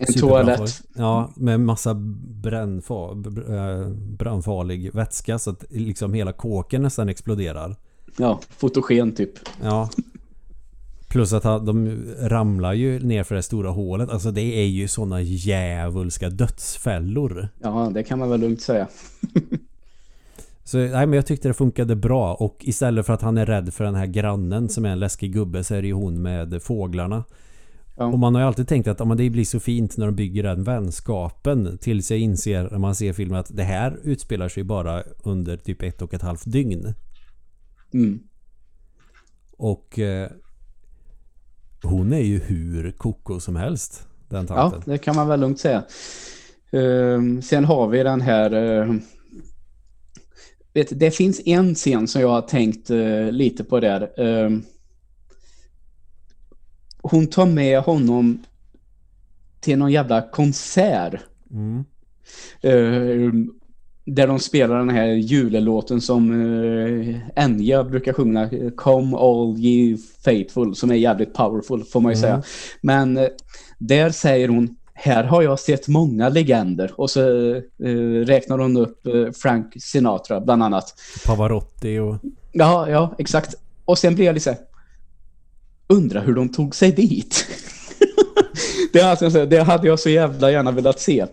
En 0.00 0.14
toalett. 0.20 0.82
Ja, 0.94 1.32
med 1.36 1.60
massa 1.60 1.94
brännfa, 2.42 2.94
br- 2.94 3.80
eh, 3.82 3.88
brandfarlig 3.94 4.94
vätska 4.94 5.38
så 5.38 5.50
att 5.50 5.64
liksom 5.70 6.14
hela 6.14 6.32
kåken 6.32 6.82
nästan 6.82 7.08
exploderar. 7.08 7.76
Ja, 8.18 8.40
fotogen 8.56 9.12
typ. 9.12 9.32
Ja. 9.62 9.90
Plus 11.08 11.32
att 11.32 11.44
han- 11.44 11.64
de 11.66 12.02
ramlar 12.18 12.72
ju 12.72 12.98
ner 12.98 13.24
för 13.24 13.34
det 13.34 13.42
stora 13.42 13.70
hålet. 13.70 14.10
Alltså 14.10 14.30
det 14.30 14.42
är 14.62 14.66
ju 14.66 14.88
såna 14.88 15.20
djävulska 15.22 16.30
dödsfällor. 16.30 17.48
Ja, 17.62 17.90
det 17.94 18.02
kan 18.02 18.18
man 18.18 18.30
väl 18.30 18.40
lugnt 18.40 18.60
säga. 18.62 18.88
Så 20.70 20.78
nej, 20.78 21.06
men 21.06 21.12
jag 21.12 21.26
tyckte 21.26 21.48
det 21.48 21.54
funkade 21.54 21.96
bra 21.96 22.34
och 22.34 22.56
istället 22.60 23.06
för 23.06 23.12
att 23.12 23.22
han 23.22 23.38
är 23.38 23.46
rädd 23.46 23.74
för 23.74 23.84
den 23.84 23.94
här 23.94 24.06
grannen 24.06 24.68
som 24.68 24.84
är 24.84 24.88
en 24.90 24.98
läskig 24.98 25.32
gubbe 25.32 25.64
så 25.64 25.74
är 25.74 25.82
det 25.82 25.88
ju 25.88 25.94
hon 25.94 26.22
med 26.22 26.62
fåglarna. 26.62 27.24
Ja. 27.96 28.04
Och 28.04 28.18
man 28.18 28.34
har 28.34 28.42
ju 28.42 28.46
alltid 28.46 28.68
tänkt 28.68 28.88
att 28.88 29.00
ja, 29.00 29.04
det 29.04 29.30
blir 29.30 29.44
så 29.44 29.60
fint 29.60 29.96
när 29.96 30.06
de 30.06 30.14
bygger 30.14 30.42
den 30.42 30.64
vänskapen 30.64 31.78
tills 31.78 32.10
jag 32.10 32.20
inser 32.20 32.68
när 32.70 32.78
man 32.78 32.94
ser 32.94 33.12
filmen 33.12 33.38
att 33.38 33.56
det 33.56 33.62
här 33.62 33.98
utspelar 34.02 34.48
sig 34.48 34.64
bara 34.64 35.02
under 35.24 35.56
typ 35.56 35.82
ett 35.82 36.02
och 36.02 36.14
ett 36.14 36.22
halvt 36.22 36.52
dygn. 36.52 36.94
Mm. 37.94 38.20
Och 39.56 39.98
eh, 39.98 40.30
hon 41.82 42.12
är 42.12 42.22
ju 42.22 42.38
hur 42.38 42.90
koko 42.90 43.40
som 43.40 43.56
helst 43.56 44.08
den 44.28 44.46
Ja, 44.48 44.70
tanten. 44.70 44.92
det 44.92 44.98
kan 44.98 45.16
man 45.16 45.28
väl 45.28 45.40
lugnt 45.40 45.60
säga. 45.60 45.82
Ehm, 46.72 47.42
sen 47.42 47.64
har 47.64 47.88
vi 47.88 48.02
den 48.02 48.20
här... 48.20 48.52
ehm, 48.52 49.00
vet, 50.74 51.00
det 51.00 51.10
finns 51.10 51.40
en 51.46 51.74
scen 51.74 52.08
som 52.08 52.20
jag 52.20 52.28
har 52.28 52.42
tänkt 52.42 52.90
eh, 52.90 53.30
lite 53.32 53.64
på 53.64 53.80
där. 53.80 54.20
Ehm, 54.20 54.62
hon 57.02 57.26
tar 57.26 57.46
med 57.46 57.80
honom 57.80 58.44
till 59.60 59.78
någon 59.78 59.92
jävla 59.92 60.30
konsert. 60.30 61.14
Mm. 61.50 61.84
Ehm, 62.62 63.50
där 64.04 64.26
de 64.26 64.38
spelar 64.38 64.78
den 64.78 64.90
här 64.90 65.06
julelåten 65.06 66.00
som 66.00 66.30
uh, 66.30 67.16
Enya 67.36 67.84
brukar 67.84 68.12
sjunga. 68.12 68.50
Come 68.76 69.16
all 69.16 69.56
ye 69.58 69.96
faithful. 70.24 70.74
Som 70.74 70.90
är 70.90 70.94
jävligt 70.94 71.34
powerful 71.34 71.84
får 71.84 72.00
man 72.00 72.12
ju 72.12 72.18
Mm. 72.18 72.22
säga. 72.22 72.42
Men 72.82 73.16
eh, 73.16 73.28
där 73.78 74.10
säger 74.10 74.48
hon 74.48 74.76
här 75.02 75.24
har 75.24 75.42
jag 75.42 75.58
sett 75.58 75.88
många 75.88 76.28
legender. 76.28 76.92
Och 76.96 77.10
så 77.10 77.54
eh, 77.56 78.24
räknar 78.26 78.58
hon 78.58 78.76
upp 78.76 79.06
eh, 79.06 79.32
Frank 79.42 79.72
Sinatra 79.80 80.40
bland 80.40 80.62
annat. 80.62 80.94
Pavarotti 81.26 81.98
och... 81.98 82.16
Ja, 82.52 82.90
ja, 82.90 83.14
exakt. 83.18 83.54
Och 83.84 83.98
sen 83.98 84.14
blir 84.14 84.26
jag 84.26 84.34
lite 84.34 84.44
så 84.44 84.50
här, 84.50 84.58
Undrar 85.86 86.24
hur 86.24 86.34
de 86.34 86.48
tog 86.48 86.74
sig 86.74 86.92
dit. 86.92 87.46
det, 88.92 89.02
alltså, 89.02 89.46
det 89.46 89.62
hade 89.62 89.86
jag 89.86 90.00
så 90.00 90.08
jävla 90.08 90.50
gärna 90.50 90.70
velat 90.70 91.00
se. 91.00 91.26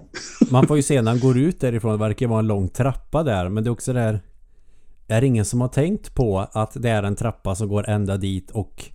Man 0.51 0.67
får 0.67 0.77
ju 0.77 0.83
se 0.83 1.01
när 1.01 1.11
han 1.11 1.19
går 1.19 1.37
ut 1.37 1.59
därifrån. 1.59 1.91
Det 1.91 1.97
verkar 1.97 2.27
vara 2.27 2.39
en 2.39 2.47
lång 2.47 2.69
trappa 2.69 3.23
där. 3.23 3.49
Men 3.49 3.63
det 3.63 3.67
är 3.67 3.71
också 3.71 3.93
där... 3.93 4.21
Är 5.07 5.21
det 5.21 5.27
ingen 5.27 5.45
som 5.45 5.61
har 5.61 5.67
tänkt 5.67 6.15
på 6.15 6.47
att 6.51 6.71
det 6.75 6.89
är 6.89 7.03
en 7.03 7.15
trappa 7.15 7.55
som 7.55 7.67
går 7.67 7.89
ända 7.89 8.17
dit 8.17 8.51
och 8.51 8.85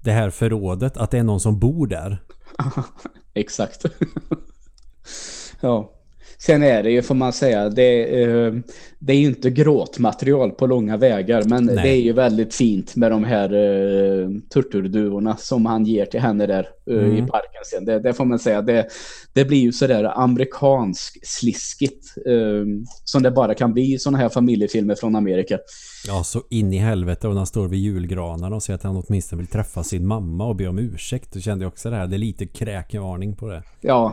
det 0.00 0.12
här 0.12 0.30
förrådet, 0.30 0.96
att 0.96 1.10
det 1.10 1.18
är 1.18 1.22
någon 1.22 1.40
som 1.40 1.58
bor 1.58 1.86
där? 1.86 2.18
Exakt. 3.36 3.90
ja. 5.62 5.90
Sen 6.38 6.62
är 6.62 6.82
det 6.82 6.90
ju, 6.90 7.02
får 7.02 7.14
man 7.14 7.32
säga, 7.32 7.68
det, 7.68 8.22
eh, 8.22 8.52
det 8.98 9.12
är 9.12 9.16
ju 9.16 9.26
inte 9.26 9.50
gråtmaterial 9.50 10.50
på 10.50 10.66
långa 10.66 10.96
vägar, 10.96 11.42
men 11.46 11.64
Nej. 11.64 11.76
det 11.76 11.88
är 11.88 12.00
ju 12.00 12.12
väldigt 12.12 12.54
fint 12.54 12.96
med 12.96 13.10
de 13.10 13.24
här 13.24 13.54
uh, 13.54 14.28
turturduvorna 14.54 15.36
som 15.36 15.66
han 15.66 15.84
ger 15.84 16.06
till 16.06 16.20
henne 16.20 16.46
där 16.46 16.68
eh, 16.90 16.96
Mm. 16.96 17.16
i 17.16 17.20
parken 17.20 17.62
sen. 17.70 17.84
Det, 17.84 17.98
det 17.98 18.14
får 18.14 18.24
man 18.24 18.38
säga, 18.38 18.62
det, 18.62 18.86
det 19.32 19.44
blir 19.44 19.58
ju 19.58 19.72
sådär 19.72 20.04
amerikansk 20.04 21.18
sliskigt 21.22 22.14
eh, 22.26 22.64
som 23.04 23.22
det 23.22 23.30
bara 23.30 23.54
kan 23.54 23.72
bli 23.72 23.94
i 23.94 23.98
sådana 23.98 24.18
här 24.18 24.28
familjefilmer 24.28 24.94
från 24.94 25.16
Amerika. 25.16 25.58
Ja, 26.06 26.24
så 26.24 26.42
in 26.50 26.72
i 26.72 26.78
helvete 26.78 27.28
och 27.28 27.34
när 27.34 27.40
han 27.40 27.46
står 27.46 27.68
vid 27.68 27.80
julgranarna 27.80 28.56
och 28.56 28.62
säger 28.62 28.74
att 28.74 28.82
han 28.82 29.04
åtminstone 29.08 29.42
vill 29.42 29.50
träffa 29.50 29.84
sin 29.84 30.06
mamma 30.06 30.46
och 30.46 30.56
be 30.56 30.68
om 30.68 30.78
ursäkt. 30.78 31.32
Då 31.32 31.40
kände 31.40 31.64
jag 31.64 31.72
också 31.72 31.90
det 31.90 31.96
här. 31.96 32.06
Det 32.06 32.16
är 32.16 32.18
lite 32.18 32.46
kräkvarning 32.46 33.36
på 33.36 33.48
det. 33.48 33.62
Ja, 33.80 34.12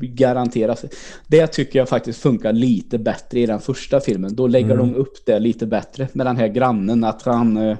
garanterat. 0.00 0.84
Det 1.26 1.46
tycker 1.46 1.78
jag 1.78 1.88
faktiskt 1.88 2.20
funkar 2.22 2.52
lite 2.52 2.98
bättre 2.98 3.40
i 3.40 3.46
den 3.46 3.60
första 3.60 4.00
filmen. 4.00 4.36
Då 4.36 4.46
lägger 4.46 4.70
Mm. 4.74 4.92
de 4.92 4.94
upp 4.94 5.26
det 5.26 5.38
lite 5.38 5.66
bättre 5.66 6.08
med 6.12 6.26
den 6.26 6.36
här 6.36 6.48
grannen. 6.48 7.04
Att 7.04 7.22
han... 7.22 7.56
Eh, 7.56 7.78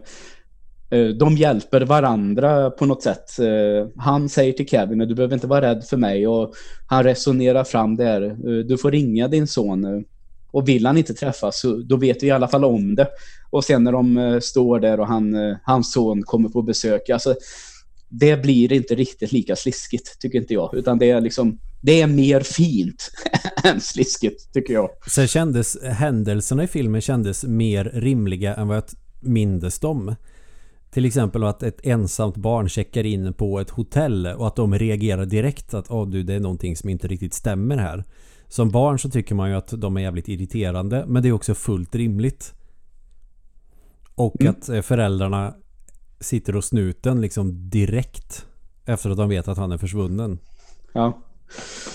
eh, 0.91 1.07
de 1.07 1.37
hjälper 1.37 1.81
varandra 1.81 2.71
på 2.71 2.87
något 2.87 3.03
sätt. 3.03 3.39
Eh, 3.39 3.89
han 3.97 4.29
säger 4.29 4.53
till 4.53 4.69
Kevin 4.69 4.99
du 4.99 5.15
behöver 5.15 5.35
inte 5.35 5.47
vara 5.47 5.61
rädd 5.61 5.85
för 5.85 5.97
mig. 5.97 6.27
Och 6.27 6.55
han 6.87 7.05
resonerar 7.05 7.65
fram 7.65 7.97
där. 7.97 8.23
Eh, 8.23 8.65
du 8.69 8.79
får 8.79 8.91
ringa 8.91 9.29
din 9.29 9.47
son. 9.47 10.05
Och 10.51 10.69
vill 10.69 10.87
han 10.87 10.99
inte 10.99 11.15
träffas 11.15 11.61
så 11.61 11.77
då 11.77 11.97
vet 11.97 12.23
vi 12.23 12.27
i 12.27 12.31
alla 12.31 12.49
fall 12.49 12.65
om 12.65 12.95
det. 12.95 13.09
Och 13.51 13.65
sen 13.65 13.85
när 13.85 13.93
de 13.93 14.39
står 14.43 14.81
där 14.81 15.01
och 15.01 15.07
han, 15.07 15.57
hans 15.63 15.93
son 15.93 16.23
kommer 16.23 16.49
på 16.49 16.63
besök. 16.63 17.11
Alltså, 17.11 17.35
det 18.09 18.37
blir 18.43 18.73
inte 18.73 18.95
riktigt 18.95 19.33
lika 19.33 19.57
sliskigt 19.57 20.19
tycker 20.21 20.39
inte 20.39 20.55
jag. 20.55 20.75
Utan 20.75 20.99
det 20.99 21.11
är 21.11 21.21
liksom, 21.21 21.59
det 21.81 22.01
är 22.01 22.07
mer 22.07 22.41
fint 22.41 23.11
än 23.65 23.81
sliskigt 23.81 24.53
tycker 24.53 24.75
jag. 24.75 24.91
Sen 25.11 25.29
kändes 25.29 25.83
händelserna 25.83 26.65
i 26.65 26.67
filmen 26.67 27.01
kändes 27.01 27.45
mer 27.45 27.85
rimliga 27.85 28.55
än 28.55 28.69
vad 28.69 28.77
jag 28.77 28.85
mindes 29.21 29.79
dem. 29.79 30.15
Till 30.91 31.05
exempel 31.05 31.45
att 31.45 31.63
ett 31.63 31.81
ensamt 31.83 32.37
barn 32.37 32.69
checkar 32.69 33.07
in 33.07 33.33
på 33.33 33.61
ett 33.61 33.71
hotell 33.71 34.27
och 34.27 34.47
att 34.47 34.57
de 34.57 34.79
reagerar 34.79 35.27
direkt 35.27 35.75
att 35.75 35.91
åh 35.91 36.09
du 36.09 36.23
det 36.23 36.35
är 36.35 36.41
någonting 36.41 36.77
som 36.77 36.91
inte 36.91 37.09
riktigt 37.09 37.35
stämmer 37.35 37.77
här. 37.77 38.05
Som 38.49 38.71
barn 38.71 38.99
så 38.99 39.11
tycker 39.11 39.35
man 39.35 39.51
ju 39.51 39.57
att 39.57 39.69
de 39.69 39.97
är 39.97 40.01
jävligt 40.01 40.29
irriterande 40.29 41.05
men 41.09 41.23
det 41.23 41.29
är 41.29 41.33
också 41.33 41.55
fullt 41.55 41.95
rimligt. 41.95 42.55
Och 44.15 44.41
Mm. 44.41 44.51
att 44.51 44.69
eh, 44.69 44.83
föräldrarna 44.83 45.55
sitter 46.21 46.53
hos 46.53 46.67
snuten 46.67 47.21
liksom 47.21 47.71
direkt 47.71 48.47
efter 48.85 49.11
att 49.11 49.17
de 49.17 49.29
vet 49.29 49.49
att 49.49 49.59
han 49.59 49.73
är 49.73 49.79
försvunnen. 49.79 50.39
Ja. 50.93 51.23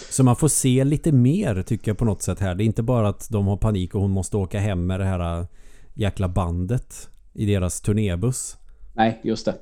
Så 0.10 0.24
man 0.24 0.36
får 0.36 0.48
se 0.48 0.84
lite 0.84 1.12
mer 1.12 1.64
tycker 1.64 1.92
jag 1.92 1.98
på 1.98 2.06
något 2.06 2.22
sätt 2.22 2.40
här. 2.40 2.56
Det 2.56 2.64
är 2.64 2.66
inte 2.66 2.84
bara 2.84 3.10
att 3.10 3.30
de 3.30 3.48
har 3.48 3.58
panik 3.58 3.96
och 3.96 4.02
hon 4.02 4.12
måste 4.12 4.38
åka 4.38 4.60
hem 4.60 4.88
med 4.88 5.00
det 5.00 5.06
här 5.06 5.40
äh, 5.40 5.46
jäkla 5.94 6.30
bandet 6.30 7.10
i 7.34 7.46
deras 7.46 7.82
turnébuss. 7.82 8.58
Nej, 8.94 9.22
just 9.24 9.46
det. 9.46 9.56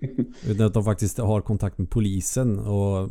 Utan 0.46 0.66
att 0.66 0.74
de 0.74 0.84
faktiskt 0.84 1.18
har 1.18 1.40
kontakt 1.40 1.78
med 1.78 1.90
polisen 1.90 2.58
och 2.58 3.08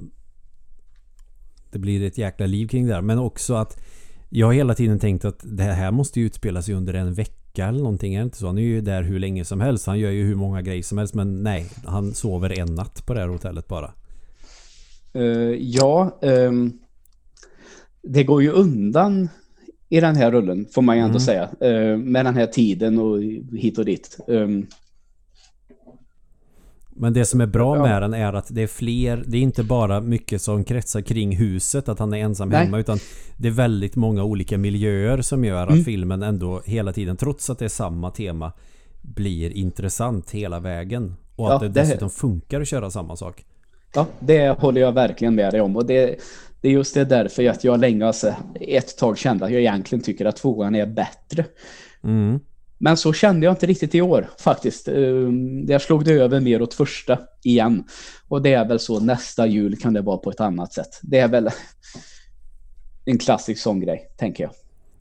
det 1.72 1.80
blir 1.80 2.04
ett 2.04 2.18
jäkla 2.18 2.46
liv 2.46 2.68
kring 2.68 2.88
det 2.88 2.94
där. 2.94 3.02
Men 3.02 3.20
också 3.20 3.54
att 3.54 3.82
jag 4.30 4.48
har 4.48 4.54
hela 4.54 4.76
tiden 4.76 5.00
tänkt 5.00 5.26
att 5.26 5.40
det 5.44 5.64
här 5.64 5.92
måste 5.92 6.20
ju 6.20 6.26
utspela 6.26 6.62
sig 6.62 6.74
under 6.74 6.94
en 6.94 7.14
vecka 7.14 7.45
eller 7.64 7.80
någonting. 7.80 8.16
Är 8.16 8.20
det 8.20 8.24
inte 8.24 8.38
så? 8.38 8.48
Han 8.48 8.58
är 8.58 8.62
ju 8.62 8.82
där 8.82 9.04
hur 9.04 9.20
länge 9.20 9.46
som 9.46 9.62
helst. 9.62 9.88
Han 9.88 10.00
gör 10.00 10.12
ju 10.12 10.24
hur 10.24 10.36
många 10.36 10.62
grejer 10.62 10.84
som 10.84 10.98
helst. 10.98 11.14
Men 11.14 11.44
nej, 11.44 11.66
han 11.86 12.14
sover 12.14 12.60
en 12.60 12.76
natt 12.76 13.06
på 13.06 13.14
det 13.14 13.20
här 13.20 13.28
hotellet 13.28 13.68
bara. 13.68 13.92
Eh, 15.14 15.24
ja, 15.60 16.20
ehm, 16.22 16.74
det 18.02 18.24
går 18.24 18.44
ju 18.44 18.50
undan 18.50 19.30
i 19.90 20.00
den 20.00 20.16
här 20.16 20.32
rullen 20.32 20.66
får 20.72 20.82
man 20.82 20.96
ju 20.98 21.02
ändå 21.02 21.10
Mm. 21.12 21.20
säga. 21.20 21.44
eh, 21.60 21.98
med 21.98 22.26
den 22.26 22.36
här 22.36 22.46
tiden 22.48 23.00
och 23.00 23.22
hit 23.60 23.78
och 23.78 23.86
dit. 23.86 24.18
Ehm, 24.28 24.68
Men 26.98 27.14
det 27.14 27.26
som 27.26 27.42
är 27.42 27.46
bra 27.46 27.76
Ja. 27.78 27.84
med 27.84 28.02
den 28.02 28.14
är 28.14 28.34
att 28.34 28.48
det 28.50 28.62
är 28.62 28.68
fler, 28.68 29.24
det 29.28 29.38
är 29.38 29.42
inte 29.42 29.64
bara 29.64 30.02
mycket 30.02 30.42
som 30.42 30.64
kretsar 30.64 31.02
kring 31.02 31.36
huset, 31.36 31.90
att 31.90 32.00
han 32.00 32.14
är 32.14 32.18
ensam 32.18 32.50
Nej. 32.50 32.66
hemma, 32.66 32.80
utan 32.80 32.98
det 33.38 33.48
är 33.48 33.52
väldigt 33.52 33.96
många 33.96 34.24
olika 34.24 34.58
miljöer 34.58 35.22
som 35.22 35.46
gör 35.46 35.64
att 35.64 35.70
Mm. 35.72 35.84
filmen 35.84 36.24
ändå 36.24 36.62
hela 36.66 36.94
tiden, 36.94 37.18
trots 37.18 37.50
att 37.50 37.60
det 37.60 37.66
är 37.66 37.70
samma 37.70 38.12
tema, 38.12 38.52
blir 39.02 39.52
intressant 39.58 40.32
hela 40.32 40.60
vägen. 40.60 41.16
Och 41.36 41.48
att 41.56 41.62
ja, 41.62 41.68
det, 41.68 41.74
det 41.74 41.82
dessutom 41.82 42.10
funkar 42.10 42.62
att 42.62 42.68
köra 42.68 42.92
samma 42.92 43.16
sak. 43.16 43.46
Ja, 43.96 44.08
det 44.20 44.50
håller 44.60 44.82
jag 44.82 44.92
verkligen 44.92 45.36
med 45.36 45.54
dig 45.54 45.62
om. 45.62 45.76
Och 45.76 45.86
det, 45.86 46.16
det 46.62 46.68
är 46.68 46.72
just 46.72 46.94
det 46.94 47.06
därför 47.06 47.50
att 47.50 47.64
jag 47.64 47.80
länge 47.80 48.06
alltså, 48.08 48.34
ett 48.62 48.98
tag 48.98 49.18
kände 49.18 49.46
att 49.46 49.52
jag 49.52 49.62
egentligen 49.62 50.04
tycker 50.04 50.26
att 50.26 50.36
tvåan 50.36 50.76
är 50.76 50.86
bättre. 50.86 51.46
Mm. 52.04 52.40
Men 52.78 52.98
så 52.98 53.14
kände 53.14 53.46
jag 53.46 53.54
inte 53.54 53.66
riktigt 53.66 53.96
i 53.96 54.02
år 54.02 54.30
faktiskt. 54.40 54.88
Ehm, 54.88 55.66
jag 55.68 55.82
slog 55.82 56.06
det 56.06 56.12
över 56.12 56.40
mer 56.40 56.62
åt 56.62 56.74
första 56.74 57.20
igen. 57.44 57.84
Och 58.28 58.42
det 58.42 58.54
är 58.54 58.68
väl 58.68 58.80
så 58.80 59.00
nästa 59.00 59.48
jul 59.48 59.76
kan 59.76 59.94
det 59.94 60.02
vara 60.02 60.18
på 60.18 60.30
ett 60.30 60.40
annat 60.40 60.74
sätt. 60.74 61.00
Det 61.02 61.20
är 61.20 61.28
väl 61.28 61.50
en 63.06 63.18
klassisk 63.18 63.62
sån 63.62 63.80
grej, 63.80 64.12
tänker 64.18 64.44
jag. 64.44 64.52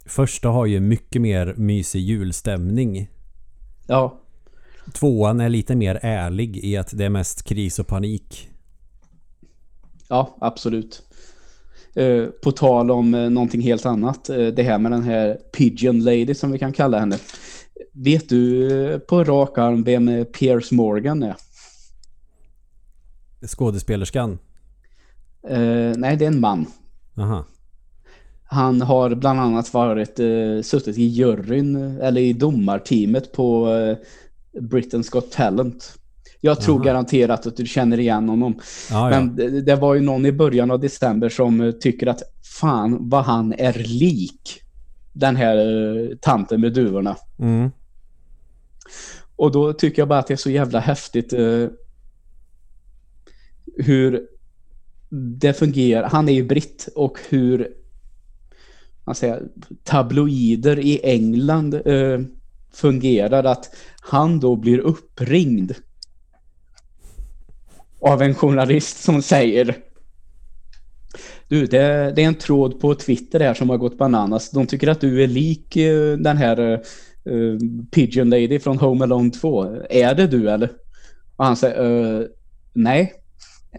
Första 0.06 0.48
har 0.48 0.66
ju 0.66 0.80
mycket 0.80 1.22
mer 1.22 1.54
mysig 1.56 2.00
julstämning. 2.00 3.08
Ja. 3.86 4.20
Tvåan 4.92 5.40
är 5.40 5.48
lite 5.48 5.76
mer 5.76 5.98
ärlig 6.02 6.56
i 6.56 6.76
att 6.76 6.98
det 6.98 7.04
är 7.04 7.10
mest 7.10 7.42
kris 7.42 7.78
och 7.78 7.86
panik. 7.86 8.48
Ja, 10.08 10.36
absolut. 10.40 11.02
Eh, 11.94 12.24
på 12.26 12.52
tal 12.52 12.90
om 12.90 13.14
eh, 13.14 13.30
någonting 13.30 13.60
helt 13.60 13.86
annat. 13.86 14.28
Eh, 14.28 14.46
det 14.46 14.62
här 14.62 14.78
med 14.78 14.92
den 14.92 15.02
här 15.02 15.38
Pigeon 15.56 16.04
Lady 16.04 16.34
som 16.34 16.52
vi 16.52 16.58
kan 16.58 16.72
kalla 16.72 16.98
henne. 16.98 17.16
Vet 17.96 18.28
du 18.28 19.00
på 19.08 19.24
rak 19.24 19.58
arm 19.58 19.82
vem 19.82 20.24
Piers 20.24 20.72
Morgan 20.72 21.22
är? 21.22 21.36
Skådespelerskan? 23.46 24.38
nej, 25.96 26.16
det 26.16 26.24
är 26.24 26.28
en 26.28 26.40
man. 26.40 26.66
Aha. 27.18 27.44
Han 28.54 28.80
har 28.80 29.14
bland 29.14 29.40
annat 29.40 29.74
varit 29.74 30.20
uh, 30.20 30.62
suttit 30.62 30.98
i 30.98 31.04
juryn 31.04 31.76
eller 32.00 32.20
i 32.20 32.32
domarteamet 32.32 33.32
på 33.32 33.66
uh, 33.68 33.96
Britain's 34.60 35.10
Got 35.10 35.32
Talent. 35.32 35.98
Jag 36.40 36.60
tror 36.60 36.74
Aha. 36.74 36.84
garanterat 36.84 37.46
att 37.46 37.56
du 37.56 37.66
känner 37.66 38.00
igen 38.00 38.28
honom. 38.28 38.60
Ja, 38.90 39.10
Men 39.10 39.36
det, 39.36 39.60
det, 39.60 39.76
var 39.76 39.94
ju 39.94 40.00
någon 40.00 40.26
i 40.26 40.32
början 40.32 40.70
av 40.70 40.80
december 40.80 41.28
som 41.28 41.60
uh, 41.60 41.72
tycker 41.72 42.06
att 42.06 42.22
fan 42.60 43.08
vad 43.08 43.24
han 43.24 43.52
är 43.52 43.72
lik 43.72 44.60
den 45.12 45.36
här 45.36 45.56
uh, 45.56 46.16
tanten 46.20 46.60
med 46.60 46.72
duvorna. 46.72 47.16
Mm. 47.38 47.70
Och 49.36 49.52
då 49.52 49.72
tycker 49.72 50.02
jag 50.02 50.08
bara 50.08 50.18
att 50.18 50.26
det 50.26 50.34
är 50.34 50.36
så 50.36 50.50
jävla 50.50 50.80
häftigt 50.80 51.32
eh, 51.32 51.66
hur 53.76 54.26
det 55.10 55.52
fungerar. 55.52 56.08
Han 56.08 56.28
är 56.28 56.32
ju 56.32 56.44
britt 56.44 56.88
och 56.94 57.18
hur 57.28 57.68
man 59.04 59.14
säger, 59.14 59.42
tabloider 59.84 60.78
i 60.78 61.00
England 61.02 61.74
eh, 61.74 62.20
fungerar. 62.72 63.44
Att 63.44 63.74
han 64.00 64.40
då 64.40 64.56
blir 64.56 64.78
uppringd 64.78 65.74
av 68.00 68.22
en 68.22 68.34
journalist 68.34 69.02
som 69.02 69.22
säger 69.22 69.76
du, 71.48 71.66
det, 71.66 72.12
det, 72.16 72.22
är 72.22 72.26
en 72.26 72.34
tråd 72.34 72.80
på 72.80 72.94
Twitter 72.94 73.40
här 73.40 73.54
som 73.54 73.70
har 73.70 73.76
gått 73.76 73.98
bananas. 73.98 74.50
De 74.50 74.66
tycker 74.66 74.88
att 74.88 75.00
du 75.00 75.22
är 75.22 75.26
lik 75.26 75.76
eh, 75.76 76.16
den 76.16 76.36
här 76.36 76.72
eh, 76.72 76.78
uh, 77.30 77.58
Pigeon 77.90 78.30
Lady 78.30 78.58
från 78.58 78.78
Home 78.78 79.04
Alone 79.04 79.30
2. 79.30 79.76
Är 79.90 80.14
det 80.14 80.26
du 80.26 80.50
eller? 80.50 80.70
Och 81.36 81.44
han 81.44 81.56
säger 81.56 81.82
uh, 81.82 82.26
nej. 82.72 83.12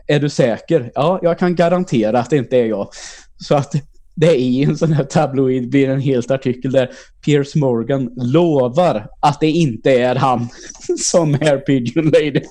Är 0.08 0.20
du 0.20 0.30
säker? 0.30 0.92
Ja, 0.96 1.20
jag 1.22 1.40
kan 1.40 1.56
garantera 1.56 2.20
att 2.20 2.30
det 2.30 2.38
inte 2.38 2.58
är 2.58 2.66
jag. 2.66 2.90
Så 3.38 3.56
att 3.56 3.74
det 4.16 4.36
i 4.36 4.64
en 4.64 4.78
sån 4.78 4.94
här 4.94 5.04
tabloid 5.04 5.70
blir 5.70 5.90
en 5.90 6.02
helt 6.02 6.32
artikel 6.32 6.72
där 6.72 6.92
Piers 7.26 7.56
Morgan 7.56 8.14
lovar 8.16 9.08
att 9.20 9.40
det 9.40 9.52
inte 9.52 9.92
är 9.92 10.16
han 10.16 10.50
som 11.00 11.34
är 11.34 11.58
Pigeon 11.58 12.06
Lady. 12.06 12.42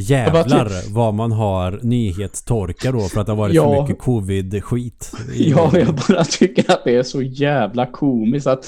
Jävlar 0.00 0.94
vad 0.94 1.14
man 1.14 1.32
har 1.32 1.80
nyhetstorka 1.82 2.92
då 2.92 3.00
för 3.00 3.20
att 3.20 3.26
det 3.26 3.32
har 3.32 3.36
varit 3.36 3.54
ja, 3.54 3.74
för 3.74 3.82
mycket 3.82 3.98
covid-skit. 3.98 5.12
Ja, 5.34 5.70
jag 5.72 5.94
bara 5.94 6.24
tycker 6.24 6.70
att 6.70 6.84
det 6.84 6.96
är 6.96 7.02
så 7.02 7.22
jävla 7.22 7.86
komiskt 7.86 8.46
att 8.46 8.66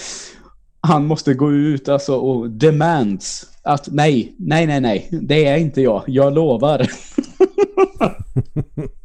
han 0.80 1.06
måste 1.06 1.34
gå 1.34 1.52
ut 1.52 1.88
alltså 1.88 2.14
och 2.16 2.50
demands 2.50 3.46
att 3.62 3.88
nej, 3.90 4.34
nej, 4.38 4.66
nej, 4.66 4.80
nej, 4.80 5.08
det 5.10 5.46
är 5.46 5.56
inte 5.56 5.82
jag, 5.82 6.02
jag 6.06 6.34
lovar. 6.34 6.86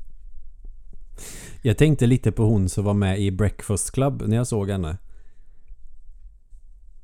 Jag 1.66 1.78
tänkte 1.78 2.08
lite 2.08 2.32
på 2.32 2.44
hon 2.44 2.70
som 2.70 2.84
var 2.84 2.94
med 2.94 3.20
i 3.20 3.32
Breakfast 3.32 3.92
Club 3.92 4.24
när 4.28 4.36
jag 4.38 4.48
såg 4.48 4.70
henne. 4.70 4.98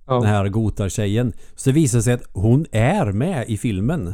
Ja. 0.07 0.13
Den 0.13 0.25
här 0.25 0.49
Gotar-tjejen. 0.49 1.33
Så 1.55 1.69
det 1.69 1.73
visade 1.73 2.03
sig 2.03 2.13
att 2.13 2.23
hon 2.33 2.65
är 2.71 3.11
med 3.11 3.49
i 3.49 3.57
filmen. 3.57 4.13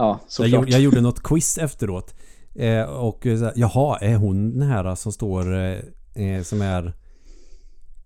Ja, 0.00 0.20
såklart. 0.26 0.52
Jag, 0.52 0.68
jag 0.70 0.80
gjorde 0.80 1.00
något 1.00 1.22
quiz 1.22 1.58
efteråt. 1.58 2.14
Eh, 2.54 2.82
och 2.82 3.22
så, 3.22 3.52
jaha, 3.54 3.98
är 3.98 4.16
hon 4.16 4.58
den 4.58 4.68
här 4.68 4.94
som 4.94 5.12
står 5.12 5.54
eh, 5.54 5.78
eh, 6.14 6.42
som 6.42 6.62
är... 6.62 6.92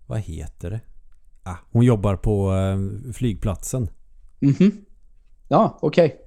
Vad 0.07 0.19
heter 0.19 0.69
det? 0.69 0.79
Ah, 1.43 1.55
hon 1.71 1.85
jobbar 1.85 2.15
på 2.15 2.53
eh, 2.53 3.13
flygplatsen. 3.13 3.89
Mhm. 4.39 4.55
Mm 4.59 4.71
ja, 5.47 5.77
okej. 5.81 6.05
Okay. 6.05 6.17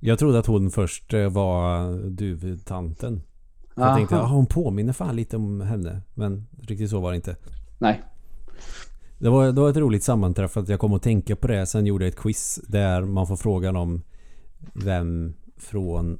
Jag 0.00 0.18
trodde 0.18 0.38
att 0.38 0.46
hon 0.46 0.70
först 0.70 1.14
eh, 1.14 1.28
var 1.28 1.92
duvtanten. 2.10 3.22
Jag 3.76 3.96
tänkte, 3.96 4.14
ja 4.14 4.26
hon 4.26 4.46
påminner 4.46 4.92
fan 4.92 5.16
lite 5.16 5.36
om 5.36 5.60
henne. 5.60 6.02
Men 6.14 6.46
riktigt 6.60 6.90
så 6.90 7.00
var 7.00 7.10
det 7.10 7.16
inte. 7.16 7.36
Nej. 7.78 8.02
Det 9.18 9.28
var, 9.28 9.46
det 9.46 9.60
var 9.60 9.70
ett 9.70 9.76
roligt 9.76 10.04
sammanträffande. 10.04 10.72
Jag 10.72 10.80
kom 10.80 10.92
att 10.92 11.02
tänka 11.02 11.36
på 11.36 11.46
det. 11.46 11.66
Sen 11.66 11.86
gjorde 11.86 12.04
jag 12.04 12.08
ett 12.08 12.20
quiz 12.20 12.60
där 12.68 13.02
man 13.02 13.26
får 13.26 13.36
frågan 13.36 13.76
om 13.76 14.02
vem 14.72 15.34
från 15.56 16.18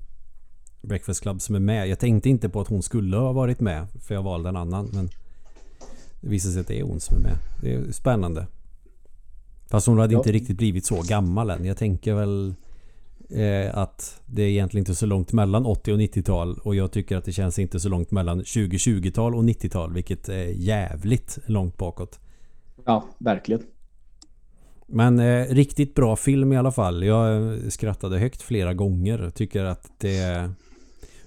Breakfast 0.82 1.20
Club 1.20 1.40
som 1.40 1.54
är 1.54 1.60
med. 1.60 1.88
Jag 1.88 1.98
tänkte 1.98 2.28
inte 2.28 2.48
på 2.48 2.60
att 2.60 2.68
hon 2.68 2.82
skulle 2.82 3.16
ha 3.16 3.32
varit 3.32 3.60
med. 3.60 3.86
För 4.00 4.14
jag 4.14 4.22
valde 4.22 4.48
en 4.48 4.56
annan. 4.56 4.90
Men 4.92 5.10
det 6.20 6.28
visade 6.28 6.52
sig 6.52 6.60
att 6.60 6.68
det 6.68 6.80
är 6.80 6.84
hon 6.84 7.00
som 7.00 7.16
är 7.16 7.20
med. 7.20 7.36
Det 7.60 7.74
är 7.74 7.92
spännande. 7.92 8.46
Fast 9.68 9.86
hon 9.86 9.98
hade 9.98 10.12
ja. 10.12 10.18
inte 10.18 10.32
riktigt 10.32 10.56
blivit 10.56 10.86
så 10.86 11.02
gammal 11.02 11.50
än. 11.50 11.64
Jag 11.64 11.76
tänker 11.76 12.14
väl 12.14 12.54
eh, 13.30 13.78
att 13.78 14.20
det 14.26 14.42
är 14.42 14.48
egentligen 14.48 14.80
inte 14.82 14.94
så 14.94 15.06
långt 15.06 15.32
mellan 15.32 15.66
80 15.66 15.92
och 15.92 15.98
90-tal 15.98 16.58
och 16.58 16.74
jag 16.74 16.92
tycker 16.92 17.16
att 17.16 17.24
det 17.24 17.32
känns 17.32 17.58
inte 17.58 17.80
så 17.80 17.88
långt 17.88 18.10
mellan 18.10 18.42
2020-tal 18.42 19.34
och 19.34 19.42
90-tal 19.42 19.92
vilket 19.92 20.28
är 20.28 20.44
jävligt 20.44 21.38
långt 21.46 21.76
bakåt. 21.76 22.20
Ja, 22.84 23.04
verkligen. 23.18 23.62
Men 24.92 25.18
eh, 25.18 25.46
riktigt 25.46 25.94
bra 25.94 26.16
film 26.16 26.52
i 26.52 26.56
alla 26.56 26.72
fall. 26.72 27.04
Jag 27.04 27.58
skrattade 27.72 28.18
högt 28.18 28.42
flera 28.42 28.74
gånger. 28.74 29.30
Tycker 29.34 29.64
att 29.64 29.90
det 29.98 30.16
är 30.16 30.50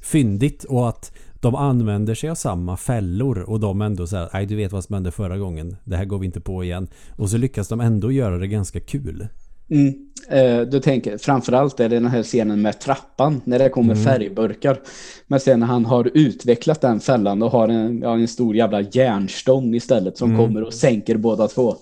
fyndigt 0.02 0.64
och 0.64 0.90
att 0.90 1.12
de 1.42 1.56
använder 1.56 2.16
sig 2.16 2.30
av 2.30 2.36
samma 2.36 2.78
fällor 2.78 3.40
och 3.40 3.60
de 3.60 3.82
ändå 3.82 4.08
säger 4.08 4.30
nej 4.34 4.46
du 4.46 4.56
vet 4.56 4.72
vad 4.72 4.84
som 4.84 4.94
hände 4.94 5.12
förra 5.12 5.38
gången. 5.38 5.76
Det 5.84 5.98
här 5.98 6.06
går 6.06 6.20
vi 6.20 6.26
inte 6.26 6.42
på 6.42 6.64
igen. 6.64 6.88
Och 7.18 7.30
så 7.30 7.38
lyckas 7.38 7.68
de 7.68 7.82
ändå 7.82 8.12
göra 8.12 8.38
det 8.38 8.48
ganska 8.48 8.80
kul. 8.80 9.28
Mm. 9.70 9.94
Eh, 10.30 10.62
du 10.62 10.80
tänker, 10.80 11.18
framförallt 11.18 11.80
är 11.80 11.90
det 11.90 11.96
den 11.96 12.06
här 12.06 12.24
scenen 12.24 12.62
med 12.62 12.80
trappan 12.80 13.42
när 13.44 13.60
det 13.60 13.70
kommer 13.70 13.94
mm. 13.94 14.06
färgburkar. 14.06 14.80
Men 15.28 15.40
sen 15.40 15.60
när 15.60 15.68
han 15.68 15.86
har 15.86 16.12
utvecklat 16.14 16.82
den 16.82 17.00
fällan 17.00 17.44
och 17.44 17.52
har 17.52 17.68
en, 17.68 18.02
ja, 18.02 18.14
en 18.16 18.28
stor 18.28 18.56
jävla 18.56 18.82
järnstång 18.82 19.76
istället 19.76 20.18
som 20.18 20.30
mm. 20.30 20.46
kommer 20.46 20.64
och 20.64 20.74
sänker 20.74 21.18
båda 21.18 21.48
två. 21.48 21.76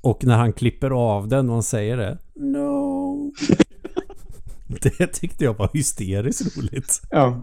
Och 0.00 0.24
när 0.24 0.36
han 0.36 0.52
klipper 0.52 0.90
av 0.90 1.28
den 1.28 1.48
och 1.48 1.54
han 1.54 1.62
säger 1.62 1.96
det. 1.96 2.18
No. 2.34 3.32
det 4.82 5.06
tyckte 5.06 5.44
jag 5.44 5.54
var 5.54 5.70
hysteriskt 5.72 6.58
roligt. 6.58 7.00
Ja. 7.10 7.42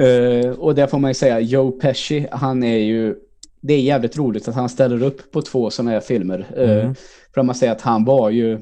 Uh, 0.00 0.50
och 0.50 0.74
där 0.74 0.86
får 0.86 0.98
man 0.98 1.10
ju 1.10 1.14
säga, 1.14 1.40
Joe 1.40 1.70
Pesci, 1.70 2.26
han 2.30 2.62
är 2.62 2.78
ju 2.78 3.14
det 3.60 3.74
är 3.74 3.80
jävligt 3.80 4.18
roligt 4.18 4.48
att 4.48 4.54
han 4.54 4.68
ställer 4.68 5.02
upp 5.02 5.32
på 5.32 5.42
två 5.42 5.70
sådana 5.70 5.90
här 5.90 6.00
filmer. 6.00 6.46
Eh, 6.56 6.70
mm. 6.70 6.86
Uh, 6.86 6.94
för 7.34 7.42
man 7.42 7.54
säger 7.54 7.72
att 7.72 7.80
han 7.80 8.04
var 8.04 8.30
ju, 8.30 8.60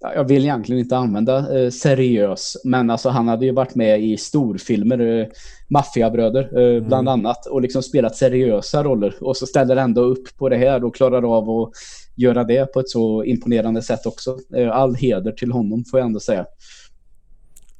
jag 0.00 0.28
vill 0.28 0.42
egentligen 0.42 0.80
inte 0.80 0.96
använda 0.96 1.58
uh, 1.58 1.70
seriös, 1.70 2.56
men 2.64 2.90
alltså 2.90 3.08
han 3.08 3.28
hade 3.28 3.46
ju 3.46 3.52
varit 3.52 3.74
med 3.74 4.02
i 4.02 4.16
storfilmer, 4.16 5.00
uh, 5.00 5.26
Maffiabröder 5.70 6.58
uh, 6.58 6.76
mm. 6.76 6.88
bland 6.88 7.08
annat, 7.08 7.46
och 7.46 7.62
liksom 7.62 7.82
spelat 7.82 8.16
seriösa 8.16 8.84
roller. 8.84 9.14
Och 9.20 9.36
så 9.36 9.46
ställer 9.46 9.76
ändå 9.76 10.00
upp 10.00 10.36
på 10.38 10.48
det 10.48 10.56
här 10.56 10.84
och 10.84 10.94
klarar 10.94 11.36
av 11.36 11.50
att 11.50 11.72
göra 12.18 12.44
det 12.44 12.72
på 12.72 12.80
ett 12.80 12.88
så 12.88 13.24
imponerande 13.24 13.82
sätt 13.82 14.06
också. 14.06 14.38
all 14.72 14.94
heder 14.94 15.32
till 15.32 15.52
honom 15.52 15.84
får 15.84 16.00
jag 16.00 16.06
ändå 16.06 16.20
säga. 16.20 16.46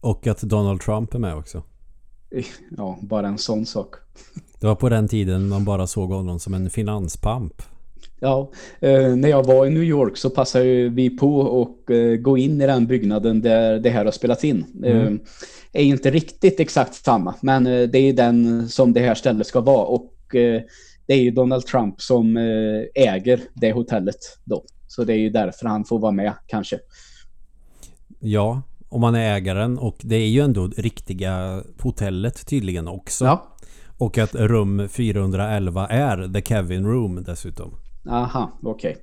Och 0.01 0.27
att 0.27 0.41
Donald 0.41 0.81
Trump 0.81 1.15
är 1.15 1.19
med 1.19 1.37
också. 1.37 1.63
Ja, 2.77 2.99
bara 3.03 3.29
en 3.29 3.39
sån 3.39 3.67
sak. 3.67 3.95
Det 4.61 4.67
var 4.67 4.75
på 4.75 4.89
den 4.89 5.09
tiden 5.09 5.49
man 5.49 5.65
bara 5.65 5.87
såg 5.87 6.11
honom 6.11 6.41
som 6.41 6.55
en 6.55 6.71
finanspamp. 6.71 7.63
Ja, 8.21 8.51
eh, 8.81 9.17
när 9.17 9.29
jag 9.29 9.47
var 9.47 9.67
i 9.67 9.71
New 9.71 9.83
York 9.83 10.17
så 10.17 10.31
passade 10.31 10.89
vi 10.89 11.11
på 11.11 11.63
att 11.63 11.91
eh, 11.91 12.17
gå 12.17 12.39
in 12.39 12.61
i 12.61 12.67
den 12.67 12.87
byggnaden 12.87 13.41
där 13.41 13.79
det 13.79 13.91
här 13.91 14.05
har 14.05 14.13
spelats 14.13 14.45
in. 14.45 14.65
Mm. 14.85 15.15
Eh, 15.15 15.21
är 15.73 15.83
inte 15.83 16.11
riktigt 16.11 16.61
exakt 16.61 16.95
samma, 16.95 17.35
men 17.41 17.67
eh, 17.67 17.89
det 17.89 17.99
är 17.99 18.13
den 18.13 18.69
som 18.69 18.93
det 18.93 19.01
här 19.01 19.15
stället 19.15 19.47
ska 19.47 19.61
vara 19.61 19.85
och 19.85 20.35
eh, 20.35 20.63
det 21.09 21.15
är 21.15 21.21
ju 21.23 21.31
Donald 21.31 21.67
Trump 21.67 22.01
som 22.01 22.37
eh, 22.37 22.43
äger 23.05 23.41
det 23.55 23.73
hotellet 23.73 24.17
då. 24.45 24.65
Så 24.89 25.05
det 25.05 25.13
är 25.13 25.19
ju 25.19 25.31
därför 25.31 25.67
han 25.69 25.85
får 25.85 25.99
vara 25.99 26.13
med 26.13 26.33
kanske. 26.47 26.79
Ja, 28.21 28.63
om 28.89 29.01
man 29.01 29.15
är 29.15 29.35
ägaren 29.37 29.79
och 29.79 29.97
det 30.01 30.17
är 30.17 30.27
ju 30.29 30.41
ändå 30.41 30.67
riktiga 30.77 31.63
hotellet 31.81 32.47
tydligen 32.47 32.89
också. 32.89 33.25
Ja, 33.25 33.57
Och 33.99 34.19
att 34.19 34.35
rum 34.35 34.89
411 34.89 35.87
är 35.87 36.33
The 36.33 36.43
Kevin 36.43 36.87
Room 36.87 37.25
dessutom. 37.25 37.75
aha, 38.11 38.59
okej. 38.63 38.97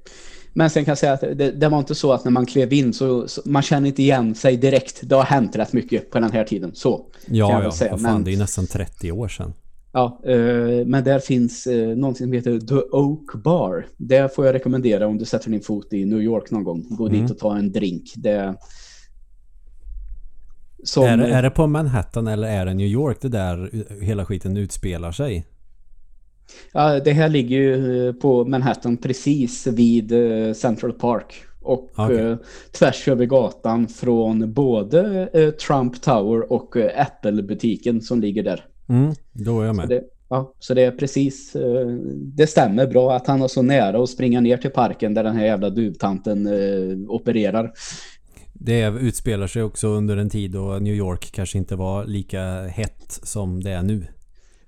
Men 0.54 0.70
sen 0.70 0.86
kan 0.86 0.92
jag 0.92 0.98
säga 0.98 1.14
att 1.14 1.22
det, 1.22 1.52
det 1.52 1.70
var 1.70 1.80
inte 1.80 1.96
så 1.96 2.14
att 2.14 2.24
när 2.24 2.32
man 2.32 2.46
klev 2.46 2.74
in 2.74 2.94
så, 2.94 3.28
så 3.28 3.42
man 3.46 3.62
känner 3.62 3.88
inte 3.88 4.02
igen 4.02 4.36
sig 4.36 4.58
direkt. 4.58 5.00
Det 5.04 5.16
har 5.16 5.24
hänt 5.24 5.56
rätt 5.56 5.74
mycket 5.74 6.12
på 6.12 6.20
den 6.20 6.32
här 6.32 6.44
tiden. 6.44 6.72
Så 6.76 7.06
Ja, 7.28 7.52
ja. 7.64 7.72
Vad 7.92 8.02
fan, 8.02 8.02
Men- 8.02 8.24
det 8.24 8.30
är 8.30 8.34
ju 8.34 8.38
nästan 8.40 8.68
30 8.68 9.12
år 9.12 9.28
sedan. 9.28 9.54
Ja, 9.96 10.22
eh, 10.26 10.86
men 10.86 11.04
där 11.04 11.20
finns 11.20 11.68
eh, 11.68 11.98
någonting 11.98 12.26
som 12.26 12.32
heter 12.34 12.60
The 12.60 12.76
Oak 12.76 13.34
Bar. 13.44 13.86
Det 13.98 14.36
får 14.36 14.46
jag 14.46 14.54
rekommendera 14.56 15.08
om 15.08 15.18
du 15.18 15.26
sätter 15.26 15.50
din 15.52 15.62
fot 15.62 15.94
i 15.94 16.06
New 16.06 16.22
York 16.22 16.52
någon 16.52 16.64
gång. 16.64 16.86
Gå 16.90 17.08
Mm. 17.08 17.22
dit 17.22 17.32
och 17.32 17.38
ta 17.38 17.58
en 17.58 17.72
drink. 17.72 18.14
Det... 18.16 18.56
Som, 20.84 21.04
Är, 21.04 21.18
är 21.18 21.44
det 21.44 21.50
på 21.50 21.68
Manhattan 21.68 22.28
eller 22.28 22.48
är 22.48 22.66
det 22.66 22.74
New 22.74 22.88
York 22.88 23.18
det 23.22 23.30
där 23.30 23.70
hela 24.02 24.26
skiten 24.26 24.58
utspelar 24.58 25.12
sig? 25.12 25.46
ja, 26.74 27.00
det 27.00 27.12
här 27.12 27.30
ligger 27.30 27.58
ju 27.58 28.08
eh, 28.08 28.14
på 28.14 28.46
Manhattan 28.46 28.98
precis 28.98 29.68
vid 29.68 30.12
eh, 30.12 30.54
Central 30.54 30.94
Park. 30.94 31.34
Och 31.62 31.90
Okej. 31.96 32.20
eh, 32.20 32.38
tvärs 32.72 33.08
över 33.08 33.26
gatan 33.26 33.88
från 33.88 34.54
både 34.54 35.28
Trump 35.68 36.02
Tower 36.02 36.52
och 36.54 36.76
Apple-butiken 36.98 38.02
som 38.02 38.22
ligger 38.22 38.44
där. 38.44 38.66
Mm, 38.90 39.14
då 39.34 39.62
är 39.62 39.66
jag 39.66 39.76
med. 39.76 39.90
Det, 39.90 40.04
ja, 40.30 40.54
så 40.60 40.74
det 40.74 40.82
är 40.82 40.92
precis, 40.92 41.56
eh, 41.56 41.88
det 42.16 42.48
stämmer 42.48 42.88
bra 42.88 43.16
att 43.16 43.28
han 43.28 43.42
har 43.42 43.48
så 43.48 43.62
nära 43.62 44.04
att 44.04 44.10
springa 44.10 44.42
ner 44.42 44.58
till 44.58 44.72
parken 44.72 45.14
där 45.14 45.24
den 45.24 45.36
här 45.36 45.46
jävla 45.46 45.70
duvtanten 45.70 46.48
eh, 46.48 46.98
opererar. 47.10 47.72
Det 48.54 48.86
utspelar 49.02 49.48
sig 49.48 49.64
också 49.64 49.88
under 49.88 50.18
en 50.18 50.30
tid 50.30 50.52
då 50.52 50.80
New 50.82 50.94
York 50.96 51.32
kanske 51.32 51.58
inte 51.58 51.76
var 51.76 52.06
lika 52.06 52.42
hett 52.64 53.20
som 53.24 53.64
det 53.64 53.72
är 53.72 53.84
nu. 53.84 54.08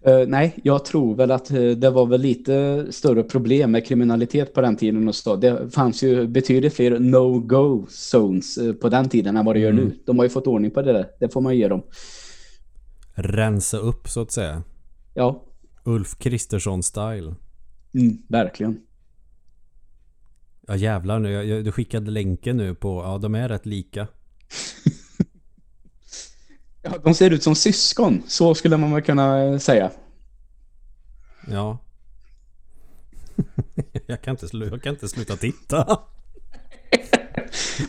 Eh, 0.05 0.27
nej, 0.27 0.53
jag 0.63 0.85
tror 0.85 1.15
väl 1.15 1.31
att 1.31 1.51
eh, 1.51 1.61
det 1.69 1.89
var 1.89 2.05
väl 2.05 2.21
lite 2.21 2.85
större 2.89 3.23
problem 3.23 3.71
med 3.71 3.85
kriminalitet 3.85 4.53
på 4.53 4.61
den 4.61 4.75
tiden 4.75 5.07
och 5.07 5.15
så. 5.15 5.35
Det 5.35 5.69
fanns 5.73 6.03
ju 6.03 6.27
betydligt 6.27 6.73
fler 6.73 6.99
no-go 6.99 7.85
zones 7.89 8.57
eh, 8.57 8.73
på 8.73 8.89
den 8.89 9.09
tiden 9.09 9.37
än 9.37 9.45
vad 9.45 9.55
det 9.55 9.59
gör 9.59 9.69
Mm. 9.71 9.85
nu. 9.85 9.91
De 10.05 10.17
har 10.17 10.25
ju 10.25 10.29
fått 10.29 10.47
ordning 10.47 10.71
på 10.71 10.81
det 10.81 10.93
där, 10.93 11.05
det 11.19 11.33
får 11.33 11.41
man 11.41 11.57
ge 11.57 11.67
dem. 11.67 11.81
Rensa 13.19 13.77
upp 13.77 14.09
så 14.09 14.21
att 14.21 14.31
säga. 14.31 14.63
Ja, 15.13 15.43
Ulf 15.83 16.15
Kristersson-style. 16.17 17.35
mm, 17.93 18.17
verkligen. 18.27 18.81
Ja 20.67 20.75
jävlar 20.75 21.19
nu, 21.19 21.31
jag, 21.31 21.45
jag, 21.45 21.65
du 21.65 21.71
skickade 21.71 22.11
länken 22.11 22.57
nu 22.57 22.75
på, 22.75 23.03
ja 23.03 23.17
de 23.17 23.35
är 23.35 23.49
rätt 23.49 23.65
lika. 23.65 24.07
Ja, 26.81 26.97
de 27.03 27.13
ser 27.13 27.31
ut 27.31 27.43
som 27.43 27.55
syskon, 27.55 28.23
så 28.27 28.55
skulle 28.55 28.77
man 28.77 28.93
väl 28.93 29.01
kunna 29.01 29.43
eh, 29.43 29.57
säga. 29.57 29.91
Ja. 31.47 31.77
jag, 34.07 34.21
kan 34.21 34.31
inte 34.31 34.57
jag 34.57 34.83
kan 34.83 34.93
inte 34.93 35.07
sluta 35.07 35.35
titta. 35.35 35.99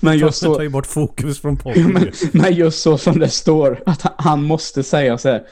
Men 0.00 0.18
just 0.18 0.42
Jag 0.42 0.50
tar 0.52 0.56
så, 0.58 0.62
ju 0.62 0.68
bort 0.68 0.86
fokus 0.86 1.40
från 1.40 1.56
podden. 1.62 1.92
men, 1.92 2.10
men 2.32 2.54
just 2.54 2.82
så 2.82 2.98
som 2.98 3.18
det 3.18 3.28
står, 3.28 3.82
att 3.86 4.14
han- 4.18 4.44
måste 4.44 4.82
säga 4.82 5.18
så 5.18 5.28
här. 5.28 5.42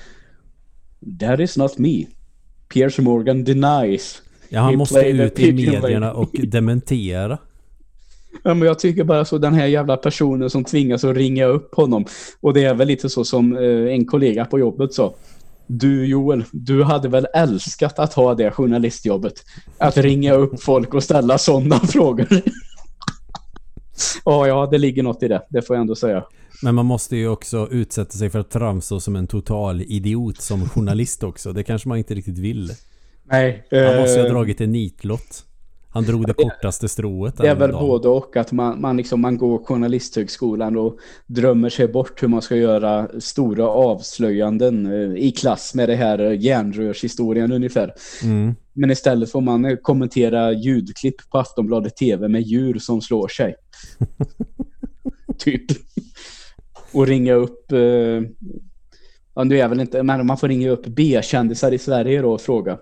That 1.20 1.40
is 1.40 1.56
not 1.56 1.78
me. 1.78 2.04
Piers 2.74 2.98
Morgan 2.98 3.44
denies. 3.44 4.22
Ja, 4.48 4.60
han 4.60 4.70
He 4.70 4.76
måste 4.76 5.08
ut 5.08 5.38
i 5.40 5.52
medierna 5.52 6.12
och 6.12 6.30
dementera. 6.46 7.38
Ja, 8.44 8.54
men 8.54 8.68
jag 8.68 8.78
tycker 8.78 9.04
bara 9.04 9.24
så 9.24 9.38
den 9.38 9.54
här 9.54 9.66
jävla 9.66 9.96
personen 9.96 10.50
som 10.50 10.64
tvingas 10.64 11.04
att 11.04 11.16
ringa 11.16 11.44
upp 11.46 11.74
honom. 11.74 12.04
Och 12.40 12.54
det 12.54 12.64
är 12.64 12.74
väl 12.74 12.88
lite 12.88 13.08
så 13.08 13.24
som 13.24 13.56
eh, 13.56 13.92
en 13.94 14.04
kollega 14.06 14.44
på 14.44 14.58
jobbet 14.58 14.94
sa. 14.94 15.14
Du 15.66 16.06
Joel, 16.06 16.44
du 16.52 16.82
hade 16.82 17.08
väl 17.08 17.26
älskat 17.34 17.98
att 17.98 18.12
ha 18.12 18.34
det 18.34 18.50
journalistjobbet. 18.50 19.34
Att 19.78 19.96
ringa 19.96 20.34
upp 20.34 20.62
folk 20.62 20.94
och 20.94 21.02
ställa 21.02 21.38
sådana 21.38 21.78
frågor. 21.86 22.26
Ja, 24.24 24.46
ja, 24.46 24.68
det 24.70 24.78
ligger 24.78 25.02
något 25.02 25.22
i 25.22 25.28
det. 25.28 25.42
Det 25.48 25.62
får 25.62 25.76
jag 25.76 25.80
ändå 25.80 25.94
säga. 25.94 26.24
Men 26.62 26.74
man 26.74 26.86
måste 26.86 27.16
ju 27.16 27.28
också 27.28 27.68
utsätta 27.70 28.10
sig 28.10 28.30
för 28.30 28.38
att 28.38 28.52
framstå 28.52 29.00
som 29.00 29.16
en 29.16 29.26
total 29.26 29.82
idiot 29.82 30.40
som 30.40 30.68
journalist 30.68 31.22
också. 31.22 31.52
Det 31.52 31.62
kanske 31.62 31.88
man 31.88 31.98
inte 31.98 32.14
riktigt 32.14 32.38
vill. 32.38 32.72
Nej. 33.24 33.66
Han 33.70 34.00
måste 34.00 34.16
ju 34.16 34.20
ha 34.20 34.26
eh, 34.26 34.32
dragit 34.32 34.60
en 34.60 34.72
nitlott. 34.72 35.44
Han 35.96 36.04
drog 36.04 36.26
det 36.26 36.32
kortaste 36.32 36.88
strået 36.88 37.36
Det 37.36 37.48
är 37.48 37.54
väl 37.54 37.70
dagen. 37.70 37.88
både 37.88 38.08
och 38.08 38.36
att 38.36 38.52
man, 38.52 38.80
man, 38.80 38.96
liksom, 38.96 39.20
man 39.20 39.38
går 39.38 39.58
journalisthögskolan 39.58 40.76
och 40.76 40.98
drömmer 41.26 41.68
sig 41.68 41.88
bort 41.88 42.22
hur 42.22 42.28
man 42.28 42.42
ska 42.42 42.56
göra 42.56 43.08
stora 43.20 43.68
avslöjanden 43.68 44.86
eh, 44.86 45.22
i 45.24 45.32
klass 45.32 45.74
med 45.74 45.88
det 45.88 45.96
här 45.96 46.18
eh, 46.18 46.40
järnrörshistorien 46.40 47.52
ungefär. 47.52 47.94
Mm. 48.22 48.54
Men 48.78 48.90
istället 48.90 49.30
får 49.30 49.40
man 49.40 49.64
eh, 49.64 49.76
kommentera 49.76 50.52
ljudklipp 50.52 51.30
på 51.30 51.38
Aftonbladet 51.38 51.96
TV 51.96 52.28
med 52.28 52.42
djur 52.42 52.78
som 52.78 53.00
slår 53.00 53.28
sig. 53.28 53.54
typ. 55.38 55.64
Och 56.92 57.06
ringa 57.06 57.34
upp, 57.34 57.72
eh, 57.72 57.78
ja 59.34 59.44
nu 59.44 59.58
är 59.58 59.68
väl 59.68 59.80
inte, 59.80 60.02
men 60.02 60.26
man 60.26 60.38
får 60.38 60.48
ringa 60.48 60.70
upp 60.70 60.86
B-kändisar 60.86 61.72
i 61.72 61.78
Sverige 61.78 62.22
då 62.22 62.32
och 62.32 62.40
fråga. 62.40 62.78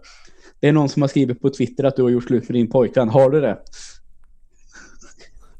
Det 0.60 0.68
är 0.68 0.72
någon 0.72 0.88
som 0.88 1.02
har 1.02 1.08
skrivit 1.08 1.40
på 1.40 1.50
Twitter 1.50 1.84
att 1.84 1.96
du 1.96 2.02
har 2.02 2.10
gjort 2.10 2.24
slut 2.24 2.48
med 2.48 2.54
din 2.54 2.70
pojkvän. 2.70 3.08
Har 3.08 3.30
du 3.30 3.40
det? 3.40 3.58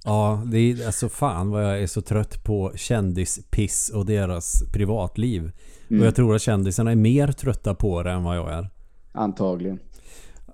Ja, 0.05 0.43
det 0.47 0.59
är 0.59 0.87
alltså 0.87 1.09
fan 1.09 1.51
vad 1.51 1.65
jag 1.65 1.83
är 1.83 1.87
så 1.87 2.03
trött 2.03 2.45
på 2.45 2.73
kändispiss 2.77 3.91
och 3.95 4.07
deras 4.07 4.63
privatliv. 4.73 5.51
Mm. 5.89 6.01
Och 6.01 6.07
jag 6.07 6.15
tror 6.15 6.35
att 6.35 6.43
kändisarna 6.43 6.91
är 6.91 6.97
mer 6.97 7.33
trötta 7.33 7.75
på 7.75 8.03
det 8.03 8.11
än 8.11 8.23
vad 8.23 8.37
jag 8.37 8.53
är. 8.53 8.69
Antagligen. 9.13 9.79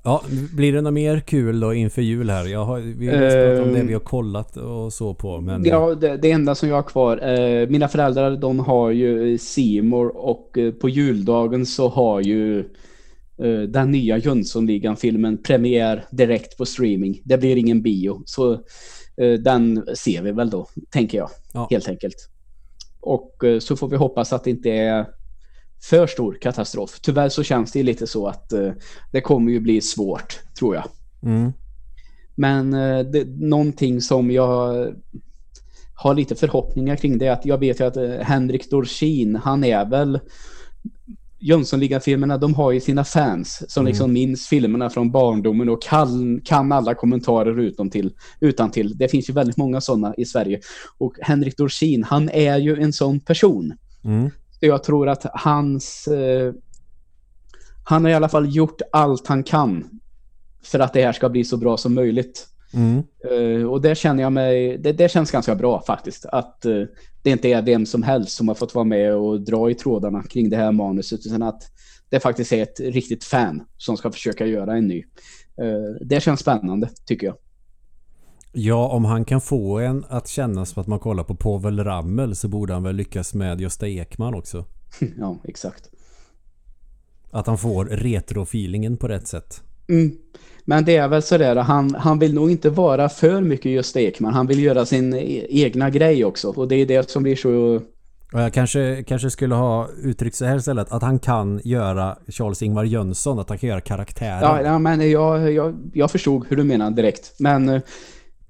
Ja, 0.02 0.22
blir 0.56 0.72
det 0.72 0.80
något 0.80 0.92
mer 0.92 1.20
kul 1.20 1.60
då 1.60 1.74
inför 1.74 2.02
jul 2.02 2.30
här? 2.30 2.46
Jag 2.46 2.64
har, 2.64 2.80
vi 2.80 3.06
har 3.08 3.18
pratat 3.18 3.66
om 3.66 3.74
det 3.74 3.82
vi 3.82 3.92
har 3.92 4.00
kollat 4.00 4.56
och 4.56 4.92
så 4.92 5.14
på. 5.14 5.40
Men 5.40 5.64
Ja, 5.64 5.94
det, 5.94 6.16
det 6.16 6.30
enda 6.30 6.54
som 6.54 6.68
jag 6.68 6.76
har 6.76 6.82
kvar. 6.82 7.16
Eh, 7.28 7.68
mina 7.68 7.88
föräldrar 7.88 8.36
de 8.36 8.58
har 8.58 8.90
ju 8.90 9.38
Seymour 9.38 10.16
och 10.16 10.58
eh, 10.58 10.72
på 10.72 10.88
juldagen 10.88 11.66
så 11.66 11.88
har 11.88 12.20
ju 12.20 12.58
eh, 13.38 13.60
den 13.68 13.90
nya 13.90 14.18
Jönssonligan-filmen 14.18 15.42
premiär 15.42 16.04
direkt 16.10 16.56
på 16.58 16.66
streaming. 16.66 17.20
Det 17.24 17.38
blir 17.38 17.56
ingen 17.56 17.82
bio. 17.82 18.22
Så 18.24 18.52
eh, 19.16 19.32
den 19.44 19.86
ser 19.96 20.22
vi 20.22 20.32
väl 20.32 20.50
då, 20.50 20.66
tänker 20.90 21.18
jag. 21.18 21.30
Ja. 21.54 21.68
Helt 21.70 21.88
enkelt. 21.88 22.28
Och 23.00 23.44
eh, 23.44 23.58
så 23.58 23.76
får 23.76 23.88
vi 23.88 23.96
hoppas 23.96 24.32
att 24.32 24.44
det 24.44 24.50
inte 24.50 24.70
är 24.70 25.06
för 25.82 26.06
stor 26.06 26.38
katastrof. 26.42 26.98
Tyvärr 27.02 27.28
så 27.28 27.42
känns 27.42 27.72
det 27.72 27.82
lite 27.82 28.06
så 28.06 28.26
att 28.26 28.52
eh, 28.52 28.72
det 29.12 29.20
kommer 29.20 29.52
ju 29.52 29.60
bli 29.60 29.80
svårt, 29.80 30.40
tror 30.58 30.74
jag. 30.74 30.84
mm, 31.22 31.52
Men 32.34 32.74
eh, 32.74 32.98
det, 33.00 33.24
någonting 33.28 34.00
som 34.00 34.30
jag 34.30 34.86
har 35.94 36.14
lite 36.14 36.34
förhoppningar 36.34 36.96
kring 36.96 37.18
det 37.18 37.26
är 37.26 37.32
att 37.32 37.46
jag 37.46 37.58
vet 37.58 37.80
ju 37.80 37.84
att 37.84 37.96
eh, 37.96 38.10
Henrik 38.10 38.70
Dorsin, 38.70 39.36
han 39.36 39.64
är 39.64 39.84
väl 39.90 40.20
Jönssonligan-filmerna, 41.42 42.38
de 42.38 42.54
har 42.54 42.72
ju 42.72 42.80
sina 42.80 43.04
fans 43.04 43.64
som 43.72 43.80
Mm. 43.80 43.88
liksom 43.90 44.12
minns 44.12 44.46
filmerna 44.48 44.90
från 44.90 45.10
barndomen 45.10 45.68
och 45.68 45.82
kan, 45.82 46.40
kan 46.44 46.72
alla 46.72 46.94
kommentarer 46.94 47.58
utan 47.60 47.90
till, 47.90 48.12
utan 48.40 48.70
till. 48.70 48.98
Det 48.98 49.08
finns 49.08 49.28
ju 49.28 49.32
väldigt 49.32 49.56
många 49.56 49.80
sådana 49.80 50.14
i 50.16 50.24
Sverige. 50.24 50.60
Och 50.98 51.14
Henrik 51.20 51.56
Dorsin, 51.56 52.04
han 52.04 52.28
är 52.28 52.58
ju 52.58 52.82
en 52.82 52.92
sån 52.92 53.20
person. 53.20 53.72
mm, 54.04 54.30
jag 54.60 54.84
tror 54.84 55.08
att 55.08 55.26
hans... 55.32 56.08
Eh, 56.08 56.52
han 57.84 58.04
har 58.04 58.10
i 58.10 58.14
alla 58.14 58.28
fall 58.28 58.56
gjort 58.56 58.80
allt 58.92 59.26
han 59.26 59.42
kan 59.42 60.00
för 60.62 60.78
att 60.78 60.92
det 60.92 61.02
här 61.02 61.12
ska 61.12 61.28
bli 61.28 61.44
så 61.44 61.56
bra 61.56 61.76
som 61.76 61.94
möjligt. 61.94 62.46
mm. 62.74 63.02
Eh, 63.30 63.66
och 63.66 63.80
det 63.80 63.94
känner 63.94 64.22
jag 64.22 64.32
mig, 64.32 64.78
det, 64.78 64.92
det 64.92 65.10
känns 65.10 65.30
ganska 65.30 65.54
bra 65.54 65.82
faktiskt. 65.86 66.26
Att 66.26 66.64
eh, 66.64 66.82
det 67.22 67.30
inte 67.30 67.48
är 67.48 67.62
vem 67.62 67.86
som 67.86 68.02
helst 68.02 68.36
som 68.36 68.48
har 68.48 68.54
fått 68.54 68.74
vara 68.74 68.84
med 68.84 69.14
och 69.14 69.40
dra 69.40 69.70
i 69.70 69.74
trådarna 69.74 70.22
kring 70.22 70.50
det 70.50 70.56
här 70.56 70.72
manuset. 70.72 71.26
Utan 71.26 71.42
att 71.42 71.62
det 72.08 72.20
faktiskt 72.20 72.52
är 72.52 72.62
ett 72.62 72.80
riktigt 72.80 73.24
fan 73.24 73.62
som 73.76 73.96
ska 73.96 74.12
försöka 74.12 74.46
göra 74.46 74.76
en 74.76 74.86
ny. 74.86 75.04
Eh, 75.62 76.06
det 76.06 76.22
känns 76.22 76.40
spännande 76.40 76.88
tycker 77.06 77.26
jag. 77.26 77.36
Ja, 78.52 78.88
om 78.88 79.04
han 79.04 79.24
kan 79.24 79.40
få 79.40 79.78
en 79.78 80.04
att 80.08 80.28
känna 80.28 80.64
som 80.64 80.80
att 80.80 80.86
man 80.86 80.98
kollar 80.98 81.24
på 81.24 81.34
Povel 81.34 81.84
Ramel 81.84 82.36
så 82.36 82.48
borde 82.48 82.72
han 82.72 82.82
väl 82.82 82.96
lyckas 82.96 83.34
med 83.34 83.60
Gösta 83.60 83.88
Ekman 83.88 84.34
också. 84.34 84.64
ja, 85.18 85.36
exakt. 85.44 85.90
Att 87.30 87.46
han 87.46 87.58
får 87.58 87.84
retrofeelingen 87.84 88.96
på 88.96 89.08
rätt 89.08 89.28
sätt. 89.28 89.62
Mm. 89.88 90.16
Men 90.64 90.84
det 90.84 90.96
är 90.96 91.08
väl 91.08 91.22
sådär, 91.22 91.56
han, 91.56 91.94
han 91.94 92.18
vill 92.18 92.34
nog 92.34 92.50
inte 92.50 92.70
vara 92.70 93.08
för 93.08 93.40
mycket 93.40 93.72
Gösta 93.72 94.00
Ekman. 94.00 94.34
Han 94.34 94.46
vill 94.46 94.62
göra 94.62 94.86
sin 94.86 95.14
e- 95.14 95.46
egna 95.50 95.90
grej 95.90 96.24
också. 96.24 96.48
Och 96.48 96.68
det 96.68 96.76
är 96.76 96.86
det 96.86 97.10
som 97.10 97.22
blir 97.22 97.36
så... 97.36 97.80
Och 98.32 98.40
jag 98.40 98.54
kanske, 98.54 99.04
kanske 99.06 99.30
skulle 99.30 99.54
ha 99.54 99.88
uttryckt 100.02 100.36
så 100.36 100.44
här 100.44 100.56
istället. 100.56 100.92
Att 100.92 101.02
han 101.02 101.18
kan 101.18 101.60
göra 101.64 102.18
Charles-Ingvar 102.26 102.84
Jönsson. 102.84 103.38
Att 103.38 103.48
han 103.48 103.58
kan 103.58 103.68
göra 103.68 103.80
karaktärer. 103.80 104.42
Ja, 104.42 104.62
ja 104.62 104.78
men 104.78 105.10
jag, 105.10 105.52
jag, 105.52 105.90
jag 105.92 106.10
förstod 106.10 106.46
hur 106.48 106.56
du 106.56 106.64
menar 106.64 106.90
direkt. 106.90 107.34
Men 107.38 107.68
Eh, 107.68 107.82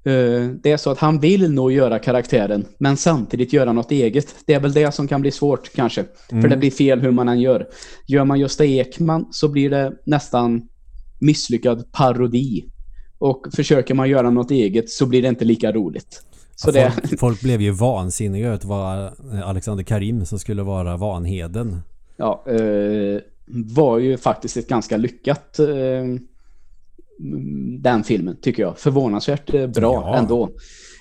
det 0.02 0.66
är 0.72 0.76
så 0.76 0.90
att 0.90 0.98
han 0.98 1.20
vill 1.20 1.52
nog 1.52 1.72
göra 1.72 1.98
karaktären, 1.98 2.66
men 2.78 2.96
samtidigt 2.96 3.52
göra 3.52 3.72
något 3.72 3.90
eget. 3.90 4.34
Det 4.46 4.54
är 4.54 4.60
väl 4.60 4.72
det 4.72 4.94
som 4.94 5.08
kan 5.08 5.20
bli 5.20 5.30
svårt 5.30 5.72
kanske. 5.74 6.04
Mm. 6.30 6.42
För 6.42 6.48
det 6.48 6.56
blir 6.56 6.70
fel 6.70 7.00
hur 7.00 7.10
man 7.10 7.28
än 7.28 7.40
gör. 7.40 7.66
Gör 8.06 8.24
man 8.24 8.40
Gösta 8.40 8.64
Ekman 8.64 9.28
så 9.30 9.48
blir 9.48 9.70
det 9.70 9.92
nästan 10.04 10.68
misslyckad 11.20 11.92
parodi. 11.92 12.64
Och 13.18 13.46
försöker 13.56 13.94
man 13.94 14.08
göra 14.08 14.30
något 14.30 14.50
eget 14.50 14.90
så 14.90 15.06
blir 15.06 15.22
det 15.22 15.28
inte 15.28 15.44
lika 15.44 15.72
roligt. 15.72 16.22
Så 16.56 16.68
Ja, 16.68 16.72
det, 16.72 16.90
folk, 16.90 17.20
folk 17.20 17.40
blev 17.40 17.60
ju 17.60 17.70
vansinniga 17.70 18.52
att 18.52 18.60
det 18.60 18.68
var 18.68 19.12
Alexander 19.44 19.84
Karim 19.84 20.26
som 20.26 20.38
skulle 20.38 20.62
vara 20.62 20.96
Vanheden. 20.96 21.80
ja, 22.16 22.44
eh, 22.46 23.20
var 23.52 23.98
ju 23.98 24.16
faktiskt 24.16 24.56
ett 24.56 24.68
ganska 24.68 24.96
lyckat 24.96 25.58
eh, 25.58 25.68
mm, 25.68 26.20
den 27.80 28.04
filmen 28.04 28.36
tycker 28.42 28.62
jag. 28.62 28.78
Förvånansvärt 28.78 29.54
eh, 29.54 29.66
bra 29.66 29.92
Ja. 29.94 30.16
ändå. 30.16 30.50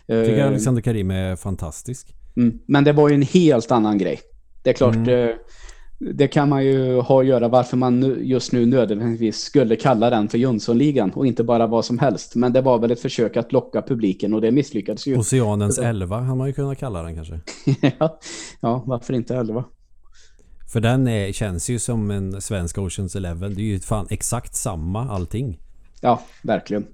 Jag 0.06 0.26
tycker 0.26 0.40
Eh, 0.40 0.48
Alexander 0.48 0.82
Karim 0.82 1.12
är 1.12 1.36
fantastisk. 1.36 2.16
Mm. 2.38 2.60
Men 2.66 2.84
det 2.84 2.94
var 2.94 3.10
ju 3.10 3.16
en 3.16 3.22
helt 3.22 3.72
annan 3.72 3.98
grej. 3.98 4.20
Det 4.64 4.70
är 4.70 4.74
klart, 4.74 4.96
Mm. 4.96 5.30
eh, 5.30 5.36
det 6.16 6.28
kan 6.28 6.50
man 6.50 6.66
ju 6.66 7.00
ha 7.00 7.20
att 7.22 7.28
göra 7.28 7.48
varför 7.48 7.78
man 7.78 8.16
just 8.22 8.52
nu 8.52 8.66
nödvändigtvis 8.66 9.38
skulle 9.40 9.76
kalla 9.76 10.10
den 10.10 10.30
för 10.30 10.38
Jönssonligan 10.38 11.12
och 11.12 11.28
inte 11.28 11.44
bara 11.44 11.68
vad 11.68 11.86
som 11.86 12.00
helst. 12.00 12.36
Men 12.36 12.54
det 12.54 12.62
var 12.62 12.80
väl 12.80 12.92
ett 12.92 13.00
försök 13.00 13.38
att 13.38 13.52
locka 13.52 13.82
publiken 13.82 14.34
och 14.34 14.42
det 14.42 14.52
misslyckades 14.52 15.08
ju. 15.08 15.18
Oceanens 15.18 15.78
11 15.80 16.20
hade 16.20 16.38
man 16.38 16.48
ju 16.48 16.54
kunnat 16.54 16.78
kalla 16.78 17.04
den 17.04 17.16
kanske. 17.16 17.40
ja. 18.00 18.20
ja, 18.62 18.84
varför 18.88 19.14
inte 19.14 19.36
11? 19.36 19.64
För 20.74 20.80
den 20.80 21.08
är, 21.08 21.32
känns 21.32 21.70
ju 21.70 21.80
som 21.80 22.12
en 22.12 22.42
svensk 22.42 22.78
Oceans 22.78 23.16
11. 23.16 23.48
Det 23.50 23.62
är 23.62 23.66
ju 23.66 23.80
fan 23.80 24.08
exakt 24.10 24.56
samma 24.56 25.10
allting. 25.10 25.60
Ja, 26.02 26.22
verkligen. 26.42 26.88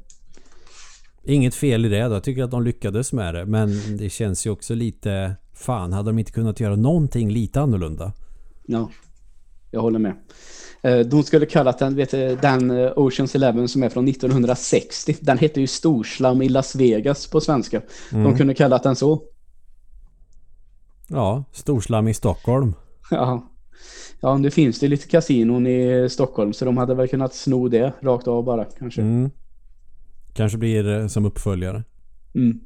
Inget 1.24 1.56
fel 1.56 1.86
i 1.86 1.90
det 1.90 2.04
då. 2.04 2.14
Jag 2.14 2.24
tycker 2.24 2.44
att 2.44 2.52
de 2.52 2.64
lyckades 2.64 3.14
med 3.14 3.36
det. 3.36 3.46
Men 3.46 3.98
det 3.98 4.10
känns 4.10 4.46
ju 4.46 4.50
också 4.50 4.74
lite... 4.76 5.36
Fan, 5.54 5.94
hade 5.94 6.10
de 6.10 6.20
inte 6.20 6.32
kunnat 6.32 6.60
göra 6.60 6.76
någonting 6.76 7.32
lite 7.32 7.62
annorlunda? 7.62 8.12
Ja, 8.66 8.90
jag 9.72 9.82
håller 9.82 10.00
med. 10.00 10.14
Eh, 10.82 11.00
De 11.00 11.24
skulle 11.24 11.46
kallat 11.46 11.80
den, 11.80 11.96
vet 11.96 12.12
du, 12.12 12.36
den 12.42 12.72
eh, 12.72 12.92
Oceans 12.96 13.36
Eleven 13.36 13.68
som 13.68 13.84
är 13.84 13.90
från 13.90 14.08
1960. 14.08 15.16
Den 15.22 15.38
hette 15.38 15.62
ju 15.62 15.68
Storslam 15.68 16.42
i 16.42 16.50
Las 16.50 16.76
Vegas 16.76 17.28
på 17.28 17.42
svenska. 17.42 17.82
De 18.12 18.38
kunde 18.38 18.54
kallat 18.54 18.84
den 18.84 18.96
så. 18.96 19.24
Ja, 21.08 21.44
Storslam 21.52 22.08
i 22.08 22.14
Stockholm. 22.14 22.74
Ja. 23.12 23.52
Ja, 24.22 24.38
nu 24.38 24.52
finns 24.52 24.80
det 24.80 24.88
lite 24.88 25.08
kasinon 25.08 25.68
i 25.68 26.08
Stockholm 26.10 26.54
så 26.54 26.66
de 26.66 26.78
hade 26.78 26.96
väl 26.96 27.08
kunnat 27.08 27.36
sno 27.36 27.68
det 27.68 27.94
rakt 28.02 28.28
av 28.28 28.44
bara 28.44 28.66
kanske. 28.66 29.02
Mm. 29.02 29.30
Kanske 30.34 30.58
blir 30.58 30.88
eh, 30.88 31.08
som 31.08 31.26
uppföljare. 31.26 31.84
Mm. 32.36 32.60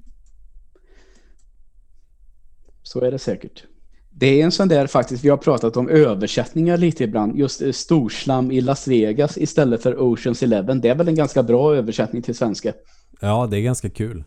Så 2.84 3.02
är 3.02 3.12
det 3.12 3.20
säkert. 3.20 3.64
Det 4.10 4.42
är 4.42 4.44
en 4.44 4.52
sån 4.52 4.68
där 4.68 4.88
faktiskt, 4.88 5.24
vi 5.24 5.30
har 5.30 5.38
pratat 5.38 5.78
om 5.78 5.90
översättningar 5.90 6.78
lite 6.78 7.04
ibland. 7.04 7.38
Just 7.38 7.62
eh, 7.62 7.72
Storslam 7.72 8.52
i 8.52 8.62
Las 8.62 8.88
Vegas 8.88 9.38
istället 9.38 9.84
för 9.84 10.02
Oceans 10.02 10.44
Eleven. 10.44 10.82
Det 10.82 10.90
är 10.90 10.96
väl 10.96 11.08
en 11.08 11.16
ganska 11.16 11.44
bra 11.44 11.76
översättning 11.76 12.22
till 12.22 12.36
svenska. 12.36 12.74
Ja, 13.22 13.48
det 13.52 13.58
är 13.58 13.62
ganska 13.62 13.90
kul. 13.90 14.24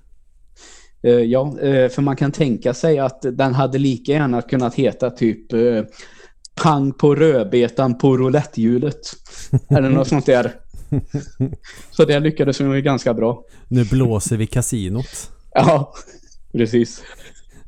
Eh, 1.03 1.13
ja, 1.13 1.59
eh, 1.61 1.89
för 1.89 2.03
man 2.03 2.17
kan 2.17 2.33
tänka 2.33 2.75
sig 2.75 2.99
att 2.99 3.23
den 3.23 3.55
hade 3.55 3.79
lika 3.79 4.13
gärna 4.13 4.43
kunnat 4.43 4.75
heta 4.75 5.11
typ 5.11 5.53
Pang 6.55 6.93
på 6.93 7.15
rödbetan 7.15 7.99
på 7.99 8.17
roulettehjulet. 8.17 9.01
Eller 9.69 9.91
något 9.91 10.09
sånt 10.09 10.27
där. 10.27 10.53
Så 11.91 12.05
det 12.05 12.21
lyckades 12.21 12.59
de 12.59 12.75
ju 12.75 12.83
ganska 12.83 13.15
bra. 13.15 13.45
Nu 13.69 13.85
blåser 13.85 14.37
vi 14.37 14.47
kasinot. 14.47 15.31
Ja, 15.55 15.95
precis. 16.53 17.03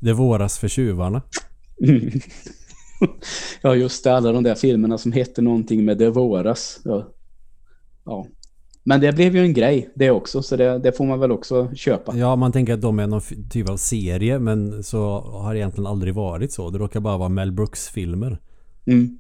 Det 0.01 0.13
våras 0.13 0.59
för 0.59 0.69
tjuvarna. 0.69 1.23
Mm. 1.83 2.11
ja, 3.63 3.75
just 3.75 4.05
det. 4.05 4.17
Alla 4.17 4.33
de 4.33 4.43
där 4.43 4.55
filmerna 4.55 4.99
som 4.99 5.13
hette 5.13 5.43
någonting 5.43 5.85
med 5.85 5.99
Det 5.99 6.11
våras. 6.11 6.81
Ja. 6.85 7.09
ja. 8.05 8.27
Men 8.87 9.01
det 9.01 9.13
blev 9.13 9.37
ju 9.37 9.43
en 9.43 9.53
grej 9.53 9.93
det 9.95 10.11
också, 10.11 10.43
så 10.43 10.57
det, 10.57 10.79
det 10.79 10.93
får 10.93 11.05
man 11.05 11.21
väl 11.21 11.33
också 11.33 11.71
köpa. 11.75 12.17
Ja, 12.17 12.37
man 12.37 12.53
tänker 12.53 12.75
att 12.75 12.81
de 12.81 12.99
är 12.99 13.07
någon 13.07 13.21
typ 13.51 13.69
av 13.71 13.77
serie 13.77 14.39
men 14.39 14.83
så 14.83 15.21
har 15.21 15.55
det 15.55 15.61
egentligen 15.61 15.87
aldrig 15.87 16.15
varit 16.15 16.53
så. 16.53 16.71
Det 16.71 16.79
råkar 16.79 17.01
bara 17.01 17.19
vara 17.19 17.29
Mel 17.29 17.53
Brooks-filmer. 17.53 18.39
Mm. 18.87 19.19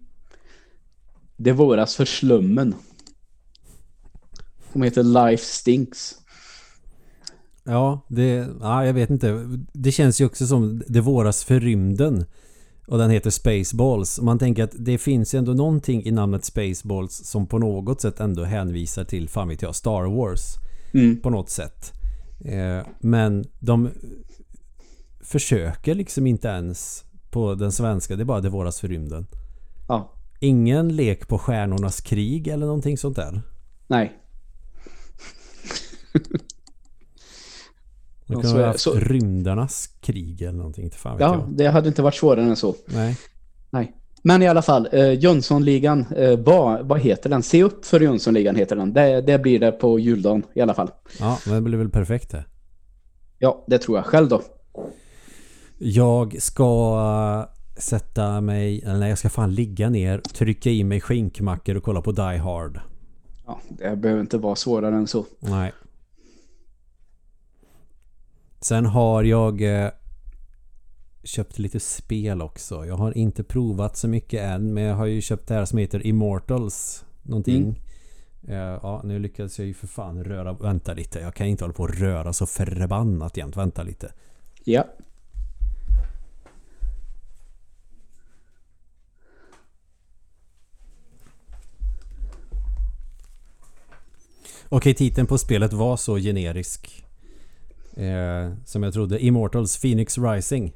Det 1.36 1.52
våras 1.52 1.96
för 1.96 2.04
slummen. 2.04 2.74
Som 4.72 4.82
heter 4.82 5.02
Life 5.02 5.44
Stinks. 5.44 6.14
Ja, 7.64 8.06
det... 8.08 8.48
Ja, 8.60 8.86
jag 8.86 8.94
vet 8.94 9.10
inte. 9.10 9.58
Det 9.72 9.92
känns 9.92 10.20
ju 10.20 10.26
också 10.26 10.46
som 10.46 10.82
Det 10.88 11.00
våras 11.00 11.44
för 11.44 11.60
rymden. 11.60 12.24
Och 12.86 12.98
den 12.98 13.10
heter 13.10 13.30
Spaceballs. 13.30 14.18
Och 14.18 14.24
Man 14.24 14.38
tänker 14.38 14.64
att 14.64 14.74
det 14.78 14.98
finns 14.98 15.34
ju 15.34 15.38
ändå 15.38 15.52
någonting 15.52 16.04
i 16.04 16.10
namnet 16.10 16.44
Spaceballs 16.44 17.24
som 17.24 17.46
på 17.46 17.58
något 17.58 18.00
sätt 18.00 18.20
ändå 18.20 18.44
hänvisar 18.44 19.04
till, 19.04 19.28
fan 19.28 19.48
vet 19.48 19.62
jag, 19.62 19.74
Star 19.74 20.04
Wars. 20.16 20.40
Mm. 20.94 21.20
På 21.20 21.30
något 21.30 21.50
sätt. 21.50 21.92
Eh, 22.44 22.86
men 23.00 23.44
de 23.58 23.90
försöker 25.20 25.94
liksom 25.94 26.26
inte 26.26 26.48
ens 26.48 27.04
på 27.30 27.54
den 27.54 27.72
svenska. 27.72 28.16
Det 28.16 28.22
är 28.22 28.24
bara 28.24 28.40
Det 28.40 28.48
våras 28.48 28.80
för 28.80 28.88
rymden. 28.88 29.26
Ja, 29.88 30.10
Ingen 30.40 30.96
lek 30.96 31.28
på 31.28 31.38
stjärnornas 31.38 32.00
krig 32.00 32.48
eller 32.48 32.66
någonting 32.66 32.98
sånt 32.98 33.16
där. 33.16 33.42
nej. 33.86 34.12
Ja, 38.26 38.34
kunde 38.34 38.48
ha 38.48 38.58
det. 38.58 38.66
haft 38.66 38.80
Så- 38.80 38.94
rymdernas 38.94 39.88
krig 40.00 40.42
eller 40.42 40.58
någonting. 40.58 40.84
Inte 40.84 40.96
fan 40.96 41.12
vet 41.16 41.20
Ja, 41.20 41.34
jag. 41.34 41.56
det 41.56 41.66
hade 41.66 41.88
inte 41.88 42.02
varit 42.02 42.14
svårare 42.14 42.44
än 42.44 42.56
så. 42.56 42.74
Nej. 42.86 43.16
Nej. 43.70 43.96
Men 44.22 44.42
i 44.42 44.48
alla 44.48 44.62
fall, 44.62 44.88
eh, 44.92 45.12
Jönssonligan, 45.12 46.06
eh, 46.16 46.38
vad, 46.38 46.88
vad 46.88 47.00
heter 47.00 47.30
den? 47.30 47.42
Se 47.42 47.62
upp 47.62 47.84
för 47.84 48.00
Jönssonligan 48.00 48.56
heter 48.56 48.76
den. 48.76 48.92
Det, 48.92 49.20
det 49.20 49.38
blir 49.38 49.58
det 49.58 49.72
på 49.72 49.98
juldagen 49.98 50.42
i 50.54 50.60
alla 50.60 50.74
fall. 50.74 50.90
Ja, 51.20 51.38
men 51.46 51.54
det 51.54 51.60
blir 51.60 51.78
väl 51.78 51.90
perfekt 51.90 52.30
det. 52.30 52.44
Ja, 53.38 53.64
det 53.66 53.78
tror 53.78 53.98
jag 53.98 54.06
själv 54.06 54.28
då. 54.28 54.42
Jag 55.78 56.42
ska 56.42 57.48
sätta 57.76 58.40
mig, 58.40 58.82
eller 58.82 58.98
nej 58.98 59.08
jag 59.08 59.18
ska 59.18 59.30
fan 59.30 59.54
ligga 59.54 59.90
ner, 59.90 60.18
trycka 60.18 60.70
i 60.70 60.84
mig 60.84 61.00
skinkmackor 61.00 61.76
och 61.76 61.82
kolla 61.82 62.00
på 62.00 62.12
Die 62.12 62.38
Hard. 62.38 62.80
Ja, 63.46 63.60
det 63.68 63.96
behöver 63.96 64.20
inte 64.20 64.38
vara 64.38 64.56
svårare 64.56 64.96
än 64.96 65.06
så. 65.06 65.26
Nej. 65.40 65.72
Sen 68.60 68.86
har 68.86 69.24
jag 69.24 69.62
eh, 69.62 69.90
köpt 71.24 71.58
lite 71.58 71.80
spel 71.80 72.42
också. 72.42 72.86
Jag 72.86 72.96
har 72.96 73.18
inte 73.18 73.44
provat 73.44 73.96
så 73.96 74.08
mycket 74.08 74.42
än 74.42 74.74
men 74.74 74.82
jag 74.82 74.94
har 74.94 75.06
ju 75.06 75.20
köpt 75.20 75.48
det 75.48 75.54
här 75.54 75.64
som 75.64 75.78
heter 75.78 76.06
Immortals. 76.06 77.04
Någonting. 77.22 77.82
Eh, 78.48 78.56
ja, 78.56 79.00
nu 79.04 79.18
lyckades 79.18 79.58
jag 79.58 79.68
ju 79.68 79.74
för 79.74 79.86
fan 79.86 80.24
röra... 80.24 80.52
Vänta 80.52 80.94
lite. 80.94 81.20
Jag 81.20 81.34
kan 81.34 81.46
inte 81.46 81.64
hålla 81.64 81.74
på 81.74 81.82
och 81.82 81.94
röra 81.94 82.32
så 82.32 82.46
förbannat 82.46 83.36
jämt. 83.36 83.56
Vänta 83.56 83.82
lite. 83.82 84.12
Ja. 84.64 84.84
Okej, 94.76 94.94
titeln 94.94 95.26
på 95.26 95.38
spelet 95.38 95.72
var 95.72 95.96
så 95.96 96.16
generisk. 96.16 97.04
Eh, 97.96 98.52
som 98.64 98.82
jag 98.82 98.92
trodde. 98.92 99.24
Immortals 99.24 99.80
Phoenix 99.80 100.18
Rising. 100.18 100.72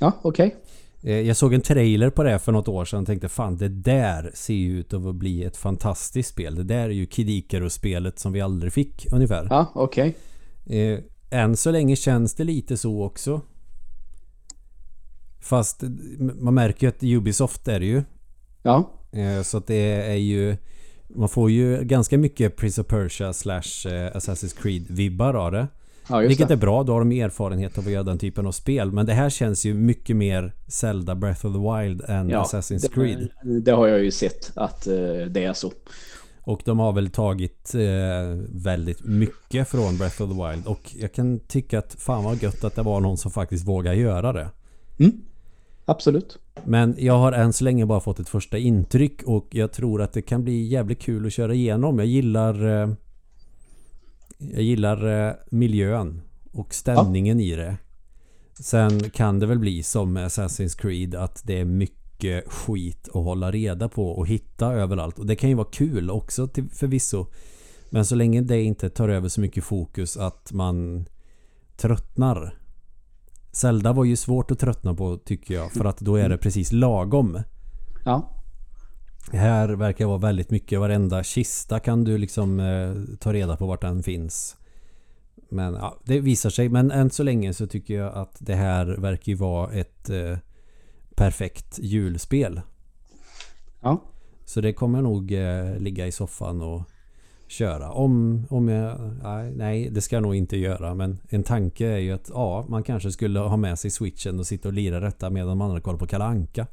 Ja, 0.00 0.12
okej. 0.22 0.56
Eh, 1.02 1.20
jag 1.20 1.36
såg 1.36 1.54
en 1.54 1.60
trailer 1.60 2.10
på 2.10 2.22
det 2.22 2.38
för 2.38 2.52
något 2.52 2.68
år 2.68 2.84
sedan 2.84 3.00
och 3.00 3.06
tänkte 3.06 3.28
fan 3.28 3.56
det 3.56 3.68
där 3.68 4.30
ser 4.34 4.54
ju 4.54 4.78
ut 4.78 4.94
att 4.94 5.14
bli 5.14 5.44
ett 5.44 5.56
fantastiskt 5.56 6.30
spel. 6.30 6.54
Det 6.54 6.64
där 6.64 6.84
är 6.84 6.88
ju 6.88 7.06
Kid 7.06 7.28
Icarus-spelet 7.28 8.18
som 8.18 8.32
vi 8.32 8.40
aldrig 8.40 8.72
fick 8.72 9.12
ungefär. 9.12 9.46
Ja, 9.50 9.72
okej. 9.74 10.16
Eh, 10.66 10.98
än 11.30 11.56
så 11.56 11.70
länge 11.70 11.96
känns 11.96 12.34
det 12.34 12.44
lite 12.44 12.76
så 12.76 13.04
också. 13.04 13.40
Fast 15.40 15.82
man 16.18 16.54
märker 16.54 16.86
ju 16.86 16.88
att 16.88 17.02
Ubisoft 17.02 17.68
är 17.68 17.80
det 17.80 17.86
ju. 17.86 18.02
Ja. 18.62 18.90
Eh, 19.12 19.42
så 19.42 19.58
att 19.58 19.66
det 19.66 19.92
är 19.92 20.16
ju... 20.16 20.56
Man 21.14 21.28
får 21.28 21.50
ju 21.50 21.84
ganska 21.84 22.18
mycket 22.18 22.56
Prince 22.56 22.80
of 22.80 22.86
Persia 22.86 23.32
slash 23.32 23.86
eh, 23.86 24.16
Assassin's 24.16 24.56
Creed-vibbar 24.62 25.34
av 25.34 25.52
det. 25.52 25.66
Ja, 26.08 26.18
Vilket 26.18 26.48
det. 26.48 26.54
är 26.54 26.58
bra, 26.58 26.82
då 26.82 26.92
har 26.92 27.00
de 27.00 27.12
erfarenhet 27.12 27.78
av 27.78 27.84
att 27.86 27.90
göra 27.92 28.02
den 28.02 28.18
typen 28.18 28.46
av 28.46 28.52
spel. 28.52 28.92
Men 28.92 29.06
det 29.06 29.12
här 29.12 29.30
känns 29.30 29.64
ju 29.64 29.74
mycket 29.74 30.16
mer 30.16 30.54
Zelda 30.66 31.14
Breath 31.14 31.46
of 31.46 31.52
the 31.52 31.58
Wild 31.58 32.02
än 32.08 32.28
Ja, 32.28 32.42
Assassin's 32.42 32.94
Creed. 32.94 33.28
Det, 33.42 33.60
det 33.60 33.70
har 33.72 33.86
jag 33.86 34.04
ju 34.04 34.10
sett 34.10 34.52
att 34.54 34.86
eh, 34.86 34.94
det 35.28 35.44
är 35.44 35.52
så. 35.52 35.72
Och 36.40 36.62
de 36.64 36.78
har 36.78 36.92
väl 36.92 37.10
tagit 37.10 37.74
eh, 37.74 37.80
väldigt 38.48 39.04
mycket 39.04 39.68
från 39.68 39.98
Breath 39.98 40.22
of 40.22 40.30
the 40.30 40.50
Wild. 40.50 40.66
Och 40.66 40.94
jag 41.00 41.12
kan 41.12 41.38
tycka 41.40 41.78
att 41.78 41.94
fan 41.98 42.24
vad 42.24 42.42
gött 42.42 42.64
att 42.64 42.74
det 42.74 42.82
var 42.82 43.00
någon 43.00 43.16
som 43.16 43.30
faktiskt 43.30 43.66
vågar 43.66 43.92
göra 43.92 44.32
det. 44.32 44.48
Mm. 44.98 45.12
Absolut. 45.88 46.38
Men 46.64 46.94
jag 46.98 47.18
har 47.18 47.32
än 47.32 47.52
så 47.52 47.64
länge 47.64 47.86
bara 47.86 48.00
fått 48.00 48.20
ett 48.20 48.28
första 48.28 48.58
intryck 48.58 49.22
och 49.22 49.46
jag 49.50 49.72
tror 49.72 50.02
att 50.02 50.12
det 50.12 50.22
kan 50.22 50.44
bli 50.44 50.66
jävligt 50.66 51.02
kul 51.02 51.26
att 51.26 51.32
köra 51.32 51.54
igenom. 51.54 51.98
Jag 51.98 52.08
gillar... 52.08 52.82
Eh, 52.82 52.90
jag 54.38 54.62
gillar 54.62 55.28
eh, 55.28 55.34
miljön. 55.50 56.22
Och 56.52 56.74
stämningen 56.74 57.40
ja. 57.40 57.46
i 57.46 57.56
det. 57.56 57.76
Sen 58.60 59.10
kan 59.10 59.38
det 59.38 59.46
väl 59.46 59.58
bli 59.58 59.82
som 59.82 60.12
med 60.12 60.26
Assassin's 60.26 60.80
Creed 60.80 61.14
att 61.14 61.42
det 61.44 61.60
är 61.60 61.64
mycket 61.64 62.52
skit 62.52 63.08
att 63.08 63.24
hålla 63.24 63.50
reda 63.50 63.88
på 63.88 64.10
och 64.10 64.26
hitta 64.26 64.72
överallt. 64.72 65.18
Och 65.18 65.26
det 65.26 65.36
kan 65.36 65.50
ju 65.50 65.56
vara 65.56 65.68
kul 65.72 66.10
också 66.10 66.48
till, 66.48 66.68
förvisso. 66.70 67.26
Men 67.90 68.04
så 68.04 68.14
länge 68.14 68.40
det 68.40 68.62
inte 68.62 68.90
tar 68.90 69.08
över 69.08 69.28
så 69.28 69.40
mycket 69.40 69.64
fokus 69.64 70.16
att 70.16 70.52
man 70.52 71.08
tröttnar. 71.76 72.58
Zelda 73.58 73.92
var 73.92 74.04
ju 74.04 74.16
svårt 74.16 74.50
att 74.50 74.58
tröttna 74.58 74.94
på 74.94 75.16
tycker 75.16 75.54
jag. 75.54 75.72
För 75.72 75.84
att 75.84 75.98
då 75.98 76.16
är 76.16 76.28
det 76.28 76.38
precis 76.38 76.72
lagom. 76.72 77.42
Ja. 78.04 78.30
Här 79.32 79.68
verkar 79.68 80.04
det 80.04 80.08
vara 80.08 80.18
väldigt 80.18 80.50
mycket. 80.50 80.80
Varenda 80.80 81.22
kista 81.22 81.80
kan 81.80 82.04
du 82.04 82.18
liksom 82.18 82.60
eh, 82.60 83.16
ta 83.20 83.32
reda 83.32 83.56
på 83.56 83.66
vart 83.66 83.80
den 83.80 84.02
finns. 84.02 84.56
Men 85.48 85.74
ja, 85.74 85.96
det 86.04 86.20
visar 86.20 86.50
sig. 86.50 86.68
Men 86.68 86.90
än 86.90 87.10
så 87.10 87.22
länge 87.22 87.54
så 87.54 87.66
tycker 87.66 87.94
jag 87.94 88.14
att 88.14 88.36
det 88.38 88.54
här 88.54 88.86
verkar 88.86 89.32
ju 89.32 89.34
vara 89.34 89.72
ett 89.72 90.10
eh, 90.10 90.38
perfekt 91.16 91.78
julspel. 91.78 92.60
Ja. 93.80 94.02
Så 94.44 94.60
det 94.60 94.72
kommer 94.72 95.02
nog 95.02 95.32
eh, 95.32 95.78
ligga 95.78 96.06
i 96.06 96.12
soffan 96.12 96.62
och 96.62 96.82
köra. 97.48 97.90
Om, 97.90 98.46
om 98.50 98.68
jag... 98.68 98.98
Nej, 99.56 99.90
det 99.90 100.00
ska 100.00 100.16
jag 100.16 100.22
nog 100.22 100.34
inte 100.34 100.56
göra. 100.56 100.94
Men 100.94 101.18
en 101.28 101.42
tanke 101.42 101.86
är 101.86 101.98
ju 101.98 102.12
att 102.12 102.30
ja, 102.34 102.64
man 102.68 102.82
kanske 102.82 103.10
skulle 103.12 103.38
ha 103.38 103.56
med 103.56 103.78
sig 103.78 103.90
switchen 103.90 104.38
och 104.38 104.46
sitta 104.46 104.68
och 104.68 104.74
lira 104.74 105.00
detta 105.00 105.30
medan 105.30 105.58
man 105.58 105.68
andra 105.68 105.80
kollar 105.80 105.98
på 105.98 106.06
Kalanka. 106.06 106.66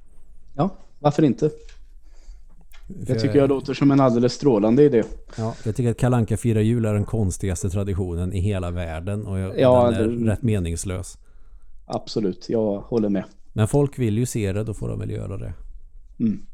Ja, 0.56 0.70
varför 1.00 1.24
inte? 1.24 1.50
Det 2.88 3.20
tycker 3.20 3.36
jag 3.36 3.50
låter 3.50 3.74
som 3.74 3.92
en 3.92 4.00
alldeles 4.00 4.34
strålande 4.34 4.84
idé. 4.84 5.04
Ja, 5.38 5.56
jag 5.64 5.76
tycker 5.76 5.92
att 5.92 5.98
Kalanka 5.98 6.38
firar 6.38 6.62
jul 6.62 6.86
är 6.86 6.94
den 6.94 7.06
konstigaste 7.06 7.70
traditionen 7.70 8.34
i 8.34 8.40
hela 8.40 8.72
världen 8.72 9.26
och 9.26 9.40
jag, 9.40 9.60
ja, 9.60 9.92
den 9.92 10.22
är 10.22 10.26
det, 10.26 10.32
rätt 10.32 10.42
meningslös. 10.42 11.18
Absolut, 11.86 12.50
jag 12.50 12.80
håller 12.80 13.10
med. 13.10 13.24
Men 13.54 13.68
folk 13.68 14.00
vill 14.00 14.18
ju 14.18 14.26
se 14.26 14.54
det, 14.54 14.64
då 14.64 14.74
får 14.74 14.90
de 14.90 15.00
väl 15.00 15.12
göra 15.12 15.38
det. 15.38 15.54
Mm. 16.20 16.46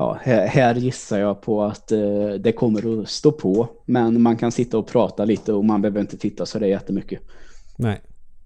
Ja, 0.00 0.18
här, 0.22 0.46
här, 0.46 0.74
gissar 0.74 1.18
jag 1.18 1.40
på 1.40 1.62
att 1.62 1.92
eh, 1.92 2.28
det 2.40 2.52
kommer 2.52 3.00
att 3.00 3.08
stå 3.08 3.32
på. 3.32 3.68
Men 3.84 4.22
man 4.22 4.36
kan 4.36 4.52
sitta 4.52 4.78
och 4.78 4.86
prata 4.86 5.24
lite 5.24 5.52
och 5.52 5.64
man 5.64 5.82
behöver 5.82 6.00
inte 6.00 6.16
titta 6.16 6.46
så 6.46 6.58
det 6.58 6.66
är 6.66 6.70
jättemycket. 6.70 7.20
Nej. 7.76 8.00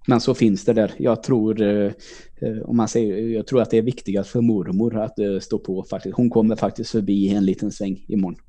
Men 0.07 0.21
så 0.21 0.33
finns 0.33 0.65
det 0.65 0.73
där. 0.73 0.91
Jag 0.97 1.23
tror, 1.23 1.61
eh, 1.61 1.91
eh, 2.41 2.57
om 2.65 2.77
man 2.77 2.87
säger, 2.87 3.27
jag 3.27 3.47
tror 3.47 3.61
att 3.61 3.69
det 3.69 3.77
är 3.77 3.81
viktigast 3.81 4.29
för 4.29 4.41
mormor 4.41 4.97
att 5.01 5.19
eh, 5.19 5.39
stå 5.39 5.59
på 5.59 5.83
faktiskt. 5.83 6.15
Hon 6.15 6.29
kommer 6.29 6.55
faktiskt 6.55 6.89
förbi 6.89 7.29
en 7.29 7.45
liten 7.45 7.71
sväng 7.71 8.05
imorgon. 8.07 8.39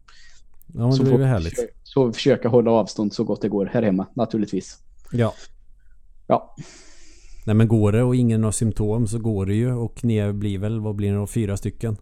Ja, 0.75 0.93
så 0.93 1.03
det 1.03 1.15
är 1.15 1.19
härligt. 1.19 1.55
Försöka, 1.55 1.73
så 1.83 2.13
försöka 2.13 2.49
hålla 2.49 2.71
avstånd 2.71 3.13
så 3.13 3.25
gott 3.25 3.43
det 3.43 3.49
går 3.49 3.67
här 3.67 3.83
hemma, 3.83 4.07
naturligtvis. 4.15 4.79
Ja. 5.13 5.35
Ja. 6.27 6.57
Nej 7.47 7.55
men 7.55 7.69
går 7.69 7.93
det 7.93 8.03
och 8.03 8.17
ingen 8.17 8.45
har 8.45 8.53
symptom 8.53 9.07
så 9.07 9.19
går 9.19 9.47
det 9.47 9.55
ju 9.55 9.73
och 9.73 10.05
ni 10.05 10.33
blir 10.33 10.59
väl, 10.59 10.81
vad 10.81 10.95
blir 10.95 11.13
det, 11.13 11.27
fyra 11.27 11.57
stycken? 11.57 11.97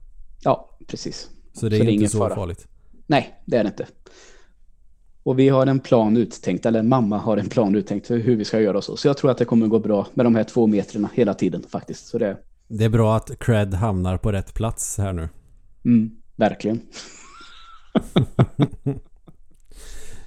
Ja, 0.44 0.78
precis. 0.86 1.30
Så 1.52 1.68
det 1.68 1.76
är, 1.76 1.84
så 1.84 1.90
inte 1.90 2.08
så 2.08 2.18
fara. 2.18 2.34
farligt? 2.34 2.68
Nej, 3.06 3.42
det 3.46 3.56
är 3.56 3.64
det 3.64 3.68
inte. 3.68 3.86
Och 5.22 5.38
vi 5.38 5.48
har 5.48 5.66
en 5.66 5.80
plan 5.80 6.16
uttänkt, 6.16 6.66
eller 6.66 6.82
mamma 6.82 7.18
har 7.18 7.36
en 7.36 7.48
plan 7.48 7.74
uttänkt 7.74 8.06
för 8.06 8.18
hur 8.18 8.36
vi 8.36 8.44
ska 8.44 8.60
göra 8.60 8.82
så. 8.82 8.96
Så 8.96 9.08
jag 9.08 9.16
tror 9.16 9.30
att 9.30 9.38
det 9.38 9.44
kommer 9.44 9.66
gå 9.66 9.78
bra 9.78 10.06
med 10.14 10.26
de 10.26 10.34
här 10.34 10.44
två 10.44 10.66
metrarna 10.66 11.10
hela 11.14 11.34
tiden 11.34 11.62
faktiskt. 11.68 12.06
Så 12.06 12.18
det... 12.18 12.36
det 12.68 12.84
är 12.84 12.88
bra 12.88 13.16
att 13.16 13.38
cred 13.38 13.74
hamnar 13.74 14.18
på 14.18 14.32
rätt 14.32 14.54
plats 14.54 14.98
här 14.98 15.12
nu. 15.12 15.28
Mm, 15.84 16.10
verkligen. 16.36 16.80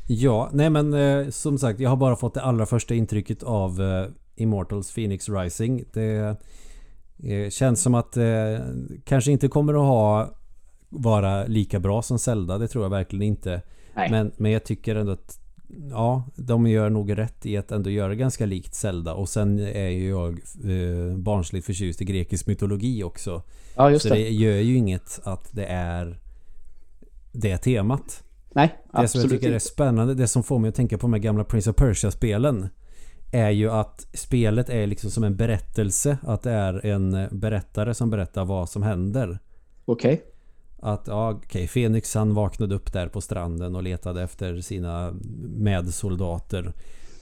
ja, 0.08 0.50
nej 0.54 0.70
men 0.70 0.94
eh, 0.94 1.30
som 1.30 1.58
sagt, 1.58 1.80
jag 1.80 1.90
har 1.90 1.98
bara 1.98 2.16
fått 2.16 2.34
det 2.34 2.42
allra 2.42 2.66
första 2.66 2.94
intrycket 2.94 3.44
av 3.44 3.82
eh, 3.82 4.08
Immortals 4.36 4.94
Phoenix 4.94 5.30
Rising. 5.30 5.84
Det 5.94 6.38
eh, 7.24 7.50
känns 7.50 7.82
som 7.82 7.96
att 7.96 8.18
eh, 8.18 8.58
kanske 9.04 9.32
inte 9.32 9.48
kommer 9.48 9.74
att 9.74 9.80
ha 9.80 10.36
vara 10.90 11.46
lika 11.46 11.80
bra 11.80 12.02
som 12.02 12.20
Zelda, 12.20 12.58
det 12.58 12.68
tror 12.68 12.84
jag 12.86 12.90
verkligen 12.90 13.24
inte. 13.24 13.62
Men, 13.96 14.32
men 14.38 14.52
jag 14.52 14.64
tycker 14.64 14.96
ändå 14.96 15.12
att 15.12 15.40
Ja, 15.90 16.24
de 16.36 16.68
gör 16.68 16.90
nog 16.90 17.18
rätt 17.18 17.46
i 17.46 17.58
att 17.58 17.72
ändå 17.72 17.90
göra 17.90 18.16
ganska 18.16 18.46
likt 18.46 18.74
Zelda. 18.74 19.14
Och 19.14 19.30
sen 19.30 19.60
är 19.60 19.90
ju 19.90 20.10
jag 20.10 20.32
eh, 20.32 21.18
barnsligt 21.18 21.66
förtjust 21.66 22.02
i 22.02 22.06
grekisk 22.06 22.48
mytologi 22.48 23.04
också. 23.04 23.44
Ja, 23.76 23.92
just 23.92 24.04
Så 24.08 24.10
det. 24.10 24.16
det 24.16 24.30
gör 24.30 24.56
ju 24.56 24.76
inget 24.76 25.20
att 25.24 25.50
det 25.52 25.66
är 25.66 26.20
det 27.32 27.58
temat. 27.58 28.24
Nej, 28.54 28.76
absolut 28.92 29.04
Det 29.04 29.08
som 29.08 29.22
jag 29.22 29.30
tycker 29.30 29.56
är 29.56 29.60
spännande, 29.60 30.14
det 30.14 30.28
som 30.28 30.44
får 30.44 30.60
mig 30.60 30.70
att 30.70 30.76
tänka 30.76 30.98
på 30.98 31.02
de 31.02 31.14
här 31.14 31.20
gamla 31.20 31.44
Prince 31.44 31.70
of 31.70 31.76
Persia-spelen 31.76 32.70
är 33.36 33.50
ju 33.50 33.72
att 33.72 34.08
spelet 34.14 34.70
är 34.70 34.88
liksom 34.88 35.12
som 35.12 35.24
en 35.24 35.36
berättelse. 35.36 36.18
Att 36.22 36.42
det 36.42 36.52
är 36.52 36.86
en 36.86 37.28
berättare 37.32 37.94
som 37.94 38.10
berättar 38.10 38.46
vad 38.46 38.70
som 38.70 38.84
händer. 38.84 39.40
Okej. 39.86 40.14
Okay. 40.14 40.26
Att 40.80 41.08
ja, 41.08 41.32
okej, 41.32 41.48
okay, 41.48 41.68
Fenix 41.68 42.16
han 42.16 42.34
vaknade 42.34 42.76
upp 42.76 42.94
där 42.94 43.08
på 43.08 43.22
stranden 43.22 43.76
och 43.76 43.84
letade 43.84 44.24
efter 44.24 44.62
sina 44.62 45.14
medsoldater 45.58 46.74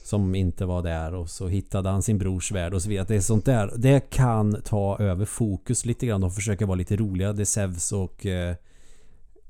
som 0.04 0.34
inte 0.34 0.64
var 0.64 0.82
där 0.82 1.14
och 1.14 1.30
så 1.30 1.48
hittade 1.48 1.88
han 1.88 2.02
sin 2.02 2.18
brors 2.18 2.52
värld 2.52 2.74
och 2.74 2.82
så 2.82 2.88
vidare. 2.88 3.06
Det 3.08 3.16
är 3.16 3.20
sånt 3.20 3.44
där. 3.44 3.72
Det 3.76 4.10
kan 4.10 4.62
ta 4.64 4.98
över 4.98 5.24
fokus 5.24 5.84
lite 5.84 6.06
grann 6.06 6.24
och 6.24 6.34
försöka 6.34 6.66
vara 6.66 6.76
lite 6.76 6.96
roliga. 6.96 7.32
Det 7.32 7.42
är 7.42 7.44
Zeus 7.44 7.92
och 7.92 8.26
eh, 8.26 8.56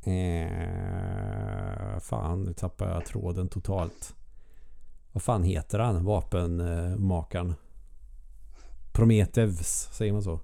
eh, 0.05 1.99
fan, 2.01 2.43
nu 2.45 2.53
tappar 2.53 2.91
jag 2.91 3.07
tråden 3.07 3.49
totalt. 3.49 4.15
Vad 5.15 5.23
fan 5.23 5.43
heter 5.43 5.79
han? 5.79 6.05
Vapenmakaren. 6.05 7.55
Prometheus, 8.93 9.89
säger 9.93 10.13
man 10.13 10.23
så? 10.23 10.41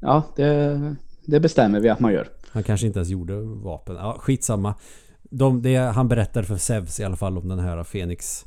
Ja, 0.00 0.22
det, 0.36 0.96
det 1.24 1.40
bestämmer 1.40 1.80
vi 1.80 1.88
att 1.88 2.00
man 2.00 2.12
gör. 2.12 2.28
Han 2.50 2.62
kanske 2.62 2.86
inte 2.86 2.98
ens 2.98 3.08
gjorde 3.08 3.40
vapen. 3.40 3.96
Ja, 3.96 4.16
skitsamma. 4.18 4.74
De, 5.22 5.62
det, 5.62 5.76
han 5.76 6.08
berättar 6.08 6.42
för 6.42 6.56
Zeus 6.56 7.00
i 7.00 7.04
alla 7.04 7.16
fall 7.16 7.38
om 7.38 7.48
den 7.48 7.58
här 7.58 7.84
Fenix. 7.84 8.46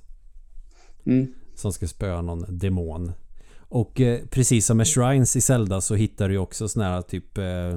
Mm. 1.06 1.34
Som 1.56 1.74
ska 1.74 1.88
spöa 1.88 2.22
någon 2.22 2.46
demon. 2.50 3.12
Och 3.58 4.02
eh, 4.02 4.20
precis 4.30 4.66
som 4.66 4.78
med 4.78 4.88
Shrines 4.88 5.36
i 5.36 5.42
Zelda 5.42 5.82
så 5.82 5.96
hittar 5.96 6.30
du 6.30 6.38
också 6.38 6.68
sån 6.68 6.84
här 6.84 7.02
typ... 7.02 7.38
Eh, 7.38 7.76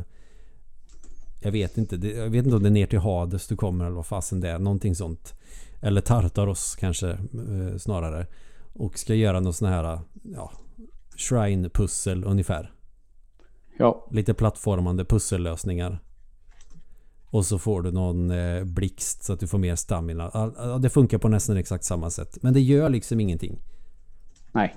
jag 1.41 1.53
vet 1.53 1.79
inte. 1.79 1.97
Det, 1.97 2.11
jag 2.11 2.31
vet 2.31 2.45
inte 2.45 2.57
om 2.57 2.63
det 2.63 2.69
är 2.69 2.71
ner 2.71 2.87
till 2.87 2.99
Hades 2.99 3.47
du 3.47 3.57
kommer 3.57 3.85
eller 3.85 3.97
vad 3.97 4.07
fasen 4.07 4.41
det 4.41 4.49
är. 4.49 4.59
Någonting 4.59 4.95
sånt. 4.95 5.35
Eller 5.81 6.01
Tartaros 6.01 6.77
kanske 6.77 7.11
eh, 7.11 7.77
snarare. 7.79 8.27
Och 8.73 8.99
ska 8.99 9.15
göra 9.15 9.41
någon 9.41 9.55
sån 9.55 9.69
här 9.69 10.01
ja, 10.23 10.53
Shrine-pussel 11.17 12.25
ungefär. 12.25 12.73
Ja. 13.79 14.07
Lite 14.11 14.35
plattformande 14.35 15.05
pussellösningar. 15.05 15.99
Och 17.31 17.47
så 17.47 17.59
får 17.59 17.83
du 17.83 17.93
någon 17.93 18.31
eh, 18.31 18.65
blixt 18.65 19.25
så 19.25 19.33
att 19.33 19.41
du 19.41 19.47
får 19.47 19.59
mer 19.59 19.77
stamina. 19.77 20.49
Det 20.79 20.91
funkar 20.91 21.19
på 21.19 21.29
nästan 21.29 21.57
exakt 21.57 21.85
samma 21.85 22.11
sätt. 22.11 22.39
Men 22.43 22.53
det 22.53 22.61
gör 22.61 22.89
liksom 22.89 23.21
ingenting. 23.21 23.59
Nej. 24.53 24.77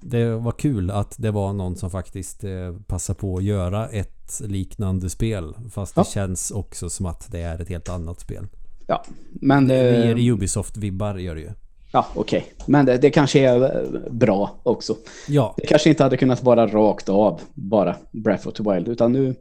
Det 0.00 0.30
var 0.30 0.52
kul 0.52 0.90
att 0.90 1.14
det 1.18 1.30
var 1.30 1.52
någon 1.52 1.76
som 1.76 1.90
faktiskt 1.90 2.44
eh, 2.44 2.76
passade 2.86 3.18
på 3.18 3.36
att 3.36 3.44
göra 3.44 3.88
ett 3.88 4.40
liknande 4.40 5.10
spel. 5.10 5.54
Fast 5.70 5.96
ja. 5.96 6.02
det 6.02 6.08
känns 6.08 6.50
också 6.50 6.90
som 6.90 7.06
att 7.06 7.26
det 7.30 7.40
är 7.40 7.58
ett 7.58 7.68
helt 7.68 7.88
annat 7.88 8.20
spel. 8.20 8.46
Ja, 8.92 9.04
men... 9.30 9.68
Det 9.68 10.06
ger 10.06 10.32
Ubisoft-vibbar 10.32 11.18
gör 11.18 11.34
det 11.34 11.40
ju. 11.40 11.50
Ja, 11.92 12.06
okej. 12.14 12.38
Okay. 12.38 12.64
Men 12.66 12.86
det, 12.86 12.98
det, 12.98 13.10
kanske 13.10 13.40
är 13.40 13.62
eh, 13.62 14.10
bra 14.10 14.60
också. 14.62 14.96
Ja. 15.28 15.54
Det 15.56 15.66
kanske 15.66 15.88
inte 15.88 16.02
hade 16.02 16.16
kunnat 16.16 16.42
vara 16.42 16.66
rakt 16.66 17.08
av 17.08 17.40
bara 17.54 17.96
Breath 18.10 18.48
of 18.48 18.54
the 18.54 18.62
Wild. 18.62 18.88
Utan 18.88 19.12
nu 19.12 19.34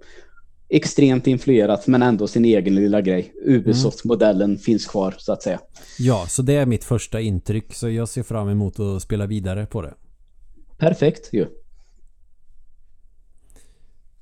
extremt 0.69 1.27
influerat 1.27 1.87
men 1.87 2.01
ändå 2.01 2.27
sin 2.27 2.45
egen 2.45 2.75
lilla 2.75 3.01
grej. 3.01 3.33
Ubisoft-modellen 3.45 4.49
mm. 4.49 4.57
finns 4.57 4.85
kvar 4.85 5.15
så 5.17 5.33
att 5.33 5.43
säga. 5.43 5.59
Ja, 5.99 6.25
så 6.27 6.41
det 6.41 6.55
är 6.55 6.65
mitt 6.65 6.83
första 6.83 7.21
intryck. 7.21 7.73
Så 7.73 7.89
jag 7.89 8.09
ser 8.09 8.23
fram 8.23 8.49
emot 8.49 8.79
att 8.79 9.01
spela 9.01 9.25
vidare 9.25 9.65
på 9.65 9.81
det. 9.81 9.93
Perfekt 10.77 11.29
ju. 11.33 11.47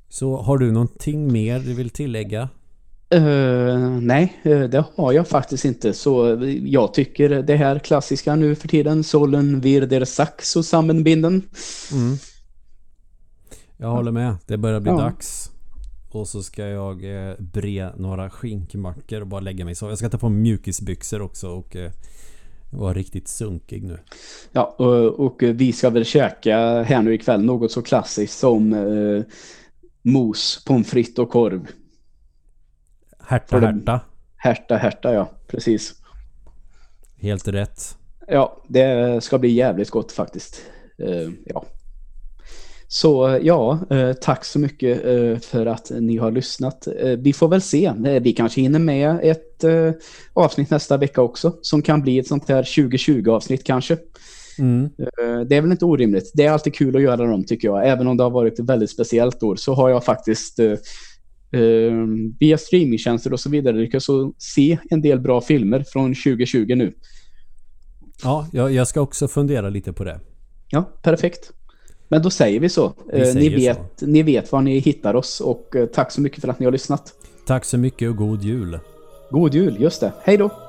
Så 0.09 0.37
har 0.37 0.57
du 0.57 0.71
någonting 0.71 1.31
mer 1.31 1.59
du 1.59 1.73
vill 1.73 1.89
tillägga? 1.89 2.49
Uh, 3.15 4.01
nej, 4.01 4.41
uh, 4.45 4.63
det 4.63 4.85
har 4.95 5.11
jag 5.13 5.27
faktiskt 5.27 5.65
inte. 5.65 5.93
Så 5.93 6.37
jag 6.63 6.93
tycker 6.93 7.29
det 7.29 7.55
här 7.55 7.79
klassiska 7.79 8.35
nu 8.35 8.55
för 8.55 8.67
tiden, 8.67 9.03
Solen 9.03 9.61
vir 9.61 9.81
der 9.81 10.05
Sax 10.05 10.55
och 10.55 10.65
sammanbinden. 10.65 11.41
Mm. 11.91 12.17
Jag 13.77 13.89
håller 13.89 14.11
med. 14.11 14.35
Det 14.45 14.57
börjar 14.57 14.79
bli 14.79 14.91
ja. 14.91 14.97
dags. 14.97 15.51
Och 16.11 16.27
så 16.27 16.43
ska 16.43 16.67
jag 16.67 17.03
eh, 17.03 17.33
bre 17.39 17.91
några 17.97 18.29
skinkmackor 18.29 19.21
och 19.21 19.27
bara 19.27 19.41
lägga 19.41 19.65
mig 19.65 19.75
så. 19.75 19.89
Jag 19.89 19.97
ska 19.97 20.09
ta 20.09 20.17
på 20.17 20.29
mjukisbyxor 20.29 21.21
också 21.21 21.47
och 21.47 21.75
eh, 21.75 21.91
vara 22.69 22.93
riktigt 22.93 23.27
sunkig 23.27 23.83
nu. 23.83 23.99
Ja, 24.51 24.75
och, 24.77 25.19
och, 25.19 25.43
vi 25.43 25.73
ska 25.73 25.89
väl 25.89 26.05
käka 26.05 26.83
här 26.83 27.01
nu 27.01 27.13
ikväll 27.13 27.45
något 27.45 27.71
så 27.71 27.81
klassiskt 27.81 28.39
som 28.39 28.73
eh, 28.73 29.23
mos, 30.01 30.63
pommes 30.65 30.89
frites 30.89 31.19
och 31.19 31.29
korv. 31.29 31.67
Härta, 33.29 33.59
härta. 33.59 33.99
Härta, 34.37 34.77
härta, 34.77 35.13
ja. 35.13 35.29
Precis. 35.47 35.93
Helt 37.17 37.47
rätt. 37.47 37.97
Ja, 38.27 38.63
det 38.67 39.23
ska 39.23 39.37
bli 39.37 39.49
jävligt 39.49 39.89
gott 39.89 40.11
faktiskt. 40.11 40.61
Uh, 41.01 41.31
ja. 41.45 41.65
Så 42.87 43.39
ja, 43.41 43.79
uh, 43.91 44.13
tack 44.13 44.45
så 44.45 44.59
mycket 44.59 45.05
uh, 45.05 45.37
för 45.37 45.65
att 45.65 45.91
ni 45.99 46.17
har 46.17 46.31
lyssnat. 46.31 46.87
vi 47.17 47.33
får 47.33 47.47
väl 47.47 47.61
se. 47.61 47.93
vi 48.21 48.33
kanske 48.33 48.61
hinner 48.61 48.79
med 48.79 49.19
ett 49.23 49.63
avsnitt 50.33 50.69
nästa 50.69 50.97
vecka 50.97 51.21
också. 51.21 51.53
Som 51.61 51.81
kan 51.81 52.01
bli 52.01 52.19
ett 52.19 52.27
sånt 52.27 52.49
här 52.49 52.63
2020 52.63 53.29
avsnitt 53.29 53.63
kanske. 53.63 53.97
Mm. 54.59 54.89
Det 55.47 55.55
är 55.55 55.61
väl 55.61 55.71
inte 55.71 55.85
orimligt. 55.85 56.31
Det 56.33 56.45
är 56.45 56.51
alltid 56.51 56.75
kul 56.75 56.95
att 56.95 57.01
göra 57.01 57.25
dem 57.25 57.43
tycker 57.43 57.67
jag. 57.67 57.87
Även 57.87 58.07
om 58.07 58.17
det 58.17 58.23
har 58.23 58.31
varit 58.31 58.59
ett 58.59 58.69
väldigt 58.69 58.89
speciellt 58.89 59.43
år 59.43 59.55
så 59.55 59.73
har 59.73 59.89
jag 59.89 60.03
faktiskt 60.03 60.59
via 62.39 62.57
streamingtjänster 62.57 63.33
och 63.33 63.39
så 63.39 63.49
vidare 63.49 63.75
lyckats 63.75 64.07
se 64.37 64.77
en 64.89 65.01
del 65.01 65.19
bra 65.19 65.41
filmer 65.41 65.83
från 65.87 66.15
2020 66.15 66.75
nu. 66.75 66.93
Ja, 68.23 68.47
jag, 68.51 68.71
jag 68.71 68.87
ska 68.87 69.01
också 69.01 69.27
fundera 69.27 69.69
lite 69.69 69.93
på 69.93 70.03
det. 70.03 70.19
Ja, 70.69 70.81
perfekt. 71.01 71.51
Men 72.09 72.21
då 72.21 72.29
säger 72.29 72.59
vi 72.59 72.69
så. 72.69 72.93
Vi 73.13 73.29
eh, 73.29 73.35
ni, 73.35 73.49
vet, 73.49 73.79
så. 73.95 74.05
ni 74.05 74.23
vet 74.23 74.51
var 74.51 74.61
ni 74.61 74.79
hittar 74.79 75.15
oss 75.15 75.41
och 75.41 75.75
eh, 75.75 75.85
tack 75.85 76.11
så 76.11 76.21
mycket 76.21 76.41
för 76.41 76.47
att 76.47 76.59
ni 76.59 76.65
har 76.65 76.71
lyssnat. 76.71 77.13
Tack 77.45 77.65
så 77.65 77.77
mycket 77.77 78.09
och 78.09 78.15
god 78.15 78.43
jul. 78.43 78.79
God 79.31 79.53
jul, 79.53 79.81
just 79.81 80.01
det. 80.01 80.13
Hej 80.23 80.37
då! 80.37 80.68